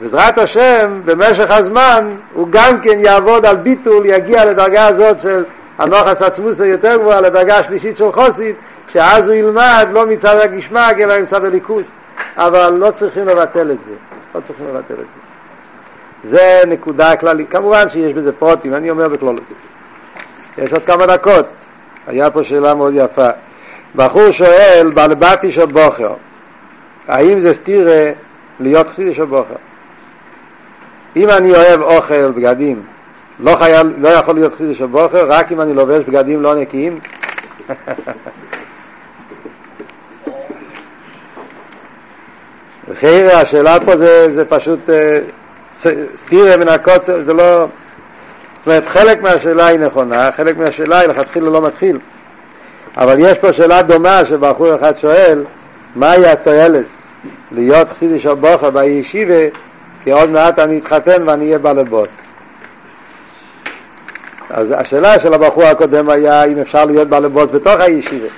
בעזרת 0.00 0.38
השם, 0.38 1.00
במשך 1.04 1.46
הזמן, 1.50 2.16
הוא 2.32 2.48
גם 2.50 2.80
כן 2.80 3.00
יעבוד 3.00 3.46
על 3.46 3.56
ביטול, 3.56 4.06
יגיע 4.06 4.44
לדרגה 4.44 4.86
הזאת 4.86 5.20
של 5.22 5.44
הנוחס 5.78 6.22
עצמוס 6.22 6.60
היותר 6.60 6.96
גבוהה, 6.96 7.20
לדרגה 7.20 7.58
השלישית 7.58 7.96
של 7.96 8.12
חוסית, 8.12 8.56
שאז 8.92 9.24
הוא 9.24 9.34
ילמד 9.34 9.88
לא 9.92 10.06
מצד 10.06 10.36
הגשמק, 10.40 10.96
אלא 11.00 11.22
מצד 11.22 11.44
הליכוז. 11.44 11.84
אבל 12.36 12.72
לא 12.72 12.90
צריכים 12.90 13.26
לבטל 13.26 13.70
את 13.70 13.76
זה. 13.86 13.92
לא 14.34 14.40
צריכים 14.46 14.66
לבטל 14.66 14.94
את 14.94 14.98
זה. 14.98 15.04
זה 16.24 16.62
נקודה 16.66 17.16
כללית. 17.16 17.50
כמובן 17.50 17.90
שיש 17.90 18.12
בזה 18.12 18.32
פרוטים, 18.32 18.74
אני 18.74 18.90
אומר 18.90 19.08
בכללות. 19.08 19.44
יש 20.58 20.72
עוד 20.72 20.84
כמה 20.84 21.06
דקות. 21.06 21.46
היה 22.06 22.30
פה 22.30 22.44
שאלה 22.44 22.74
מאוד 22.74 22.92
יפה. 22.96 23.26
בחור 23.94 24.30
שואל, 24.30 24.90
בלבתי 24.94 25.52
של 25.52 25.66
בוכר, 25.66 26.14
האם 27.08 27.40
זה 27.40 27.54
סתירה 27.54 28.04
להיות 28.60 28.88
חסידי 28.88 29.14
של 29.14 29.24
בוכר? 29.24 29.54
אם 31.16 31.30
אני 31.30 31.50
אוהב 31.50 31.80
אוכל, 31.80 32.30
בגדים, 32.32 32.82
לא, 33.40 33.56
חייל, 33.56 33.94
לא 33.98 34.08
יכול 34.08 34.34
להיות 34.34 34.54
חסידי 34.54 34.74
של 34.74 34.86
בוכר, 34.86 35.28
רק 35.28 35.52
אם 35.52 35.60
אני 35.60 35.74
לובש 35.74 36.04
בגדים 36.04 36.42
לא 36.42 36.54
נקיים? 36.54 36.98
חייר, 43.00 43.36
השאלה 43.36 43.80
פה 43.84 43.96
זה, 43.96 44.32
זה 44.34 44.44
פשוט 44.44 44.90
אה, 44.90 45.18
סתירה 46.26 46.56
מן 46.56 46.68
הקוצר, 46.68 47.24
זה 47.24 47.34
לא... 47.34 47.66
זאת 48.64 48.66
אומרת, 48.66 48.88
חלק 48.88 49.22
מהשאלה 49.22 49.66
היא 49.66 49.78
נכונה, 49.78 50.32
חלק 50.32 50.56
מהשאלה 50.56 50.98
היא 50.98 51.08
לכתחילה 51.08 51.50
לא 51.50 51.62
מתחיל. 51.62 51.98
אבל 52.96 53.16
יש 53.18 53.38
פה 53.38 53.52
שאלה 53.52 53.82
דומה 53.82 54.26
שבחור 54.26 54.76
אחד 54.80 54.96
שואל, 55.00 55.44
מהי 55.94 56.26
התועלת 56.26 56.86
להיות 57.52 57.88
חסידי 57.88 58.20
של 58.20 58.34
בוכה 58.34 58.70
בישיבה, 58.70 59.40
כי 60.04 60.10
עוד 60.10 60.30
מעט 60.30 60.58
אני 60.58 60.78
אתחתן 60.78 61.28
ואני 61.28 61.44
אהיה 61.44 61.58
בעל 61.58 61.78
הבוס. 61.78 62.10
אז 64.50 64.74
השאלה 64.76 65.18
של 65.18 65.34
הבחור 65.34 65.64
הקודם 65.64 66.10
היה 66.10 66.44
אם 66.44 66.58
אפשר 66.58 66.84
להיות 66.84 67.08
בעל 67.08 67.24
הבוס 67.24 67.50
בתוך 67.50 67.80
הישיבה. 67.80 68.28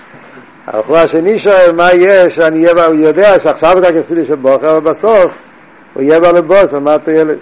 הבחור 0.66 0.96
השני 0.96 1.38
שואל 1.38 1.72
מה 1.76 1.92
יהיה 1.92 2.30
שאני 2.30 2.66
יודע 2.92 3.28
שעכשיו 3.38 3.78
אתה 3.78 3.92
כחסידי 3.92 4.24
של 4.24 4.34
בוכה, 4.34 4.70
אבל 4.70 4.80
בסוף 4.80 5.32
הוא 5.94 6.02
יהיה 6.02 6.20
בעל 6.20 6.36
הבוס, 6.36 6.72
מה 6.72 6.94
התועלת? 6.94 7.38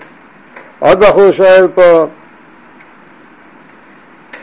עוד 0.78 1.00
בחור 1.00 1.32
שואל 1.32 1.68
פה, 1.68 2.06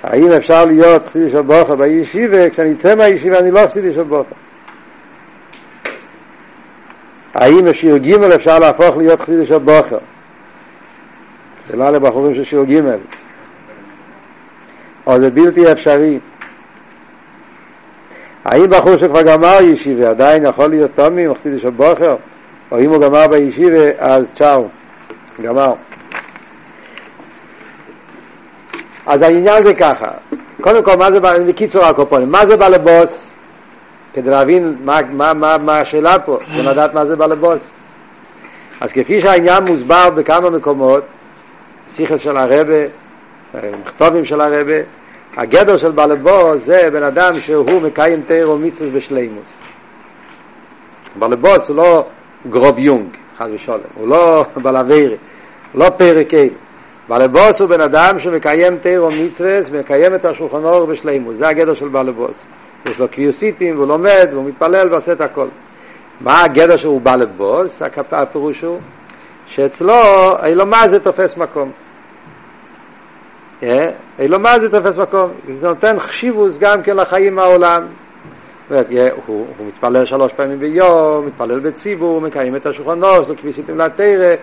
האם 0.04 0.32
אפשר 0.32 0.66
להיות 0.66 1.06
חסידי 1.06 1.30
של 1.30 1.42
בוכה 1.42 1.76
בישיבה, 1.76 2.50
כשאני 2.50 2.74
אצא 2.74 2.96
מהישיבה 2.96 3.40
אני 3.40 3.52
לא 3.52 3.60
חסידי 3.68 3.94
של 3.94 4.04
בוכה. 4.04 4.36
האם 7.34 7.66
בשיר 7.66 7.98
ג' 7.98 8.24
אפשר 8.24 8.60
להפוך 8.60 8.98
להיות 8.98 9.22
חסידי 9.22 9.46
של 9.46 9.58
בוכה? 9.58 9.98
שאלה 11.68 11.92
לבחורים 11.92 12.36
של 12.36 12.44
שיר 12.44 12.64
ג' 12.64 12.82
או 15.08 15.20
זה 15.20 15.30
בלתי 15.30 15.72
אפשרי. 15.72 16.20
האם 18.46 18.70
בחור 18.70 18.98
שכבר 18.98 19.22
גמר 19.22 19.62
ישיבה 19.62 20.10
עדיין 20.10 20.46
יכול 20.46 20.68
להיות 20.68 20.92
תומי, 20.96 21.36
חסידי 21.36 21.60
של 21.60 21.70
בוכר? 21.70 22.16
או 22.72 22.80
אם 22.80 22.90
הוא 22.90 23.02
גמר 23.02 23.28
בישיבה, 23.28 23.86
אז 23.98 24.26
צ'או, 24.34 24.68
גמר. 25.42 25.74
אז 29.06 29.22
העניין 29.22 29.62
זה 29.62 29.74
ככה, 29.74 30.12
קודם 30.62 30.84
כל, 30.84 30.96
מה 30.96 31.12
זה, 31.12 31.20
בקיצור 31.20 31.86
הקופונים, 31.86 32.32
מה 32.32 32.46
זה 32.46 32.58
בעל 32.58 32.74
הבוס? 32.74 33.28
כדי 34.14 34.30
להבין 34.30 34.78
מה, 34.84 35.00
מה, 35.12 35.34
מה, 35.34 35.58
מה 35.58 35.76
השאלה 35.76 36.20
פה, 36.20 36.40
ולדעת 36.56 36.94
מה 36.94 37.06
זה 37.06 37.16
בעל 37.16 37.32
הבוס. 37.32 37.68
אז 38.82 38.92
כפי 38.92 39.22
שהעניין 39.22 39.64
מוסבר 39.64 40.10
בכמה 40.10 40.50
מקומות, 40.50 41.04
שיחס 41.90 42.20
של 42.20 42.38
הרבה, 42.38 42.84
מכתובים 43.54 44.26
של 44.26 44.42
הרבה, 44.42 44.76
הגדר 45.38 45.78
של 45.78 45.92
בעל 45.92 46.12
הבוס 46.12 46.64
זה 46.66 46.88
בן 46.94 47.04
אדם 47.04 47.40
שהוא 47.40 47.82
מקיים 47.82 48.22
תירו 48.22 48.54
ומצווה 48.54 48.90
בשלימוס. 48.90 49.54
בעל 51.16 51.34
הבוס 51.34 51.68
הוא 51.68 51.76
לא 51.76 52.06
גרוב 52.50 52.80
יונג, 52.80 53.08
חס 53.38 53.48
ושלום, 53.54 53.80
הוא 53.96 54.08
לא 54.08 54.46
בעל 54.64 54.78
אבירי, 54.78 55.18
לא 55.76 55.90
פרק 55.90 56.34
אל. 56.34 56.50
בעל 57.08 57.22
הבוס 57.22 57.60
הוא 57.62 57.70
בן 57.70 57.82
אדם 57.82 58.20
שמקיים 58.20 58.78
תירו 58.78 59.10
מצווה 59.12 59.60
ומקיים 59.72 60.16
את 60.16 60.26
השולחן 60.26 60.64
אור 60.64 60.86
בשלימוס, 60.86 61.38
זה 61.38 61.48
הגדר 61.48 61.74
של 61.74 61.90
בעל 61.90 62.10
הבוס. 62.10 62.46
יש 62.86 63.00
לו 63.00 63.08
קיוסיטים 63.08 63.76
והוא 63.76 63.88
לומד 63.88 64.28
והוא 64.32 64.46
מתפלל 64.46 64.88
ועושה 64.92 65.12
את 65.12 65.22
הכל. 65.22 65.48
מה 66.22 66.42
הגדר 66.42 66.78
שהוא 66.78 67.02
בעל 67.02 67.22
הבוס? 67.22 67.82
הפירוש 68.12 68.62
הוא 68.62 68.80
שאצלו 69.46 69.94
אילומה 70.46 70.88
זה 70.90 71.00
תופס 71.00 71.38
מקום. 71.38 71.72
אילומה 74.20 74.60
זה 74.60 74.70
תופס 74.72 74.98
מקום, 74.98 75.32
זה 75.60 75.68
נותן 75.68 76.00
חשיבוס 76.00 76.58
גם 76.58 76.82
כן 76.84 76.98
לחיים 76.98 77.36
מהעולם. 77.36 77.88
הוא, 78.70 79.46
הוא 79.58 79.68
מתפלל 79.68 80.06
שלוש 80.06 80.32
פעמים 80.36 80.60
ביום, 80.60 81.26
מתפלל 81.26 81.60
בציבור, 81.60 82.22
מקיים 82.22 82.56
את 82.56 82.66
השולחן 82.66 83.04
אור, 83.04 83.22
יש 83.22 83.28
לו 83.28 83.38
כביסיתם 83.38 83.78
לתרא, 83.78 84.34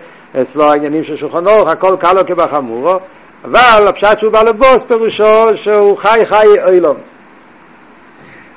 אצלו 0.41 0.63
העניינים 0.63 1.03
של 1.03 1.15
שולחן 1.15 1.47
אור, 1.47 1.69
הכל 1.69 1.95
קל 1.99 2.13
לו 2.13 2.25
כבחמורו, 2.25 2.99
אבל 3.45 3.87
הפשט 3.87 4.19
שהוא 4.19 4.31
בא 4.31 4.43
לבוס 4.43 4.83
פירושו 4.87 5.57
שהוא 5.57 5.97
חי 5.97 6.21
חי 6.25 6.47
אילום. 6.67 6.97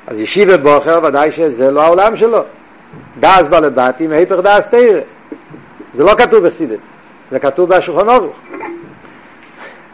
אז 0.07 0.19
ישיבה 0.19 0.57
בוחר 0.57 1.05
ודאי 1.05 1.33
שזה 1.33 1.71
לא 1.71 1.83
העולם 1.83 2.17
שלו. 2.17 2.43
דאס 3.21 3.43
בלבטים, 3.51 4.13
היפר 4.13 4.41
דאס 4.41 4.67
תרא. 4.69 5.01
זה 5.95 6.05
לא 6.05 6.15
כתוב 6.15 6.47
בחסידס, 6.47 6.83
זה 7.31 7.39
כתוב 7.39 7.75
בשולחן 7.75 8.09
אורוך. 8.09 8.37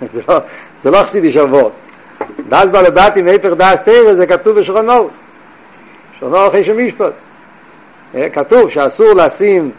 זה 0.15 0.21
לא, 0.29 0.39
זה 0.83 0.91
לא 0.91 1.03
חסידי 1.03 1.33
שבועות. 1.33 1.73
דאס 2.49 2.67
בלבטים, 2.67 3.29
היפר 3.29 3.55
דאס 3.55 3.81
תרא, 3.85 4.15
זה 4.15 4.27
כתוב 4.27 4.61
בשולחן 4.61 4.91
אורוך. 4.91 5.11
שולחן 6.21 6.37
אורוך 6.37 6.55
יש 6.55 6.69
משפט. 6.69 7.13
כתוב 8.33 8.71
שאסור 8.71 9.13
לשים 9.15 9.71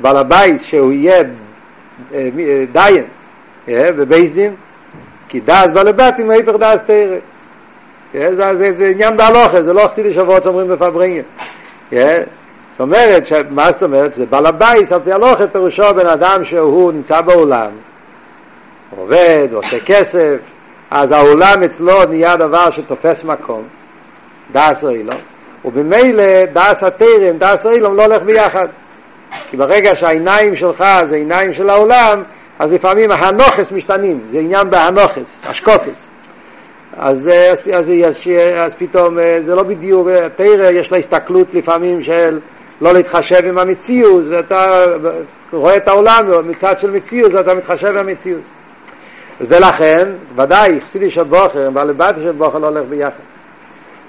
בעל 0.00 0.16
הבית 0.16 0.60
שהוא 0.62 0.92
יהיה 0.92 1.22
דיין 2.72 3.04
בבייס 3.68 4.32
דין, 4.32 4.54
כי 5.28 5.40
דאס 5.40 5.66
בלבטים, 5.66 6.30
היפר 6.30 6.56
דאס 6.56 6.80
תרא. 6.86 7.16
זה, 8.12 8.56
זה, 8.56 8.72
זה 8.72 8.86
עניין 8.86 9.16
בהלוכה, 9.16 9.62
זה 9.62 9.72
לא 9.72 9.88
חסידי 9.88 10.12
שבועות 10.12 10.46
אומרים 10.46 10.68
בפברנגן. 10.68 11.22
זאת 11.90 12.80
אומרת, 12.80 13.22
מה 13.50 13.72
זאת 13.72 13.82
אומרת? 13.82 14.14
זה 14.14 14.26
בעל 14.26 14.46
הבית, 14.46 14.92
על 14.92 15.00
פי 15.04 15.12
הלוכה 15.12 15.46
פירושו 15.46 15.94
בן 15.94 16.10
אדם 16.10 16.44
שהוא 16.44 16.92
נמצא 16.92 17.20
בעולם, 17.20 17.70
עובד, 18.96 19.48
עושה 19.52 19.80
כסף, 19.80 20.36
אז 20.90 21.12
העולם 21.12 21.62
אצלו 21.62 22.04
נהיה 22.04 22.36
דבר 22.36 22.70
שתופס 22.70 23.24
מקום, 23.24 23.62
דאס 24.52 24.84
אילום, 24.84 25.16
ובמילא 25.64 26.44
דאס 26.52 26.82
התרם, 26.82 27.38
דאס 27.38 27.66
אילום 27.66 27.96
לא 27.96 28.04
הולך 28.04 28.22
ביחד. 28.22 28.68
כי 29.50 29.56
ברגע 29.56 29.94
שהעיניים 29.94 30.56
שלך 30.56 30.84
זה 31.08 31.16
עיניים 31.16 31.52
של 31.52 31.70
העולם, 31.70 32.22
אז 32.58 32.72
לפעמים 32.72 33.10
הנוכס 33.10 33.72
משתנים, 33.72 34.20
זה 34.30 34.38
עניין 34.38 34.70
בהנוכס, 34.70 35.40
אשקופס. 35.50 36.06
אז, 36.96 37.28
אז, 37.28 37.58
אז, 37.74 37.90
אז, 38.04 38.16
אז 38.56 38.72
פתאום 38.78 39.16
זה 39.46 39.54
לא 39.54 39.62
בדיוק, 39.62 40.08
תראה 40.36 40.70
יש 40.70 40.92
לה 40.92 40.98
הסתכלות 40.98 41.54
לפעמים 41.54 42.02
של 42.02 42.40
לא 42.80 42.92
להתחשב 42.92 43.46
עם 43.46 43.58
המציאות, 43.58 44.24
אתה 44.38 44.82
רואה 45.52 45.76
את 45.76 45.88
העולם 45.88 46.26
מצד 46.44 46.78
של 46.78 46.90
מציאות, 46.90 47.34
אתה 47.34 47.54
מתחשב 47.54 47.98
במציאות. 47.98 48.42
ולכן, 49.40 50.08
ודאי, 50.36 50.80
חסידי 50.80 51.10
של 51.10 51.22
בוחר, 51.22 51.70
בעלי 51.70 51.92
בתי 51.92 52.20
של 52.20 52.32
בוחר 52.32 52.58
לא 52.58 52.68
הולך 52.68 52.84
ביחד. 52.88 53.31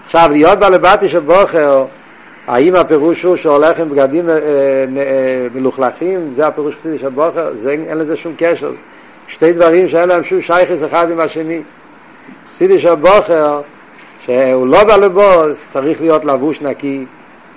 עכשיו, 0.05 0.27
להיות 0.31 0.59
בעלי 0.59 0.77
בתי 0.77 1.09
של 1.09 1.19
בוחר, 1.19 1.85
האם 2.47 2.75
הפירוש 2.75 3.23
הוא 3.23 3.35
שהולך 3.35 3.79
עם 3.79 3.89
בגדים 3.89 4.29
מלוכלכים, 5.53 6.33
זה 6.35 6.47
הפירוש 6.47 6.75
חסידי 6.75 6.99
של 6.99 7.09
בוחר, 7.09 7.53
זה, 7.61 7.71
אין 7.71 7.97
לזה 7.97 8.17
שום 8.17 8.33
קשר. 8.37 8.71
שתי 9.27 9.53
דברים 9.53 9.89
שאין 9.89 10.09
להם 10.09 10.23
שום 10.23 10.41
שייכס 10.41 10.83
אחד 10.83 11.11
עם 11.11 11.19
השני. 11.19 11.61
חסידי 12.49 12.79
של 12.79 12.95
בוחר, 12.95 13.61
שהוא 14.25 14.67
לא 14.67 14.83
בא 14.83 14.95
לבוס, 14.95 15.57
צריך 15.73 16.01
להיות 16.01 16.25
לבוש 16.25 16.61
נקי, 16.61 17.05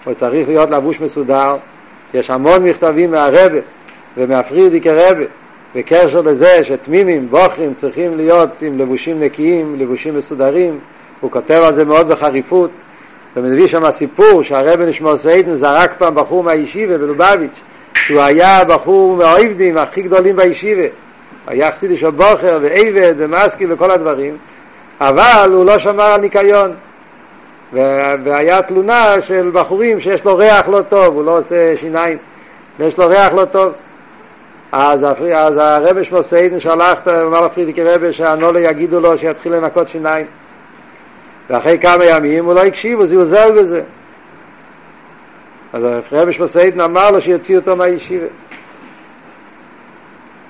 הוא 0.05 0.15
צריך 0.15 0.49
להיות 0.49 0.71
לבוש 0.71 1.01
מסודר. 1.01 1.57
יש 2.15 2.31
המון 2.31 2.65
מכתבים 2.65 3.11
מהרבה 3.11 3.61
ומהפרידיקי 4.17 4.91
רבה 4.91 5.25
בקשר 5.75 6.21
לזה 6.21 6.65
שתמימים, 6.65 7.29
בוחרים, 7.31 7.75
צריכים 7.75 8.17
להיות 8.17 8.63
עם 8.63 8.79
לבושים 8.79 9.23
נקיים, 9.23 9.77
לבושים 9.79 10.19
מסודרים. 10.19 10.79
הוא 11.21 11.31
כותב 11.31 11.55
על 11.65 11.73
זה 11.73 11.85
מאוד 11.85 12.09
בחריפות, 12.09 12.71
ומביא 13.37 13.67
שם 13.67 13.91
סיפור 13.91 14.43
שהרבה 14.43 14.87
נשמור 14.87 15.17
סיידן 15.17 15.55
זרק 15.55 15.95
פעם 15.99 16.15
בחור 16.15 16.43
מהישיבה 16.43 16.99
בלובביץ', 16.99 17.61
שהוא 17.95 18.21
היה 18.27 18.65
בחור 18.65 19.17
מהאויבדים 19.17 19.79
הכי 19.79 20.03
גדולים 20.03 20.37
בישיבה. 20.37 20.87
היה 21.47 21.73
חסידי 21.73 21.97
של 21.97 22.11
בוחר 22.11 22.59
ועבד 22.63 23.15
ומסקי 23.17 23.67
וכל 23.69 23.91
הדברים, 23.91 24.37
אבל 25.01 25.51
הוא 25.53 25.67
לא 25.67 25.79
שמר 25.79 26.05
על 26.05 26.21
ניקיון. 26.21 26.75
והיה 27.73 28.63
תלונה 28.63 29.15
של 29.21 29.51
בחורים 29.53 30.01
שיש 30.01 30.25
לו 30.25 30.37
ריח 30.37 30.69
לא 30.69 30.83
טוב, 30.83 31.15
הוא 31.15 31.25
לא 31.25 31.39
עושה 31.39 31.77
שיניים, 31.77 32.19
ויש 32.79 32.99
לו 32.99 33.09
ריח 33.09 33.33
לא 33.33 33.45
טוב. 33.45 33.73
אז, 34.73 35.07
אז 35.35 35.57
הרבי 35.57 36.05
שלו 36.05 36.25
סיידן 36.25 36.61
שלח, 36.61 36.99
אמר 37.09 37.47
לפרידיקי 37.47 37.85
רבי 37.85 38.13
שהנולה 38.13 38.61
יגידו 38.61 39.01
לו 39.01 39.19
שיתחיל 39.19 39.55
לנקות 39.55 39.89
שיניים. 39.89 40.27
ואחרי 41.51 41.79
כמה 41.79 42.05
ימים 42.05 42.45
הוא 42.45 42.55
לא 42.55 42.65
הקשיב, 42.65 42.99
הוא 42.99 43.07
זלזל 43.07 43.53
בזה. 43.53 43.83
אז 45.73 45.85
הרבי 46.11 46.33
שלו 46.33 46.49
סיידן 46.49 46.81
אמר 46.81 47.11
לו 47.11 47.21
שיוציא 47.21 47.57
אותו 47.57 47.77
מהישיבה. 47.77 48.27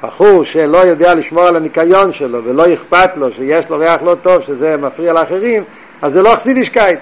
בחור 0.03 0.45
שלא 0.45 0.79
יודע 0.79 1.15
לשמור 1.15 1.47
על 1.47 1.57
הניקיון 1.57 2.13
שלו 2.13 2.45
ולא 2.45 2.65
אכפת 2.75 3.17
לו 3.17 3.33
שיש 3.33 3.69
לו 3.69 3.79
ריח 3.79 4.03
לא 4.03 4.17
טוב 4.23 4.43
שזה 4.43 4.77
מפריע 4.77 5.13
לאחרים 5.13 5.65
אז 6.03 6.13
זה 6.13 6.23
לא 6.23 6.31
חסידישקייט 6.31 6.99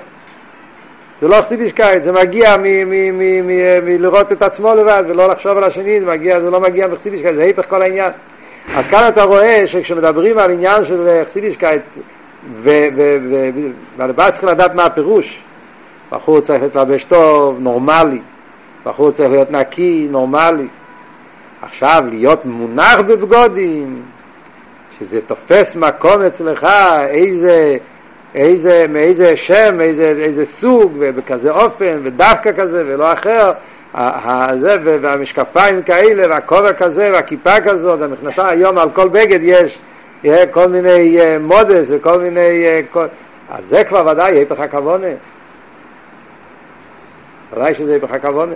זה 1.21 1.29
לא 1.29 1.43
חסידישקייט, 1.43 2.03
זה 2.03 2.13
מגיע 2.13 2.57
מלראות 3.83 4.33
את 4.33 4.43
עצמו 4.43 4.75
לבד 4.75 5.03
ולא 5.09 5.29
לחשוב 5.29 5.59
על 5.59 5.65
השני, 5.65 6.01
זה, 6.01 6.11
מגיע, 6.11 6.41
זה 6.41 6.51
לא 6.51 6.61
מגיע 6.61 6.89
מחסידישקייט, 6.89 7.35
זה 7.35 7.43
היפך 7.43 7.69
כל 7.69 7.83
העניין. 7.83 8.11
אז 8.75 8.87
כאן 8.87 9.09
אתה 9.09 9.23
רואה 9.23 9.67
שכשמדברים 9.67 10.39
על 10.39 10.51
עניין 10.51 10.85
של 10.85 11.23
חסידישקייט, 11.27 11.83
והלבד 13.97 14.31
צריך 14.31 14.45
לדעת 14.45 14.75
מה 14.75 14.83
הפירוש, 14.83 15.39
בחור 16.13 16.41
צריך 16.41 16.63
להתלבש 16.63 17.05
טוב, 17.05 17.57
נורמלי, 17.61 18.21
בחור 18.85 19.11
צריך 19.11 19.31
להיות 19.31 19.51
נקי, 19.51 20.09
נורמלי. 20.11 20.67
עכשיו, 21.63 22.05
להיות 22.09 22.45
מונח 22.45 23.01
בבגודים, 23.01 24.03
שזה 24.99 25.21
תופס 25.27 25.77
מקום 25.77 26.23
אצלך, 26.23 26.67
איזה... 27.09 27.77
איזה, 28.35 28.85
מאיזה 28.89 29.37
שם, 29.37 29.81
איזה, 29.81 30.09
איזה 30.09 30.47
סוג, 30.47 30.93
ובכזה 30.99 31.51
אופן, 31.51 32.01
ודווקא 32.05 32.53
כזה, 32.53 32.83
ולא 32.87 33.13
אחר, 33.13 33.53
הזה, 33.95 34.75
והמשקפיים 34.83 35.83
כאלה, 35.83 36.29
והכובע 36.31 36.73
כזה, 36.73 37.11
והכיפה 37.13 37.61
כזאת, 37.61 38.01
והמכנסה 38.01 38.49
היום 38.49 38.79
על 38.79 38.91
כל 38.91 39.09
בגד 39.09 39.39
יש 39.43 39.79
כל 40.51 40.69
מיני 40.69 41.19
מודס 41.41 41.87
וכל 41.89 42.19
מיני... 42.19 42.65
כל... 42.91 43.07
אז 43.51 43.65
זה 43.69 43.85
כבר 43.85 44.07
ודאי 44.07 44.35
היפך 44.35 44.61
הכוונה. 44.61 45.07
ודאי 47.53 47.75
שזה 47.75 47.93
היפך 47.93 48.11
הכוונה. 48.11 48.55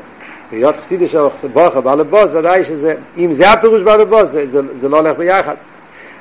להיות 0.53 0.77
חסידי 0.77 1.09
של 1.09 1.19
בוכר, 1.53 1.81
בעל 1.81 2.01
הבוס, 2.01 2.29
ודאי 2.33 2.64
שזה, 2.64 2.95
אם 3.19 3.35
זה 3.35 3.51
הפירוש 3.51 3.83
בעל 3.83 4.01
הבוס, 4.01 4.27
זה, 4.31 4.62
זה, 4.81 4.89
לא 4.89 4.97
הולך 4.97 5.16
ביחד. 5.16 5.55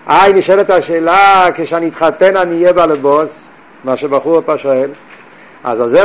אה, 0.09 0.31
נשאלת 0.33 0.69
השאלה, 0.69 1.45
כשאני 1.55 1.87
אתחתן 1.87 2.37
אני 2.37 2.61
אהיה 2.61 2.73
בעל 2.73 2.91
הבוס, 2.91 3.31
מה 3.83 3.97
שבחור 3.97 4.41
פה 4.41 4.57
שואל. 4.57 4.89
אז 5.63 5.77
זה 5.89 5.99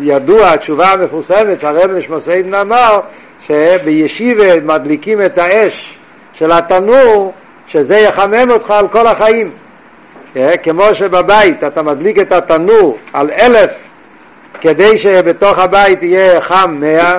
ידוע 0.00 0.48
התשובה 0.48 0.92
המפורסמת 0.92 1.60
שהרב 1.60 1.90
נשמוסיידן 1.90 2.54
אמר 2.54 3.00
שבישיבה 3.46 4.60
מדליקים 4.60 5.22
את 5.22 5.38
האש 5.38 5.98
של 6.32 6.52
התנור 6.52 7.32
שזה 7.66 7.96
יחמם 7.96 8.50
אותך 8.50 8.70
על 8.70 8.88
כל 8.88 9.06
החיים. 9.06 9.50
כמו 10.62 10.94
שבבית 10.94 11.64
אתה 11.64 11.82
מדליק 11.82 12.18
את 12.18 12.32
התנור 12.32 12.98
על 13.12 13.30
אלף 13.30 13.70
כדי 14.60 14.98
שבתוך 14.98 15.58
הבית 15.58 16.02
יהיה 16.02 16.40
חם 16.40 16.76
מאה 16.80 17.18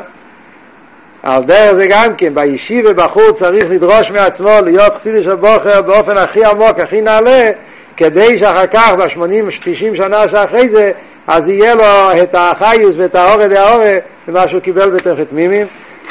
על 1.23 1.43
דרך 1.43 1.73
זה 1.73 1.87
גם 1.87 2.15
כן, 2.17 2.35
בישיבה 2.35 2.93
בחור 2.93 3.31
צריך 3.31 3.65
לדרוש 3.69 4.11
מעצמו 4.11 4.51
להיות 4.63 4.95
חסידי 4.95 5.23
של 5.23 5.35
בוחר 5.35 5.81
באופן 5.81 6.17
הכי 6.17 6.45
עמוק, 6.45 6.79
הכי 6.79 7.01
נעלה 7.01 7.49
כדי 7.97 8.39
שאחר 8.39 8.67
כך, 8.67 8.91
ב-80-90 8.91 9.95
שנה 9.95 10.29
שאחרי 10.31 10.69
זה, 10.69 10.91
אז 11.27 11.47
יהיה 11.47 11.75
לו 11.75 11.83
את 12.23 12.35
החיוס 12.37 12.95
ואת 12.97 13.15
האורי 13.15 13.45
והאורי 13.49 13.97
ומה 14.27 14.47
שהוא 14.47 14.61
קיבל 14.61 14.89
בתוך 14.89 15.19
תמימים. 15.29 15.67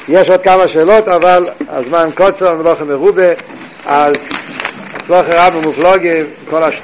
יש 0.08 0.30
עוד 0.30 0.42
כמה 0.42 0.68
שאלות, 0.68 1.08
אבל 1.08 1.44
הזמן 1.68 2.10
קוצר, 2.14 2.54
מלוכם 2.54 2.88
מרובה, 2.88 3.32
אז 3.86 4.12
אצלוך 4.96 5.26
רב 5.28 5.54
ומופלוגי, 5.56 6.22
כל 6.50 6.62
השטות. 6.62 6.80